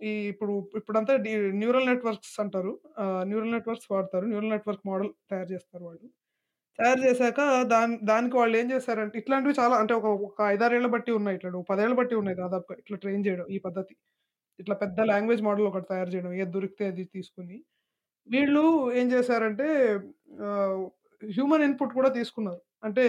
ఈ 0.00 0.12
ఇప్పుడు 0.32 0.52
ఇప్పుడంతా 0.78 1.14
డి 1.24 1.32
న్యూరల్ 1.60 1.88
నెట్వర్క్స్ 1.90 2.36
అంటారు. 2.44 2.72
ఆహ్, 3.02 3.24
న్యూరల్ 3.30 3.52
నెట్వర్క్స్ 3.56 3.88
వాడతారు. 3.92 4.26
న్యూరల్ 4.32 4.52
నెట్వర్క్ 4.54 4.84
మోడల్ 4.90 5.10
తయారు 5.30 5.50
చేస్తారు 5.54 5.84
వాళ్ళు. 5.88 6.06
తయారు 6.78 7.02
చేశాక 7.06 7.40
దాన్ 7.72 7.94
దానికి 8.10 8.36
వాళ్ళు 8.40 8.56
ఏం 8.60 8.68
చేశారంటే 8.74 9.16
ఇట్లాంటివి 9.22 9.54
చాలా 9.60 9.76
అంటే 9.82 9.94
ఒక 10.00 10.08
ఒక 10.28 10.40
5, 10.46 10.62
6 10.64 10.76
ఏళ్ళ 10.78 10.90
బట్టి 10.96 11.12
ఉన్నాయి. 11.18 11.38
ఇట్లా 11.40 11.50
10 11.64 11.84
ఏళ్ళ 11.86 11.96
బట్టి 12.00 12.16
ఉన్నాయి 12.22 12.38
దాదాపుగా. 12.42 12.76
ఇట్లా 12.82 12.98
ట్రైన్ 13.04 13.24
చేయడం 13.28 13.46
ఈ 13.50 13.60
పద్ధతి. 13.66 13.94
ఇట్లా 14.60 14.74
పెద్ద 14.82 15.00
లాంగ్వేజ్ 15.10 15.42
మోడల్ 15.42 15.66
ఒకటి 15.70 15.88
తయారు 15.90 16.10
చేయడం. 16.14 16.32
ఏది 16.38 16.52
దొరికితే 16.56 16.84
అది 16.88 17.04
తీసుకొని. 17.14 17.56
వీళ్ళు 18.28 18.64
ఏం 18.94 19.06
చేశారంటే 19.14 19.68
హ్యూమన్ 21.22 21.64
ఇన్‌పుట్ 21.64 21.94
కూడా 21.98 22.10
తీసుకున్నారు. 22.18 22.60
అంటే 22.84 23.04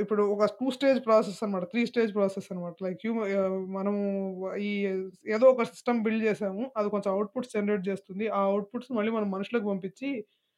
ఇప్పుడు 0.00 0.22
ఒక 0.34 0.44
2 0.52 0.66
స్టేజ్ 0.76 0.98
ప్రాసెస్ 1.04 1.40
అన్నమాట. 1.44 1.64
3 1.70 1.84
స్టేజ్ 1.90 2.12
ప్రాసెస్ 2.14 2.48
అన్నమాట. 2.52 2.76
లైక్ 2.84 2.98
హ్యూమ 3.04 3.18
మనము 3.76 4.02
ఈ 4.64 4.70
ఏదో 5.36 5.46
ఒక 5.50 5.64
సిస్టమ్ 5.72 6.00
బిల్డ్ 6.04 6.24
చేసాము. 6.28 6.64
అది 6.78 6.88
కొంచెం 6.94 7.10
అవుట్‌పుట్స్ 7.14 7.54
జనరేట్ 7.56 7.84
చేస్తుంది. 7.90 8.26
ఆ 8.30 8.42
అవుట్‌పుట్స్ 8.50 8.92
మళ్ళీ 8.98 9.12
మనం 9.12 9.28
మనుషులకు 9.32 9.68
పంపించి 9.72 10.10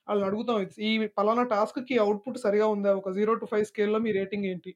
ఆళ్ళని 0.08 0.28
అడుగుతాం. 0.28 0.58
ఈ 0.84 0.90
పలానా 1.18 1.44
టాస్క్‌కి 1.54 1.96
అవుట్‌పుట్ 2.04 2.38
సరిగా 2.46 2.68
ఉందా? 2.76 2.92
ఒక 3.00 3.10
0-5 3.16 3.38
స్కేల్‌లో 3.72 4.00
మీ 4.00 4.12
రేటింగ్ 4.20 4.48
ఏంటి? 4.52 4.72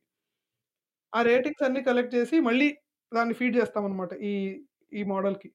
ఆ 1.13 1.21
రేటింగ్స్ 1.29 1.65
అన్నీ 1.67 1.81
కలెక్ట్ 1.89 2.15
చేసి 2.17 2.37
మళ్ళీ 2.47 2.69
దాన్ని 3.13 3.35
ఫీడ్ 3.41 3.57
చేస్తామన్నమాట. 3.59 4.13
ఈ 4.25 4.33
ఈ 4.95 5.05
మోడల్‌కి. 5.11 5.49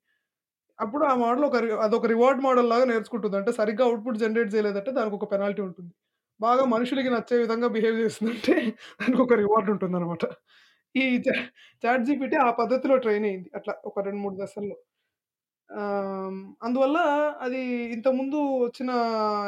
అప్పుడు 0.79 1.03
ఆ 1.05 1.15
మోడల్ 1.21 1.45
ఒక 1.45 1.57
రి 1.63 1.69
అదొక 1.85 2.07
రివార్డ్ 2.13 2.41
మోడల్‌లాగా 2.45 2.85
నేర్చుకుంటుంది. 2.91 3.37
అంటే 3.39 3.51
సరిగ్గా 3.59 3.85
అవుట్‌పుట్ 3.89 4.19
జనరేట్ 4.23 4.51
చేయలేదంటే 4.55 4.91
దానికి 4.97 5.17
ఒక 5.19 5.27
పెనాల్టీ 5.33 5.61
ఉంటుంది. 5.67 5.91
బాగా 6.39 6.63
మనుషులకి 6.73 7.11
నచ్చే 7.15 7.37
విధంగా 7.43 7.69
బిహేవ్ 7.75 7.97
చేస్తుందంటే 8.03 8.55
దానికి 9.01 9.21
ఒక 9.25 9.35
రివార్డ్ 9.43 9.69
ఉంటుందనమాట. 9.75 10.25
ఈ 10.95 11.05
చాట్ 11.83 12.05
జీపీటీ 12.07 12.37
ఆ 12.43 12.49
పద్ధతిలో 12.61 12.95
ట్రైన్ 13.03 13.25
అయింది. 13.25 13.49
అట్లా 13.59 13.75
ఒక 13.85 13.99
2, 14.01 14.21
3 14.23 14.37
దశల్లో. 14.43 14.77
అందువల్ల 16.61 16.97
అది 17.41 17.61
ఇంతకుముందు 17.95 18.37
వచ్చిన 18.65 18.91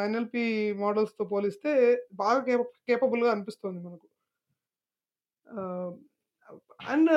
ఎన్ఎల్పి 0.05 0.43
మోడల్స్‌తో 0.81 1.25
పోలిస్తే 1.31 1.73
బాగా 2.15 2.39
కేప 2.47 2.61
కేపబుల్‌గా 2.87 3.31
అనిపిస్తుంది 3.35 3.79
మనకు. 3.81 4.07
అండ్ 6.83 7.09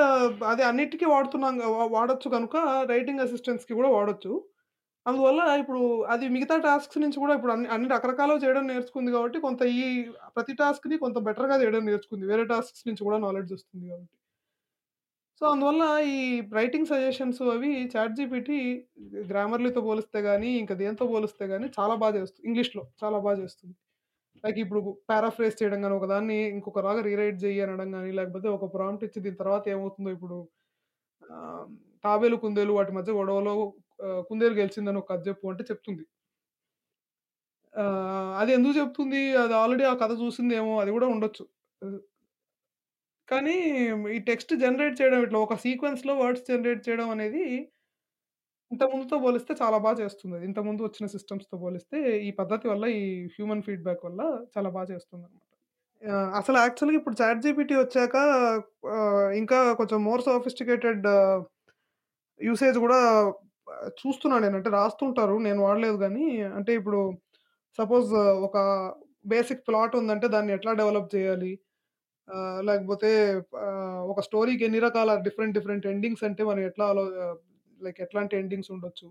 అది 0.49 0.63
అన్నిటికి 0.63 1.05
వాడుతున్నాం 1.11 1.55
వాడచ్చు 1.93 2.27
కనుక 2.29 2.55
వాడొచ్చు 2.57 2.89
రైటింగ్ 2.91 3.23
అసిస్టెంట్స్‌కి 3.25 3.73
కూడా 3.73 3.89
వాడొచ్చు. 3.95 4.33
అందువల్ల 5.05 5.41
ఇప్పుడు 5.61 5.81
అది 6.13 6.25
మిగతా 6.35 6.55
టాస్క్స్ 6.65 6.99
నుంచి 7.03 7.19
కూడా 7.19 7.33
ఇప్పుడు 7.35 7.53
అన్ని 7.55 7.67
అన్ని 7.75 7.89
రకరకాలు 7.95 8.35
చేయడం 8.43 8.65
నేర్చుకుంది 8.71 9.11
కాబట్టి 9.15 9.39
కొంత 9.41 9.61
ఈ 9.77 9.85
ప్రతి 10.37 10.55
టాస్క్‌ని 10.61 10.97
కొంత 11.03 11.19
బెటర్‌గా 11.27 11.57
చేయడం 11.63 11.85
నేర్చుకుంది. 11.91 12.25
వేరే 12.31 12.45
టాస్క్స్ 12.53 12.87
నుంచి 12.89 13.05
కూడా 13.07 13.19
నాలెడ్జ్ 13.25 13.53
వస్తుంది 13.57 13.85
కాబట్టి. 13.91 14.15
సో, 15.41 15.45
అందువల్ల 15.51 15.83
ఈ 16.11 16.17
రైటింగ్ 16.57 16.89
సజెషన్స్ 16.91 17.41
అవి 17.53 17.71
చాట్ 17.93 18.13
జీపీటీ 18.17 18.57
గ్రామర్‌లీతో 19.29 19.81
పోలిస్తే 19.87 20.19
కానీ 20.27 20.51
ఇంకా 20.61 20.75
దేంతో 20.81 21.05
పోలిస్తే 21.13 21.45
కానీ 21.53 21.67
చాలా 21.77 21.95
బాగా 22.03 22.15
చేస్తుంది. 22.19 22.45
ఇంగ్లీష్‌లో 22.49 22.83
చాలా 23.01 23.17
బాగా 23.19 23.37
చేస్తుంది. 23.43 23.75
లైక్ 24.45 24.59
ఇప్పుడు 24.63 24.81
పారాఫ్రేజ్ 25.09 25.55
చేయడం 25.61 25.79
కానీ 25.83 25.95
ఒకదాన్ని 25.97 26.39
ఇంకొకలాగా 26.53 27.01
రీరైట్ 27.07 27.39
చేయనడం 27.43 27.81
అనడం 27.87 28.15
లేకపోతే 28.19 28.47
ఒక 28.57 28.67
ప్రాంప్ట్ 28.75 29.05
ఇచ్చి 29.07 29.19
దీని 29.25 29.39
తర్వాత 29.41 29.63
ఏమవుతుందో 29.75 30.11
ఇప్పుడు 30.17 30.37
తాబేలు, 32.03 32.37
కుందేలు 32.43 32.73
వాటి 32.73 32.91
మధ్య 32.91 33.11
గొడవలో 33.13 33.53
కుందేలు 34.29 34.55
గెలిచిందని 34.55 34.99
ఒక 35.01 35.09
కథ 35.11 35.21
చెప్పు 35.29 35.45
అంటే 35.51 35.63
చెప్తుంది. 35.69 36.03
అది 38.39 38.51
ఎందుకు 38.57 38.75
చెప్తుంది? 38.79 39.21
అది 39.43 39.53
ఆల్రెడీ 39.61 39.85
ఆ 39.91 39.93
కథ 40.01 40.11
చూసిందేమో 40.21 40.73
అది 40.83 40.91
కూడా 40.95 41.07
ఉండొచ్చు. 41.15 41.43
కానీ 43.27 43.55
ఈ 44.15 44.19
టెక్స్ట్ 44.27 44.51
జనరేట్ 44.63 44.97
చేయడం 44.99 45.19
ఇట్లా 45.25 45.39
ఒక 45.39 45.55
సీక్వెన్స్‌లో 45.63 46.13
వర్డ్స్ 46.21 46.47
జనరేట్ 46.49 46.81
చేయడం 46.87 47.07
అనేది 47.15 47.43
ఇంతకుముందుతో 48.75 49.17
పోలిస్తే 49.23 49.53
చాలా 49.61 49.77
బా 49.83 49.91
చేస్తుందది. 49.99 50.43
ఇంతకుముందు 50.49 50.83
వచ్చిన 50.87 51.07
సిస్టమ్స్‌తో 51.13 51.57
పోలిస్తే 51.61 51.97
ఈ 52.27 52.39
పద్ధతి 52.39 52.67
వల్ల 52.71 52.85
ఈ 52.97 53.03
హ్యూమన్ 53.35 53.65
ఫీడ్‌బ్యాక్ 53.67 54.03
వల్ల 54.07 54.21
చాలా 54.55 54.69
బా 54.75 54.83
చేస్తుందనమాట. 54.91 55.41
ఆహ్, 56.03 56.31
అసలు 56.39 56.57
యాక్చువల్‌గా 56.63 56.97
ఇప్పుడు 56.99 57.17
చాట్ 57.21 57.43
జీపీటీ 57.45 57.75
వచ్చాక 57.79 58.15
ఆహ్, 58.95 59.29
ఇంకా 59.41 59.59
కొంచెం 59.79 59.99
మోర్ 60.07 60.23
సోఫిస్టికేటెడ్ 60.27 61.05
యూసేజ్ 62.39 62.77
గూడా 62.83 62.99
ఆహ్, 63.67 63.91
చూస్తున్నా 63.99 64.35
నేను. 64.39 64.55
అంటే 64.59 64.71
రాస్తుంటారు. 64.75 65.35
నేను 65.45 65.59
వాడలేదు 65.65 65.97
గానీ, 66.01 66.25
అంటే 66.57 66.71
ఇప్పుడు 66.79 66.99
సపోజ్ 67.79 68.09
ఒక 68.47 68.57
బేసిక్ 69.27 69.63
ప్లాట్ 69.67 69.95
ఉందంటే 69.99 70.27
దాన్ని 70.33 70.51
ఎట్లా 70.55 70.71
డెవలప్ 70.79 71.09
చేయాలి? 71.15 71.51
ఆహ్, 72.27 72.59
లేకపోతే 72.67 73.09
ఆహ్, 73.63 74.03
ఒక 74.11 74.21
స్టోరీకి 74.27 74.63
ఎన్ని 74.67 74.81
రకాల 74.85 75.11
డిఫరెంట్ 75.27 75.55
డిఫరెంట్ 75.57 75.85
ఎండింగ్స్ 75.91 76.25
అంటే 76.29 76.43
మనం 76.49 76.63
ఎట్లా 76.69 76.85
ఆలో 76.91 77.03
లైక్ 77.81 77.99
ఎట్లాంటి 78.01 78.35
ఎండింగ్స్ 78.37 78.71
ఉండొచ్చు. 78.71 79.07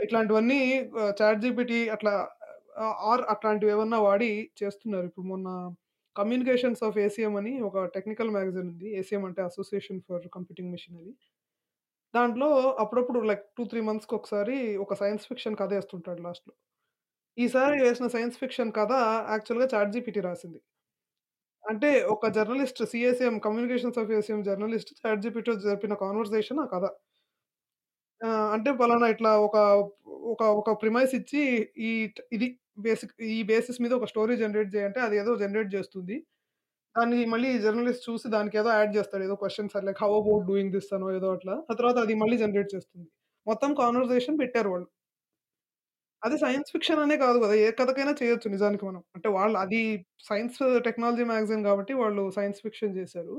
ఇట్లాంటివన్నీ 0.00 0.58
ఆహ్, 1.00 1.12
చాట్‌జీపీటీ 1.20 1.78
అట్లా 1.94 2.12
ఆర్ 3.06 3.22
అట్లాంటివేవన్నా 3.32 3.98
వాడి 4.02 4.30
చేస్తున్నారు. 4.60 5.06
ఇప్పుడు 5.10 5.26
మొన్న 5.26 5.48
కమ్యూనికేషన్స్ 6.16 6.82
ఆఫ్ 6.86 6.98
ఏసీఎం 7.04 7.34
అని 7.36 7.52
ఒక 7.62 7.84
టెక్నికల్ 7.96 8.30
మ్యాగజైన్ 8.36 8.70
ఉంది. 8.72 8.88
ఏసీఎం 9.00 9.24
అంటే 9.28 9.42
అసోసియేషన్ 9.48 10.00
ఫర్ 10.06 10.26
కంప్యూటింగ్ 10.36 10.72
మెషినరీ. 10.72 11.12
దాంట్లో 12.14 12.48
అప్పుడప్పుడు 12.82 13.18
లైక్ 13.28 13.44
2, 13.50 13.64
3 13.64 13.82
మంత్స్‌కొకసారి 13.88 14.56
ఒక 14.84 14.94
సైన్స్ 15.00 15.26
ఫిక్షన్ 15.30 15.58
కథేస్తుంటాడు 15.60 16.22
లాస్ట్‌లో. 16.26 16.54
ఈసారి 17.36 17.76
వేసిన 17.82 18.08
సైన్స్ 18.14 18.38
ఫిక్షన్ 18.42 18.72
కథ 18.78 18.92
యాక్చువల్‌గా 19.32 19.68
చాట్‌జీపీటీ 19.74 20.20
రాసింది. 20.26 20.60
అంటే 21.64 21.90
ఒక 22.12 22.26
journalist 22.36 22.80
CACM 22.90 23.36
communications 23.44 23.98
of 24.02 24.10
ACM 24.16 24.40
journalist 24.48 24.92
చాట్‌జీపీటీతో 25.00 25.54
జరిపిన 25.64 25.94
కన్వర్జేషన్ 26.02 26.60
ఆ 26.62 26.68
కథ. 26.74 26.84
ఆ! 28.20 28.28
అంటే 28.54 28.70
పలానా 28.78 29.06
ఇట్లా 29.08 29.30
ఒక, 29.40 29.56
ఒక, 30.32 30.42
ఒక 30.60 30.70
ప్రిమైస్ 30.82 31.12
ఇచ్చి 31.18 31.42
ఈ 31.80 32.06
ట్ 32.08 32.20
ఇది 32.32 32.46
బేసిక్ 32.78 33.12
ఈ 33.30 33.40
బేసిస్ 33.44 33.78
మీద 33.82 33.92
ఒక 33.92 34.06
స్టోరీ 34.06 34.34
జనరేట్ 34.36 34.70
చేయంటే 34.74 35.00
అదేదో 35.00 35.32
జనరేట్ 35.36 35.70
చేస్తుంది. 35.74 36.16
దాన్ని 36.96 37.20
మళ్ళీ 37.26 37.50
జర్నలిస్ట్ 37.60 38.06
చూసి 38.08 38.26
దానికేదో 38.30 38.70
యాడ్ 38.72 38.92
చేస్తాడు. 38.96 39.24
ఏదో 39.24 39.36
questions 39.36 39.76
like 39.88 40.00
how 40.04 40.12
about 40.20 40.46
doing 40.48 40.72
this 40.74 40.90
అనో 40.96 41.08
ఏదో 41.16 41.30
అట్లా. 41.36 41.56
ఆ 41.70 41.74
తర్వాత 41.74 41.98
అది 42.06 42.16
మళ్ళీ 42.16 42.38
జనరేట్ 42.38 42.70
చేస్తుంది. 42.76 43.08
మొత్తం 43.46 43.72
కాన్వర్జేషన్ 43.76 44.38
పెట్టారు 44.42 44.70
వాళ్ళు. 44.74 44.88
అది 46.22 46.36
సైన్స్ 46.38 46.70
ఫిక్షన్ 46.72 47.00
అనే 47.00 47.16
కాదు 47.16 47.38
కదా 47.38 47.54
ఏ 47.60 47.70
కథకైనా 47.72 48.12
చేయొచ్చు 48.20 48.48
నిజానికి 48.48 48.84
మనం. 48.84 49.02
అంటే 49.16 49.28
వాళ్ళు 49.30 49.56
అది 49.58 49.80
సైన్స్ 50.22 50.58
టెక్నాలజీ 50.86 51.24
మ్యాగజైన్ 51.24 51.64
కాబట్టి 51.64 51.94
వాళ్ళు 51.94 52.22
సైన్స్ 52.30 52.60
ఫిక్షన్ 52.62 52.96
చేశారు 52.98 53.34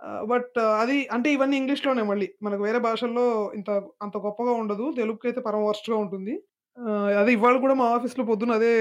ఆహ్, 0.00 0.24
బట్ 0.26 0.52
అది 0.80 0.96
అంటే 1.14 1.28
ఇవన్నీ 1.32 1.56
ఇంగ్లీష్‌లోనే 1.60 2.02
మళ్ళీ. 2.10 2.28
మనకు 2.42 2.62
వేరే 2.64 2.80
భాషల్లో 2.86 3.24
ఇంత 3.58 3.70
అంత 4.02 4.16
గొప్పగా 4.26 4.52
ఉండదు. 4.62 4.86
తెలుగుకైతే 4.98 5.40
పరమ 5.48 5.62
వరస్ట్‌గా 5.68 5.98
ఉంటుంది. 6.04 6.34
ఆహ్, 6.78 7.10
అదే 7.20 7.32
ఇవాళ 7.38 7.56
కూడా 7.64 7.74
మా 7.80 7.88
ఆఫీస్‌లో 7.96 8.24
పొద్దున్న 8.30 8.54
అదే 8.60 8.72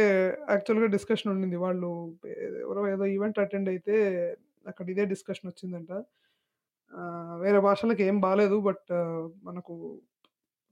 యాక్చువల్‌గా 0.52 0.90
డిస్కషన్ 0.96 1.32
ఉండింది. 1.34 1.58
వాళ్ళు 1.66 1.92
ఎవరో 2.64 2.84
ఏదో 2.94 3.08
ఈవెంట్ 3.16 3.40
అటెండ్ 3.46 3.70
అయితే 3.74 3.96
అక్కడ 4.66 4.86
ఇదే 4.92 5.06
డిస్కషన్ 5.14 5.50
వచ్చిందంట. 5.52 5.92
ఆహ్, 6.94 7.36
వేరే 7.42 7.60
భాషలకి 7.66 8.04
ఏం 8.06 8.18
బాలేదు. 8.24 8.58
బట్ 8.68 8.90
మనకు 9.44 9.74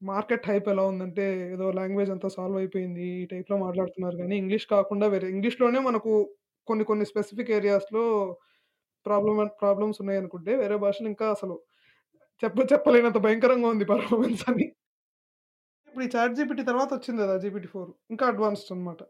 మార్కెట్ 0.02 0.48
హైప్ 0.50 0.68
ఎలా 0.70 0.84
ఉందంటే 0.86 1.26
ఏదో 1.54 1.66
లాంగ్వేజ్ 1.78 2.12
అంతా 2.16 2.30
సాల్వ్ 2.36 2.58
అయిపోయింది. 2.60 3.06
ఈ 3.16 3.26
టైప్‌లో 3.32 3.58
మాట్లాడుతున్నారు 3.64 4.18
గానీ 4.18 4.36
ఇంగ్లీష్ 4.38 4.68
కాకుండా 4.74 5.06
వేరే 5.08 5.28
ఇంగ్లీష్‌లోనే 5.36 5.80
మనకు 5.82 6.12
కొన్ని 6.68 6.84
కొన్ని 6.86 7.06
స్పెసిఫిక్ 7.12 7.52
ఏరియాస్‌లో 7.58 8.04
ప్రాబ్లమ్ 9.08 9.42
ప్రాబ్లమ్స్ 9.62 10.02
ఉన్నాయి 10.04 10.20
అనుకుంటే 10.22 10.54
వేరే 10.62 10.78
భాషలు 10.86 11.10
ఇంకా 11.14 11.28
అసలు 11.36 11.58
చెప్ప 12.44 12.60
చెప్పలేనంత 12.72 13.20
భయంకరంగా 13.26 13.70
ఉంది 13.74 13.86
పర్ఫార్మెన్స్ 13.92 14.44
అని. 14.52 14.68
ఇప్పుడు 15.88 16.04
ఈ 16.06 16.12
చాట్ 16.14 16.38
జీపీటీ 16.38 16.64
తర్వాత 16.64 16.90
వచ్చింది 16.96 17.22
కదా 17.24 17.36
జీపీటీ 17.44 17.70
ఫోర్ 17.74 17.92
ఇంకా 18.10 18.26
అడ్వాన్స్డ్ 18.28 18.72
అన్నమాట. 18.74 19.02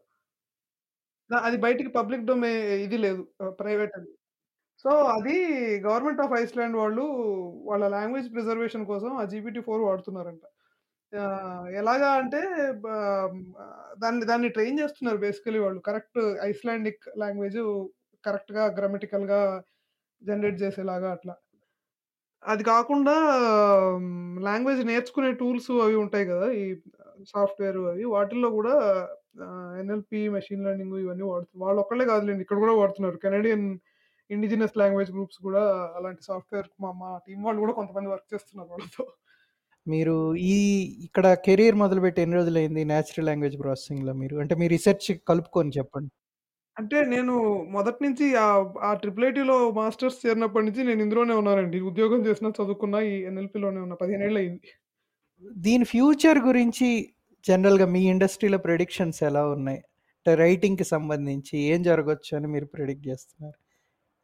అది 1.29 1.57
బయటికి 1.63 1.89
పబ్లిక్ 1.97 2.27
డొమే 2.27 2.51
ఇది 2.85 2.97
లేదు. 3.05 3.21
ప్రైవేట్ 3.59 3.93
అది. 3.97 4.09
సో, 4.85 4.89
అది 5.15 5.35
గవర్నమెంట్ 5.85 6.21
ఆఫ్ 6.25 6.35
ఐస్‌లాండ్ 6.39 6.77
వాళ్ళు 6.77 7.05
వాళ్ళ 7.69 7.85
లాంగ్వేజ్ 7.95 8.29
ప్రిజర్వేషన్ 8.35 8.85
కోసం 8.91 9.11
ఆ 9.19 9.25
జీపీటీ 9.33 9.61
ఫోర్ 9.67 9.83
వాడుతున్నారంట. 9.87 10.45
ఎలాగా 11.79 12.09
అంటే 12.19 12.39
బ 12.77 12.85
దాన్ని 13.97 14.23
దాన్ని 14.25 14.49
ట్రైన్ 14.49 14.79
చేస్తున్నారు 14.81 15.19
బేసికల్లీ 15.19 15.59
వాళ్ళు. 15.59 15.79
కరెక్ట్ 15.81 16.19
ఐస్‌లాండిక్ 16.43 17.05
లాంగ్వేజ్ 17.17 17.59
కరెక్ట్‌గా 18.23 18.63
గ్రామటికల్‌గా 18.77 19.41
జనరేట్ 20.21 20.57
చేసేలాగా 20.63 21.09
అట్లా. 21.15 21.35
అది 22.43 22.63
కాకుండా 22.69 23.15
లాంగ్వేజ్ 24.47 24.81
నేర్చుకునే 24.89 25.29
టూల్స్ 25.39 25.71
అవి 25.85 25.95
ఉంటాయి 26.03 26.25
కదా 26.31 26.47
ఈ 26.57 26.65
సాఫ్ట్‌వేర్ 27.31 27.79
అవి 27.91 28.05
వాటిల్లో 28.13 28.49
గూడా 28.57 28.73
ఆహ్, 29.45 29.73
మెషిన్ 30.35 30.63
లెర్నింగ్ 30.65 30.95
ఇవన్నీ 31.03 31.25
వాడుతున్నారు. 31.27 31.63
వాళ్ళొక్కళ్ళే 31.65 32.05
కాదులెండి 32.11 32.43
ఇక్కడ 32.45 32.59
గూడా 32.63 32.75
వాడుతున్నారు. 32.79 33.17
కెనడియన్ 33.25 33.67
ఇండిజినస్ 34.29 34.75
లాంగ్వేజ్ 34.81 35.11
గ్రూప్స్ 35.13 35.39
గూడా 35.45 35.63
అలాంటి 35.97 36.23
సాఫ్ట్‌వేర్ 36.29 36.69
మా 36.83 36.91
మా 37.01 37.11
టీమ్ 37.25 37.43
వాళ్ళు 37.47 37.61
గూడా 37.63 37.75
కొంతమంది 37.79 38.09
వర్క్ 38.13 38.29
చేస్తున్నారు 38.33 38.69
వాళ్ళతో. 38.73 39.03
మీరు 39.85 40.15
ఈ 40.49 40.55
ఇక్కడ 41.07 41.27
కెరియర్ 41.45 41.77
మొదలుపెట్టి 41.81 42.19
ఎన్ని 42.23 42.37
రోజులైంది 42.39 42.83
నేచురల్ 42.91 43.27
లాంగ్వేజ్ 43.29 43.57
ప్రాసెసింగ్‌లో 43.61 44.13
మీరు? 44.21 44.35
అంటే 44.43 44.55
మీ 44.61 44.67
రిసర్చ్ 44.75 45.07
కలుపుకొని 45.29 45.71
చెప్పండి. 45.77 46.11
అంటే 46.77 46.97
నేను 47.11 47.33
మొదటి 47.75 47.99
నుంచి 48.05 48.25
ఆహ్, 48.41 48.65
ఆ 48.81 48.99
ట్రిపుల్ 49.01 49.25
ఐటీలో 49.27 49.55
మాస్టర్స్ 49.77 50.17
చేరినప్పటి 50.23 50.65
నుంచి 50.67 50.81
నేను 50.83 51.01
ఇందులోనే 51.05 51.35
ఉన్నానండి. 51.41 51.79
ఉద్యోగం 51.89 52.19
చేసినా, 52.27 52.49
చదువుకున్నా 52.57 52.99
ఈ 53.07 53.15
ఎన్ఎల్‌పి‌లోనే 53.29 53.79
ఉన్నా. 53.85 53.95
15 54.03 54.39
అయింది 54.41 54.69
దీని 55.61 55.85
ఫ్యూచర్ 55.91 56.39
గురించి 56.47 56.89
జనరల్‌గా 57.45 57.87
మీ 57.93 58.01
ఇండస్ట్రీలో 58.11 58.59
ప్రిడిక్షన్స్ 58.65 59.21
ఎలా 59.29 59.43
ఉన్నాయి? 59.49 59.81
అంటే 60.17 60.33
రైటింగ్‌కి 60.41 60.85
సంబంధించి 60.93 61.55
ఏం 61.71 61.81
జరగొచ్చు 61.83 62.31
అని 62.37 62.47
మీరు 62.53 62.67
ప్రిడిక్ట్ 62.73 63.05
చేస్తున్నారు? 63.09 63.57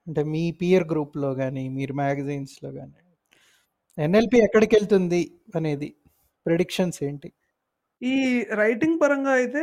అంటే 0.08 0.24
మీ 0.34 0.43
పియర్ 0.62 0.88
గ్రూప్‌లో 0.91 1.32
గాని, 1.41 1.66
మీరు 1.78 1.93
మ్యాగజైన్స్‌లో 2.01 2.72
గాని. 2.80 2.97
ఎన్ఎల్పి 3.97 4.39
ఎక్కడికెళ్తుంది 4.47 5.22
అనేది 5.56 5.89
ప్రిడిక్షన్స్ 6.45 6.99
ఏంటి? 7.04 7.30
ఈ 8.04 8.16
రైటింగ్ 8.60 8.97
పరంగా 9.01 9.34
అయితే 9.39 9.62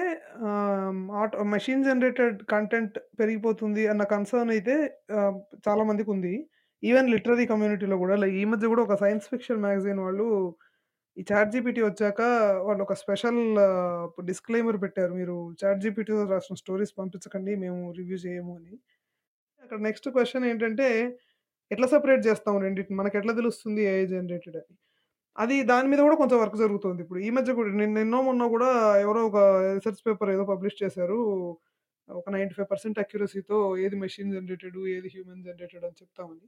ఆహ్, 0.49 0.93
ఆటో 1.20 1.45
మెషిన్ 1.55 1.82
జనరేటెడ్ 1.88 2.38
కంటెంట్ 2.53 2.97
పెరిగిపోతుంది 3.20 3.82
అన్న 3.93 4.03
కన్సర్న్ 4.12 4.51
అయితే 4.55 4.74
ఆహ్, 5.18 5.36
చాలా 5.66 5.82
మందికుంది. 5.91 6.32
ఈవెన్ 6.82 7.09
లిటరరీ 7.14 7.45
కమ్యూనిటీలో 7.51 7.97
గూడా 8.03 8.14
లైక్ 8.22 8.36
ఈ 8.43 8.53
మధ్య 8.53 8.68
గూడా 8.68 8.82
ఒక 8.86 8.97
సైన్స్ 9.03 9.26
ఫిక్షన్ 9.32 9.62
మ్యాగజైన్ 9.64 10.01
వాళ్ళు 10.01 10.26
ఈ 11.16 11.24
చాట్ 11.30 11.51
జీపీటీ 11.55 11.80
వచ్చాక 11.86 12.20
వాళ్ళు 12.66 12.82
ఒక 12.86 12.95
స్పెషల్ 13.03 13.41
ఆహ్, 13.66 14.07
డిస్క్లైమర్ 14.30 14.78
పెట్టారు. 14.84 15.12
మీరు 15.20 15.36
చాట్ 15.62 15.82
జీపీటీతో 15.84 16.24
రాసిన 16.32 16.57
స్టోరీస్ 16.62 16.93
పంపించకండి. 17.01 17.55
మేము 17.64 17.80
రివ్యూ 17.99 18.18
చేయము 18.24 18.53
అని. 18.59 18.74
అక్కడ 19.62 19.78
నెక్స్ట్ 19.88 20.09
క్వెషన్ 20.14 20.45
ఏంటంటే, 20.51 20.88
ఎట్లా 21.70 21.86
సెపరేట్ 21.95 22.22
చేస్తాం 22.28 22.55
రెండిటిని? 22.64 22.97
మనకెట్లా 23.01 23.32
తెలుస్తుంది 23.41 23.82
ఏఐ 23.91 24.07
జనరేటెడ్ 24.12 24.57
అని? 24.62 24.74
అది 25.37 25.57
దాని 25.68 25.89
మీద 25.91 26.01
కూడా 26.07 26.16
కొంచెం 26.20 26.39
వర్క్ 26.43 26.57
జరుగుతుంది. 26.62 27.01
ఇప్పుడు 27.05 27.20
ఈ 27.26 27.33
మధ్య 27.37 27.51
కూడా 27.59 27.70
నిన్ 27.81 27.95
నిన్నో, 27.99 28.18
మొన్నో 28.22 28.47
కూడా 28.55 28.68
ఎవరో 29.05 29.20
ఒక 29.28 29.39
రిసర్చ్ 29.76 30.03
పేపర్ 30.07 30.31
ఏదో 30.35 30.45
పబ్లిష్ 30.51 30.76
చేశారు. 30.83 31.18
ఒక 32.09 32.26
95% 32.28 32.99
అక్యురసీతో 33.03 33.57
ఏది 33.85 33.97
మెషిన్ 34.03 34.33
జనరేటెడ్, 34.37 34.78
ఏది 34.95 35.09
హ్యూమన్ 35.14 35.43
జనరేటెడ్ 35.49 35.85
అని 35.89 35.99
చెప్తామని. 36.01 36.45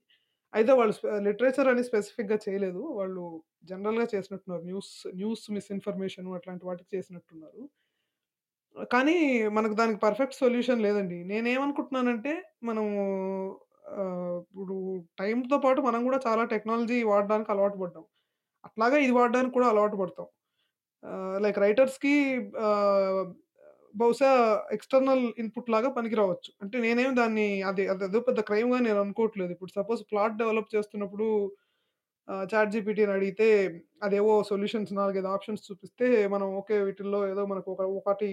అయితే 0.53 0.73
వాళ్ళు 0.79 0.95
స్పె 0.97 1.11
లిటరేచర్ 1.27 1.69
అని 1.73 1.85
స్పెసిఫిక్‌గా 1.89 2.39
చేయలేదు. 2.45 2.83
వాళ్ళు 2.99 3.25
జనరల్‌గా 3.71 4.07
చేసినట్టున్నారు. 4.15 4.65
న్యూస్ 4.71 4.93
న్యూస్ 5.21 5.45
మిస్‌ఇన్ఫర్మేషన్ 5.57 6.29
అట్లాంటి 6.39 6.65
వాటికి 6.71 6.91
చేసినట్టున్నారు. 6.97 7.63
కానీ 8.91 9.15
మనకు 9.57 9.75
దానికి 9.81 9.99
పర్ఫెక్ట్ 10.05 10.37
సొల్యూషన్ 10.39 10.83
లేదండి. 10.85 11.19
నేనేమనుకుంటున్నానంటే 11.31 12.33
మనము 12.63 12.93
ఆహ్, 13.95 14.39
ఇప్పుడు 14.45 14.75
టైమ్‌తో 15.21 15.57
పాటు 15.65 15.81
మనం 15.87 16.01
కూడా 16.05 16.19
చాలా 16.27 16.43
టెక్నాలజీ 16.53 16.99
వాడడానికి 17.11 17.51
అలవాటు 17.55 17.79
పడ్డాం. 17.83 18.05
అట్లాగే 18.73 18.99
ఇది 19.05 19.15
వాడడానికి 19.17 19.55
కూడా 19.55 19.69
అలవాటు 19.73 19.97
పడతాం. 19.97 20.27
లైక్ 21.45 21.59
రైటర్స్‌కి 21.65 22.15
బహుశా 23.95 24.31
ఎక్స్‌టర్నల్ 24.77 25.25
ఇన్‌పుట్ 25.43 25.69
లాగా 25.71 25.89
పనికి 25.97 26.17
రావచ్చు. 26.21 26.51
అంటే 26.63 26.77
నేనేమి 26.81 27.15
దాన్ని 27.19 27.47
అది 27.71 27.85
అదేదో 27.95 28.21
పెద్ద 28.29 28.41
క్రైమ్‌గా 28.49 28.79
నేను 28.87 29.01
అనుకోవట్లేదు. 29.05 29.53
ఇప్పుడు 29.57 29.73
సపోజ్ 29.79 30.03
ప్లాట్ 30.13 30.37
డెవలప్ 30.43 30.71
చేస్తున్నప్పుడు 30.77 31.27
చాట్ 32.49 32.73
జీపీటీని 32.75 33.13
అడిగితే 33.15 33.49
అదేవో 34.03 34.35
సొల్యూషన్స్ 34.51 34.93
4, 34.93 35.13
5 35.17 35.29
ఆప్షన్స్ 35.35 35.63
చూపిస్తే 35.69 36.07
మనం 36.35 36.49
ఓకే. 36.61 36.77
వీటిల్లో 36.89 37.21
ఏదో 37.33 37.45
మనకు 37.53 37.71
ఒక 37.75 37.85
ఒకటి 38.01 38.29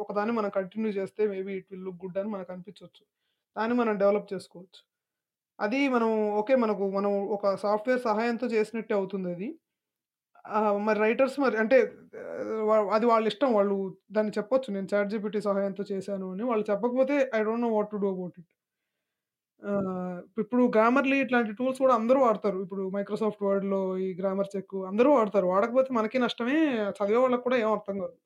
ఒకదాన్ని 0.00 0.34
మనం 0.34 0.50
కంటిన్యూ 0.56 0.90
చేస్తే 0.96 1.22
maybe 1.28 1.52
it 1.56 1.68
will 1.72 1.84
look 1.86 2.00
good 2.02 2.18
అని 2.20 2.30
మనకు 2.30 2.52
అనిపించవచ్చు 2.54 3.02
దాన్ని 3.56 3.76
మనం 3.80 3.94
డెవలప్ 4.00 4.30
చేసుకోవచ్చు. 4.32 4.80
అది 5.58 5.80
మనం 5.88 6.10
ఓకే. 6.38 6.54
మనకు 6.62 6.84
మనం 6.96 7.12
ఒక 7.36 7.54
సాఫ్ట్‌వేర్ 7.62 8.02
సహాయంతో 8.04 8.46
చేసినట్టే 8.54 8.94
అవుతుందది. 8.98 9.48
ఆహ్, 10.44 10.78
మరి 10.86 10.98
రైటర్స్ 11.02 11.36
మరి 11.40 11.56
అంటే 11.62 11.76
ఆహ్, 12.22 13.06
వాళ్ళ 13.10 13.24
ఇష్టం 13.32 13.50
వాళ్ళు 13.54 13.76
దాన్ని 14.12 14.32
చెప్పొచ్చు. 14.38 14.68
నేను 14.76 14.88
చాట్ 14.92 15.12
జీపీటీ 15.12 15.40
సహాయంతో 15.48 15.84
చేశాను 15.92 16.28
అని. 16.34 16.44
వాళ్ళు 16.50 16.66
చెప్పకపోతే 16.70 17.16
I 17.34 17.42
don't 17.44 17.66
know 17.66 17.72
what 17.76 17.90
to 17.92 18.00
do 18.02 18.10
about 18.14 18.36
it. 18.36 18.50
Ah, 19.62 20.18
ఇప్పుడు 20.38 20.62
గ్రామర్‌లీ 20.74 21.16
ఇట్లాంటి 21.20 21.52
టూల్స్ 21.58 21.80
కూడా 21.82 21.94
అందరూ 21.98 22.18
వాడతారు. 22.24 22.58
ఇప్పుడు 22.64 22.82
మైక్రోసాఫ్ట్ 22.96 23.42
వర్డ్‌లో 23.46 23.80
ఈ 24.00 24.18
గ్రామర్ 24.20 24.50
చెక్ 24.54 24.76
అందరూ 24.90 25.10
వాడతారు. 25.16 25.48
వాడకపోతే 25.52 25.90
మనకి 25.98 26.18
నష్టమే. 26.24 26.58
చదివే 26.98 27.20
వాళ్ళకి 27.20 27.44
కూడా 27.46 27.58
ఏం 27.62 27.70
అర్థం 27.76 27.96
కాదు. 28.02 28.16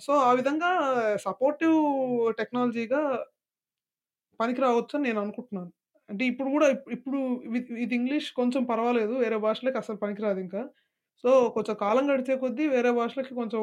సో, 0.00 0.12
ఆ 0.22 0.38
విధంగా 0.38 0.70
సపోర్టివ్ 1.24 1.78
టెక్నాలజీగా 2.38 3.02
పనికి 4.40 4.60
రావచ్చని 4.62 5.04
నేననుకుంటున్నాను. 5.06 5.70
అంటే 6.10 6.24
ఇప్పుడు 6.30 6.48
గూడా 6.50 6.66
ఇప్ 6.74 6.88
ఇప్పుడు 6.96 7.18
విత్ 7.54 7.70
విత్ 7.78 7.94
ఇంగ్లీష్ 7.96 8.28
కొంచెం 8.36 8.62
పర్వాలేదు. 8.66 9.14
వేరే 9.22 9.38
భాషలకి 9.44 9.78
అసలు 9.82 9.98
పనికిరాదింకా. 10.02 10.62
సో, 11.24 11.30
కొంచెం 11.56 11.74
కాలం 11.82 12.04
గడిచే 12.10 12.34
కొద్దీ 12.42 12.64
వేరే 12.74 12.90
భాషలకి 12.98 13.32
కొంచెం 13.38 13.62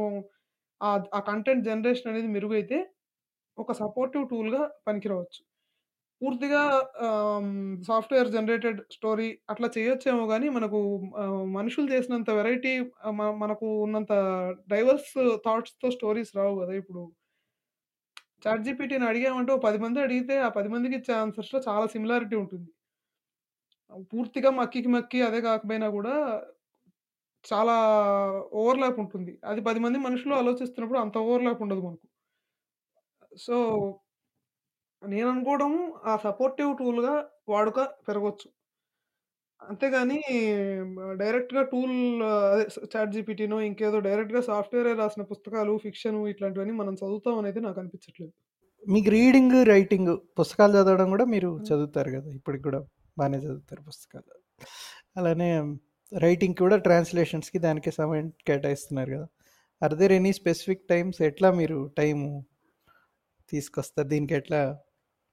ఆ 0.82 1.22
కంటెంట్ 1.28 1.66
జనరేషన్ 1.68 2.10
అనేది 2.12 2.30
మెరుగైతే 2.34 2.78
ఒక 3.58 3.72
సపోర్టివ్ 3.80 4.26
టూల్‌గా 4.32 4.60
పనికిరావచ్చు 4.88 5.42
పూర్తిగా 6.22 6.62
ఆహ్, 7.08 7.48
సాఫ్ట్‌వేర్ 7.88 8.30
జనరేటెడ్ 8.36 8.80
స్టోరీ 8.96 9.30
అట్లా 9.50 9.70
చేయొచ్చేమో 9.76 10.26
గానీ, 10.32 10.50
మనకు 10.58 10.80
ఆహ్, 11.22 11.46
మనుషులు 11.58 11.88
చేసినంత 11.94 12.32
వెరైటీ 12.40 12.74
ఆహ్, 13.04 13.16
మ 13.20 13.32
మనకు 13.44 13.68
ఉన్నంత 13.86 14.14
డైవర్స్ 14.70 15.14
థాట్స్‌తో 15.46 15.90
స్టోరీస్ 15.98 16.34
రావు 16.38 16.56
గదా! 16.62 16.76
ఇప్పుడు 16.82 17.04
చాట్ 18.44 18.64
జీపీటీని 18.66 19.06
అడిగామంటే, 19.10 19.52
ఓ 19.54 19.60
10 19.60 19.80
మంది 19.84 20.00
అడిగితే, 20.06 20.36
ఆ 20.42 20.52
పది 20.58 20.70
మందికి 20.70 20.96
ఇచ్చే 21.00 21.14
ఆన్సర్స్‌లో 21.20 21.62
చాలా 21.68 21.86
సిమిలారిటీ 21.94 22.36
ఉంటుంది. 22.44 22.70
పూర్తిగా 24.12 24.50
మక్కికి 24.58 24.90
మక్కి 24.90 25.20
అదే 25.28 25.40
కాకపోయినా 25.46 25.88
కూడా 25.96 26.16
చాలా 27.46 27.76
ఓవర్‌లాప్ 28.60 29.00
ఉంటుంది. 29.04 29.34
అది 29.46 29.62
పది 29.66 29.80
మంది 29.80 29.98
మనుషులు 30.06 30.34
ఆలోచిస్తున్నప్పుడు 30.36 31.00
అంత 31.00 31.16
ఓవర్‌లాప్ 31.26 31.64
ఉండదు 31.66 31.82
మనకు. 31.88 32.06
సో, 33.38 33.56
నేను 35.02 35.28
అనుకోవడం 35.32 35.72
ఆ 36.06 36.14
సపోర్టివ్ 36.26 36.72
టూల్‌గా 36.80 37.16
వాడుక 37.48 37.80
పెరగవచ్చు 38.06 38.48
అంతేగాని 39.64 40.18
డైరెక్ట్‌గా 41.20 41.62
టూల్ 41.72 41.96
అదే 42.46 42.64
చాట్ 42.94 43.14
జీపీటీనో, 43.16 43.58
ఇంకేదో 43.68 44.00
డైరెక్ట్‌గా 44.08 44.42
సాఫ్ట్‌వేరే 44.50 44.94
రాసిన 45.02 45.24
పుస్తకాలు, 45.32 45.76
ఫిక్షను 45.86 46.22
ఇట్లాంటివన్నీ 46.34 46.76
మనం 46.82 46.96
చదువుతామనైతే 47.02 47.62
నాకనిపించట్లేదు. 47.68 48.34
మీకు 48.84 49.10
రీడింగ్, 49.10 49.56
రైటింగ్ 49.70 50.10
పుస్తకాలు 50.38 50.74
చదవడం 50.78 51.08
గూడా 51.14 51.26
మీరు 51.34 51.50
హ్మ్. 51.54 51.70
చదువుతారు 51.70 52.10
గదా! 52.16 52.30
ఇప్పటికి 52.40 52.64
గూడా 52.66 52.80
బానే 53.18 53.38
చదువుతారు 53.40 53.82
పుస్తకాలు. 53.90 54.32
అలానే 55.18 55.50
రైటింగ్‌కి 56.12 56.62
కూడా 56.64 56.78
ట్రాన్స్‌లేషన్స్‌కి 56.86 57.60
దానికి 57.66 57.92
సమయం 58.00 58.28
కేటాయిస్తున్నారు 58.48 59.12
గదా! 59.16 59.28
Are 59.82 59.96
there 60.00 60.14
any 60.14 60.34
specific 60.40 60.86
times 60.90 61.22
ఎట్లా 61.30 61.52
మీరు 61.60 61.80
టైము 62.00 62.30
తీసుకొస్తారు? 63.52 64.08
దీనికి 64.12 64.36
ఎట్లా 64.36 64.62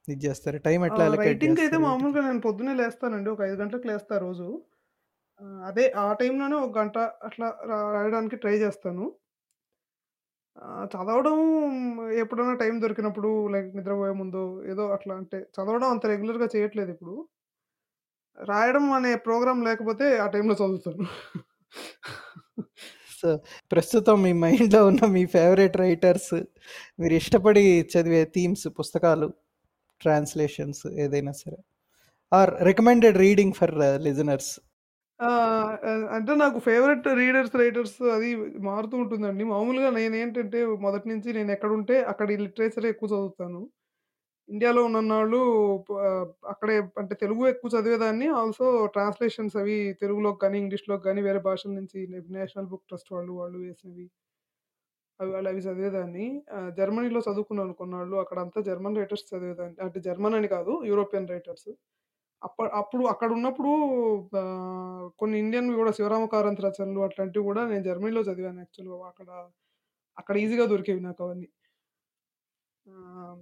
ఇది 0.07 0.15
జేస్తారు? 0.23 0.59
టైం 0.65 0.81
ఎట్లా 0.87 1.05
జేస్తారు 1.43 1.81
వీటికి? 1.81 1.81
మామూలుగా 1.85 2.21
నేను 2.27 2.41
పొద్దున్నే 2.45 2.73
లేస్తానండి. 2.79 3.29
ఒక 3.33 3.41
5 3.45 3.57
గంటలకు 3.61 3.87
లేస్తా 3.89 4.15
రోజు. 4.23 4.47
అదే 5.63 5.85
ఆ 6.01 6.07
టైంలోనే 6.19 6.55
ఒక 6.59 6.71
గంట 6.77 6.97
అట్లా 7.27 7.47
రాయడానికి 7.93 8.37
ట్రై 8.37 8.55
జేస్తాను. 8.59 9.05
ఆహ్, 10.57 10.87
చదవడం 10.93 11.37
ఎప్పుడైనా 12.21 12.55
టైం 12.61 12.75
దొరికినప్పుడు 12.83 13.29
లైక్ 13.53 13.69
నిద్రపోయే 13.77 14.13
ముందో 14.21 14.43
ఏదో 14.71 14.85
అట్లా 14.95 15.13
అంటే 15.21 15.39
చదవడం 15.55 15.89
అంత 15.93 16.05
రెగ్యులర్‌గా 16.11 16.47
చేయట్లేదిప్పుడు. 16.55 17.15
రాయడం 18.37 18.85
అనే 18.93 19.11
ప్రోగ్రామ్ 19.25 19.61
లేకపోతే 19.67 20.05
ఆ 20.19 20.29
టైంలో 20.33 20.55
చదువుతాను. 20.61 21.05
సో, 23.19 23.29
ప్రస్తుతం 23.71 24.17
మీ 24.23 24.31
మైండ్‌లో 24.43 24.79
ఉన్న 24.89 25.03
మీ 25.15 25.23
ఫేవరెట్ 25.33 25.75
రైటర్స్, 25.77 26.33
మీరు 26.99 27.13
ఇష్టపడి 27.19 27.63
చదివే 27.93 28.21
థీమ్స్, 28.35 28.65
పుస్తకాలు, 28.79 29.27
ట్రాన్స్‌లేషన్స్ 30.01 30.83
ఏదైనా 31.03 31.33
సరే. 31.43 31.59
Are 32.31 32.53
recommended 32.69 33.19
reading 33.19 33.55
for 33.61 33.75
listeners. 34.07 34.53
అంటే 36.17 36.33
నాకు 36.35 36.57
ఫేవరెట్ 36.59 37.07
రీడర్స్, 37.19 37.55
రైటర్స్ 37.55 37.97
అది 38.15 38.29
మారుతూ 38.67 38.95
ఉంటుందండి. 39.03 39.43
మామూలుగా 39.51 39.89
నేను 39.97 40.15
ఏంటంటే 40.15 40.59
మొదటి 40.85 41.07
నుంచి 41.11 41.29
నేను 41.37 41.51
ఎక్కడుంటే 41.51 41.97
అక్కడ 42.11 42.27
ఈ 42.31 42.39
లిటరేచర్ 42.45 42.87
ఎక్కువ 42.93 43.09
చదువుతాను. 43.13 43.61
ఇండియాలో 44.49 44.81
ఉన్నన్నాళ్ళు 44.85 45.39
వాళ్ళు 45.43 45.97
అక్కడే 46.53 46.77
అంటే 47.01 47.15
తెలుగు 47.23 47.43
ఎక్కువ 47.47 47.69
చదివేదాన్ని. 47.75 48.27
ఆల్సో 48.41 48.67
ట్రాన్స్‌లేషన్స్ 48.95 49.57
అవి 49.63 49.77
తెలుగులోకి 50.03 50.41
కానీ 50.45 50.57
ఇంగ్లీష్‌లోకి 50.63 51.05
కానీ 51.09 51.21
వేరే 51.21 51.41
భాషల 51.49 51.73
నుంచి 51.79 51.99
నేషనల్ 52.37 52.69
బుక్ 52.73 52.85
ట్రస్ట్ 52.89 53.11
వాళ్ళు, 53.15 53.33
వాళ్ళు 53.41 53.59
వేసినవి 53.65 54.07
అవి 55.21 55.31
వాళ్ళు 55.33 55.49
అవి 55.51 55.61
చదివేదాన్ని. 55.65 56.25
ఆహ్, 56.55 56.69
జర్మనీలో 56.77 57.21
చదువుకున్నాను 57.27 57.73
కొన్నాళ్ళు. 57.79 58.15
అక్కడంతా 58.23 58.59
జర్మన్ 58.67 58.97
రైటర్స్ 58.99 59.25
చదివేదాన్ని. 59.31 59.77
అంటే 59.85 59.99
జర్మన్ 60.07 60.37
అని 60.39 60.49
కాదు 60.55 60.73
యూరోపియన్ 60.89 61.29
రైటర్స్. 61.33 61.69
అప్ప 62.41 62.59
అప్పుడు 62.79 63.03
అక్కడున్నప్పుడు 63.11 63.71
ఆహ్, 64.41 65.05
కొన్ని 65.21 65.37
ఇండియన్‌వి 65.43 65.75
గూడా 65.79 65.93
శివరామ 65.99 66.25
కారంత్ 66.33 66.63
రచనలు 66.67 67.01
అట్లాంటివి 67.07 67.45
గూడా 67.49 67.63
నేను 67.71 67.85
జర్మనీలో 67.89 68.23
చదివాను 68.29 68.61
యాక్చువల్‌గా. 68.63 69.09
అక్కడ 69.11 69.29
అక్కడ 70.17 70.35
ఈజీగా 70.41 70.65
దొరికేవి 70.71 71.01
నాకవన్నీ. 71.05 71.47
ఆహ్, 72.85 73.39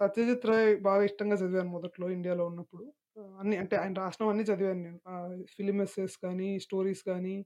సత్యజిత్ 0.00 0.46
రాయ్ 0.50 0.70
బాగా 0.86 1.02
ఇష్టంగా 1.08 1.36
చదివాను 1.40 1.70
మొదట్లో 1.74 2.06
ఇండియాలో 2.16 2.44
ఉన్నప్పుడు. 2.50 2.84
ఆహ్, 3.18 3.32
అన్నీ 3.40 3.56
అంటే 3.62 3.76
ఆయన 3.82 3.94
రాసినవన్నీ 4.02 4.44
చదివాను 4.50 4.82
నేను. 4.82 5.00
ఆహ్, 5.12 5.36
ఫిల్మ్ 5.54 5.82
ఎస్సేస్ 5.86 6.16
కానీ, 6.24 6.48
స్టోరీస్ 6.66 7.02
కానీ, 7.10 7.36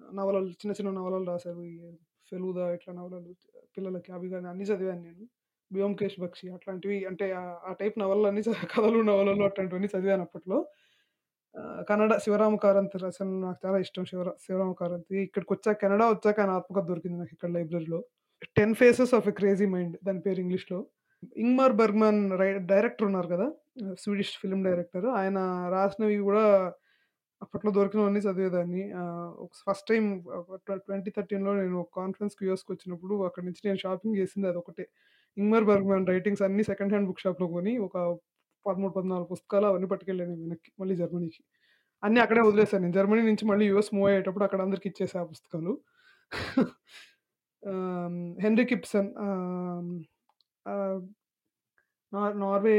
నవలలు 0.00 0.50
చిన్న 0.60 0.74
చిన్న 0.78 0.90
నవలలు 0.98 1.26
రాశారు. 1.32 1.64
ఫెలుదా 2.32 2.66
ఇట్లా 2.76 2.92
నవలలు 2.98 3.32
పిల్లలకి 3.76 4.10
అవి 4.16 4.28
కానీ 4.32 4.48
అన్నీ 4.52 4.64
చదివాను 4.70 5.02
నేను. 5.08 5.24
'బ్యోమ్కేష్ 5.70 6.18
బక్షి' 6.22 6.50
అట్లాంటివి 6.56 6.98
అంటే 7.10 7.26
ఆ 7.68 7.72
టైప్ 7.80 7.96
నవలలన్నీ 8.02 8.42
చ 8.46 8.52
కథలు, 8.72 9.00
నవలలు 9.10 9.44
అట్లాంటివన్నీ 9.48 9.88
చదివాను 9.94 10.24
అప్పట్లో. 10.26 10.58
కన్నడ 11.88 12.12
శివరామ 12.24 12.54
కారంత్ 12.64 12.96
రచన 13.04 13.28
నాకు 13.44 13.58
చాలా 13.64 13.78
ఇష్టం. 13.84 14.04
శివరా 14.10 14.32
శివరామ 14.44 14.72
కారంత్ 14.80 15.12
ఇక్కడికి 15.24 15.52
వచ్చాక 15.54 15.78
కెనడా 15.82 16.06
వచ్చాక 16.14 16.38
ఆయన 16.42 16.52
ఆత్మకథ 16.58 16.86
దొరికింది 16.90 17.18
నాకు 17.20 17.34
ఇక్కడ 17.36 17.50
లైబ్రరీలో. 17.56 18.00
'Ten 18.56 18.74
faces 18.80 19.14
of 19.18 19.28
a 19.28 19.36
crazy 19.40 19.68
mind' 19.74 19.96
దాని 20.08 20.22
పేరు 20.26 20.40
ఇంగ్లీష్‌లో. 20.44 20.80
ఇంగ్మార్ 21.44 21.74
బర్గ్మన్ 21.80 22.22
రై 22.40 22.50
డైరెక్టర్ 22.72 23.06
ఉన్నారు 23.10 23.30
కదా! 23.34 23.48
Swedish 24.02 24.34
film 24.42 24.64
director. 24.68 25.08
ఆయన 25.20 25.38
రాసినవి 25.74 26.18
కూడా 26.28 26.44
అప్పట్లో 27.44 27.70
దొరికినవన్నీ 27.76 28.20
చదివేదాన్ని. 28.26 28.82
ఫస్ట్ 29.62 29.86
టైం 29.90 30.04
ఒక 30.40 30.58
ట్వ 30.66 30.76
2013లో 30.80 31.52
నేను 31.60 31.76
ఒక 31.82 31.90
కాన్ఫరెన్స్‌కి 32.00 32.44
యూఎస్‌కొచ్చినప్పుడు 32.48 33.16
అక్కడి 33.28 33.46
నుంచి 33.48 33.62
నేను 33.66 33.78
షాపింగ్ 33.84 34.16
చేసింది 34.20 34.48
అది 34.50 34.58
ఒకటే 34.62 34.84
ఇంగ్మర్ 35.36 35.66
బర్గ్మ్యాన్ 35.70 36.06
రైటింగ్స్ 36.12 36.42
అన్ని 36.48 36.64
సెకండ్ 36.70 36.92
హ్యాండ్ 36.94 37.08
బుక్ 37.10 37.22
షాప్‌లో 37.24 37.48
కొని 37.54 37.72
ఒక 37.86 37.96
13, 38.66 38.90
14 38.90 39.26
పుస్తకాలు 39.32 39.66
అవన్నీ 39.70 39.88
పట్టుకెళ్ళాను 39.92 40.34
వెనక్కి 40.44 40.70
మళ్ళీ 40.80 40.94
జర్మనీకి. 41.02 41.40
అన్నీ 42.02 42.20
అక్కడే 42.24 42.42
వదిలేసాను 42.48 42.82
నేను. 42.84 42.94
జర్మనీ 42.98 43.22
నుంచి 43.30 43.44
మళ్ళీ 43.52 43.66
యూఎస్ 43.70 43.92
మూవ్ 43.96 44.08
అయ్యేటప్పుడు 44.10 44.46
అక్కడ 44.48 44.60
అందరికి 44.66 44.88
ఇచ్చేసా 44.92 45.18
ఆ 45.22 45.28
పుస్తకాలు. 45.32 45.72
Henry 48.44 48.64
Ibsen 48.70 49.10
Norway 52.42 52.76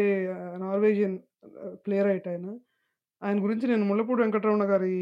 Norwegian 0.63 1.18
playwright 2.03 2.28
ఆయన. 2.28 2.45
ఆయన 3.22 3.38
గురించి 3.43 3.66
నేను 3.68 3.86
ముళ్ళపూడి 3.86 4.22
వెంకటరమణ 4.24 4.63
గారి 4.72 4.93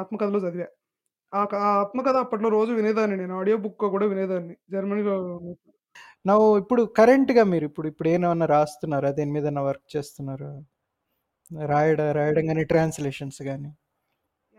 ఆత్మకథలో 0.00 0.38
చదివా. 0.44 0.68
ఆ 1.32 1.42
క 1.46 1.62
ఆ 1.62 1.70
ఆత్మకథ 1.82 2.16
అప్పట్లో 2.24 2.48
రోజు 2.50 2.72
వినేదాన్ని 2.74 3.16
నేను. 3.16 3.34
ఆడియో 3.40 3.56
బుక్‌గా 3.64 3.88
కూడా 3.94 4.06
వినేదాన్ని. 4.12 4.56
జర్మనీలో 4.74 5.16
నౌ 6.24 6.38
ఇప్పుడు 6.60 6.82
కరెంట్‌గా 6.98 7.42
మీరు 7.52 7.66
ఇప్పుడు 7.70 7.88
ఇప్పుడు 7.92 8.08
ఏమన్నా 8.14 8.46
రాస్తున్నారా? 8.52 9.10
దేని 9.18 9.32
మీదన్నా 9.36 9.62
వర్క్ 9.68 9.86
చేస్తున్నారా? 9.96 10.52
రాయడ 11.68 12.00
రాయడం 12.18 12.46
గాని, 12.50 12.64
ట్రాన్స్‌లేషన్స్ 12.72 13.42
గాని. 13.48 13.70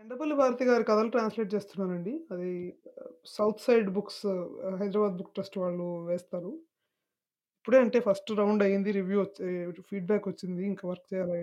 ఎండపల్లి 0.00 0.34
భారతి 0.34 0.64
గారి 0.64 0.84
కథలు 0.84 1.10
ట్రాన్స్‌లేట్ 1.14 1.52
చేస్తున్నానండి. 1.54 2.12
అది 2.30 2.50
south 3.34 3.64
side 3.66 3.88
books 3.96 4.22
Hyderabad 4.80 5.16
book 5.20 5.32
trust 5.34 5.58
వాళ్ళు 5.58 5.88
వేస్తారు. 6.10 6.52
ఇప్పుడే 7.64 7.78
అంటే 7.78 7.98
ఫస్ట్ 8.00 8.30
రౌండ్ 8.38 8.62
అయింది. 8.66 8.90
రివ్యూ 8.98 9.18
వచ్చి 9.20 9.42
ఫీడ్‌బ్యాక్ 9.90 10.26
వచ్చింది. 10.30 10.62
ఇంకా 10.70 10.84
వర్క్ 10.90 11.06
చేయాలి. 11.12 11.40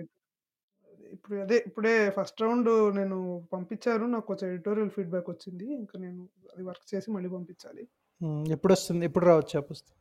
ఇప్పుడు 1.12 1.34
అదే 1.40 1.56
ఇప్పుడే 1.66 2.10
ఫస్ట్ 2.10 2.42
రౌండ్ 2.42 2.68
నేను 2.96 3.18
పంపించారు. 3.52 4.04
నాకు 4.06 4.26
కొంచెం 4.26 4.48
ఎడిటోరియల్ 4.48 4.90
ఫీడ్‌బ్యాక్ 4.90 5.30
వచ్చింది. 5.30 5.66
ఇంకా 5.74 5.98
నేను 5.98 6.22
అది 6.52 6.62
వర్క్ 6.62 6.94
చేసి 6.94 7.08
మళ్ళీ 7.10 7.28
పంపించాలి. 7.28 7.84
హ్మ్. 8.20 8.44
ఎప్పుడొస్తుంది? 8.50 9.04
ఎప్పుడు 9.04 9.26
రావచ్చు 9.26 9.56
ఆ 9.58 9.64
పుస్తకం? 9.68 9.94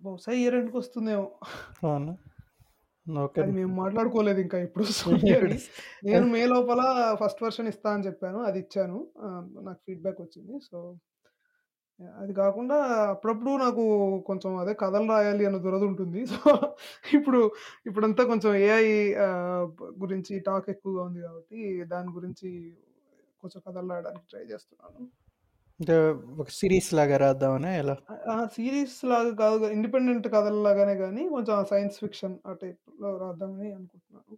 బహుశా 0.00 0.32
ఇయర్ 0.32 0.54
ఎండ్‌కి 0.54 0.76
వస్తుందేమో. 0.76 1.26
అవునా? 1.82 2.14
ఓకే. 3.06 3.38
అది 3.42 3.52
మేము 3.52 3.72
మాట్లాడుకోలేదు 3.74 4.40
ఇంకా 4.40 4.58
ఎప్పుడొస్తుంది 4.58 5.30
అని. 5.40 5.58
నేను 6.04 6.26
మే 6.26 6.42
లోపల 6.46 6.80
ఫస్ట్ 7.14 7.42
వెర్షన్ 7.42 7.68
ఇస్తా 7.68 7.90
అని 7.94 8.04
చెప్పాను. 8.04 8.38
అది 8.40 8.58
ఇచ్చాను. 8.58 8.98
ఆహ్, 9.20 9.44
నాకు 9.62 9.80
ఫీడ్‌బ్యాక్ 9.86 10.20
వచ్చింది. 10.20 10.54
సో, 10.60 10.78
అది 12.18 12.32
కాకుండా 12.38 12.76
అప్పుడప్పుడు 13.12 13.50
నాకు 13.58 13.82
కొంచెం 14.26 14.52
అదే 14.62 14.72
కథలు 14.80 15.08
రాయాలి 15.12 15.44
అన్న 15.48 15.58
దురద 15.64 15.84
ఉంటుంది. 15.90 16.20
సో, 16.34 16.52
ఇప్పుడు 17.14 17.40
ఇప్పుడంతా 17.86 18.22
కొంచెం 18.30 18.52
ఏఐ 18.64 18.86
ఆహ్, 19.26 19.66
గురించి 20.02 20.34
టాక్ 20.46 20.68
ఎక్కువగా 20.74 21.02
ఉంది 21.08 21.20
కాబట్టి 21.20 21.60
దాని 21.92 22.10
గురించి 22.16 22.48
కొంచెం 23.42 23.60
కథలు 23.66 23.88
రాయడానికి 23.92 24.26
ట్రై 24.30 24.44
చేస్తున్నాను. 24.50 25.00
అంటే 25.80 25.94
ఒక 26.38 26.48
సీరీస్ 26.56 26.90
లాగా 26.98 27.16
రాద్దామనా 27.22 27.70
ఎలా? 27.80 27.96
సీరీస్ 28.54 28.98
లాగా 29.10 29.32
కాదు 29.40 29.66
ఇండిపెండెంట్ 29.76 30.26
కథల్లాగానే 30.34 30.94
గాని 31.00 31.22
కొంచెం 31.34 31.64
సైన్స్ 31.72 31.98
ఫిక్షన్ 32.00 32.36
ఆ 32.46 32.54
టైప్‌లో 32.62 33.10
రాద్దామని 33.22 33.68
అనుకుంటున్నాను. 33.76 34.34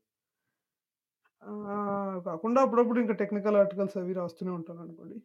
కాకుండా 2.27 2.61
అప్పుడప్పుడు 2.63 2.99
ఇంకా 3.03 3.15
టెక్నికల్ 3.21 3.57
ఆర్టికల్స్ 3.57 3.97
అవి 3.99 4.13
రాస్తూనే 4.15 4.53
ఉంటాననుకోండి. 4.59 5.17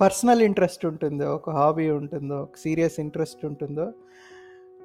పర్సనల్ 0.00 0.42
ఇంట్రెస్ట్ 0.42 0.84
ఉంటుందో, 0.86 1.34
ఒక 1.34 1.50
హాబీ 1.50 1.90
ఉంటుందో, 1.90 2.36
ఒక 2.42 2.56
సీరియస్ 2.56 3.00
ఇంట్రెస్ట్ 3.00 3.42
ఉంటుందో, 3.44 3.86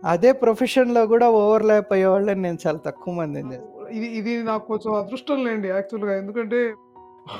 అదే 0.04 0.32
ప్రొఫెషన్‌లో 0.42 1.02
గూడా 1.04 1.30
ఓవర్‌లాప్ 1.42 1.94
అయ్యేవాళ్ళని 1.94 2.42
నేను 2.42 2.60
చాలా 2.66 2.78
తక్కువ 2.78 3.26
చేస్తాను. 3.28 3.62
ఇది 3.92 4.08
ఇది 4.20 4.44
నాకు 4.44 4.66
కొంచెం 4.68 4.92
అదృష్టం 4.94 5.40
లేండి 5.46 5.68
యాక్చువల్‌గా. 5.68 6.16
ఎందుకంటే 6.18 6.60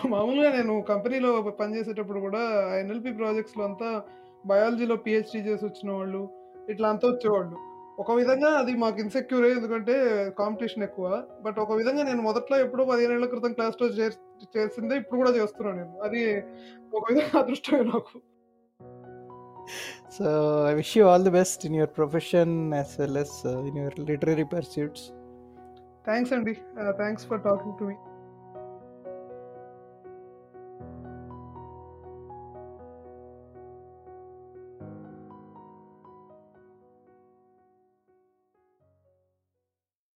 మామూలుగా 0.06 0.50
నేను 0.50 0.82
కంపెనీలో 0.82 1.30
పనిచేసేటప్పుడు 1.60 2.20
గూడా 2.20 2.44
ఎన్ఎల్‌పి 2.80 3.12
ప్రాజెక్ట్స్‌లో 3.12 3.64
అంతా 3.66 3.90
బయాలజీలో 4.46 4.96
పీహెచ్‌డీ 4.96 5.42
చేసొచ్చిన 5.42 5.92
వాళ్ళు 5.92 6.22
ఇట్లా 6.70 6.90
అంతా 6.90 7.08
వచ్చేవాళ్ళు. 7.08 7.58
ఒక 7.98 8.12
విధంగా 8.12 8.50
అది 8.58 8.76
మాకు 8.76 9.00
ఇన్‌సెక్యూరే 9.00 9.52
ఎందుకంటే 9.52 9.94
కాంపిటీషన్ 10.40 10.84
ఎక్కువ. 10.84 11.08
బట్ 11.42 11.60
ఒక 11.60 11.74
విధంగా 11.74 12.04
నేను 12.04 12.22
మొదట్లో 12.22 12.60
ఎప్పుడో 12.60 12.86
15 12.86 13.12
ఏళ్ళ 13.12 13.26
క్రితం 13.26 13.54
క్లాస్‌లో 13.54 13.88
చేర్ 13.90 14.16
చేసిందే 14.58 14.96
ఇప్పుడు 14.96 15.20
కూడా 15.20 15.32
చేస్తున్నా 15.32 15.72
నేను. 15.72 15.94
అది 16.00 16.24
ఒక 16.94 17.04
విధంగా 17.10 17.22
అదృష్టమే 17.44 17.84
నాకు. 17.84 18.16
So 20.12 20.26
I 20.70 20.74
wish 20.74 20.98
you 20.98 21.06
all 21.06 21.24
the 21.24 21.30
best 21.30 21.66
in 21.66 21.76
your 21.76 21.94
profession 21.98 22.74
as 22.74 23.00
well 23.00 23.18
as 23.18 23.38
in 23.70 23.78
your 23.78 24.00
literary 24.10 24.44
pursuits. 24.56 25.06
Thanks 26.08 26.34
అండి. 26.34 26.54
Thanks 26.98 27.26
for 27.28 27.42
talking 27.42 27.78
to 27.80 27.84
me. 27.84 27.96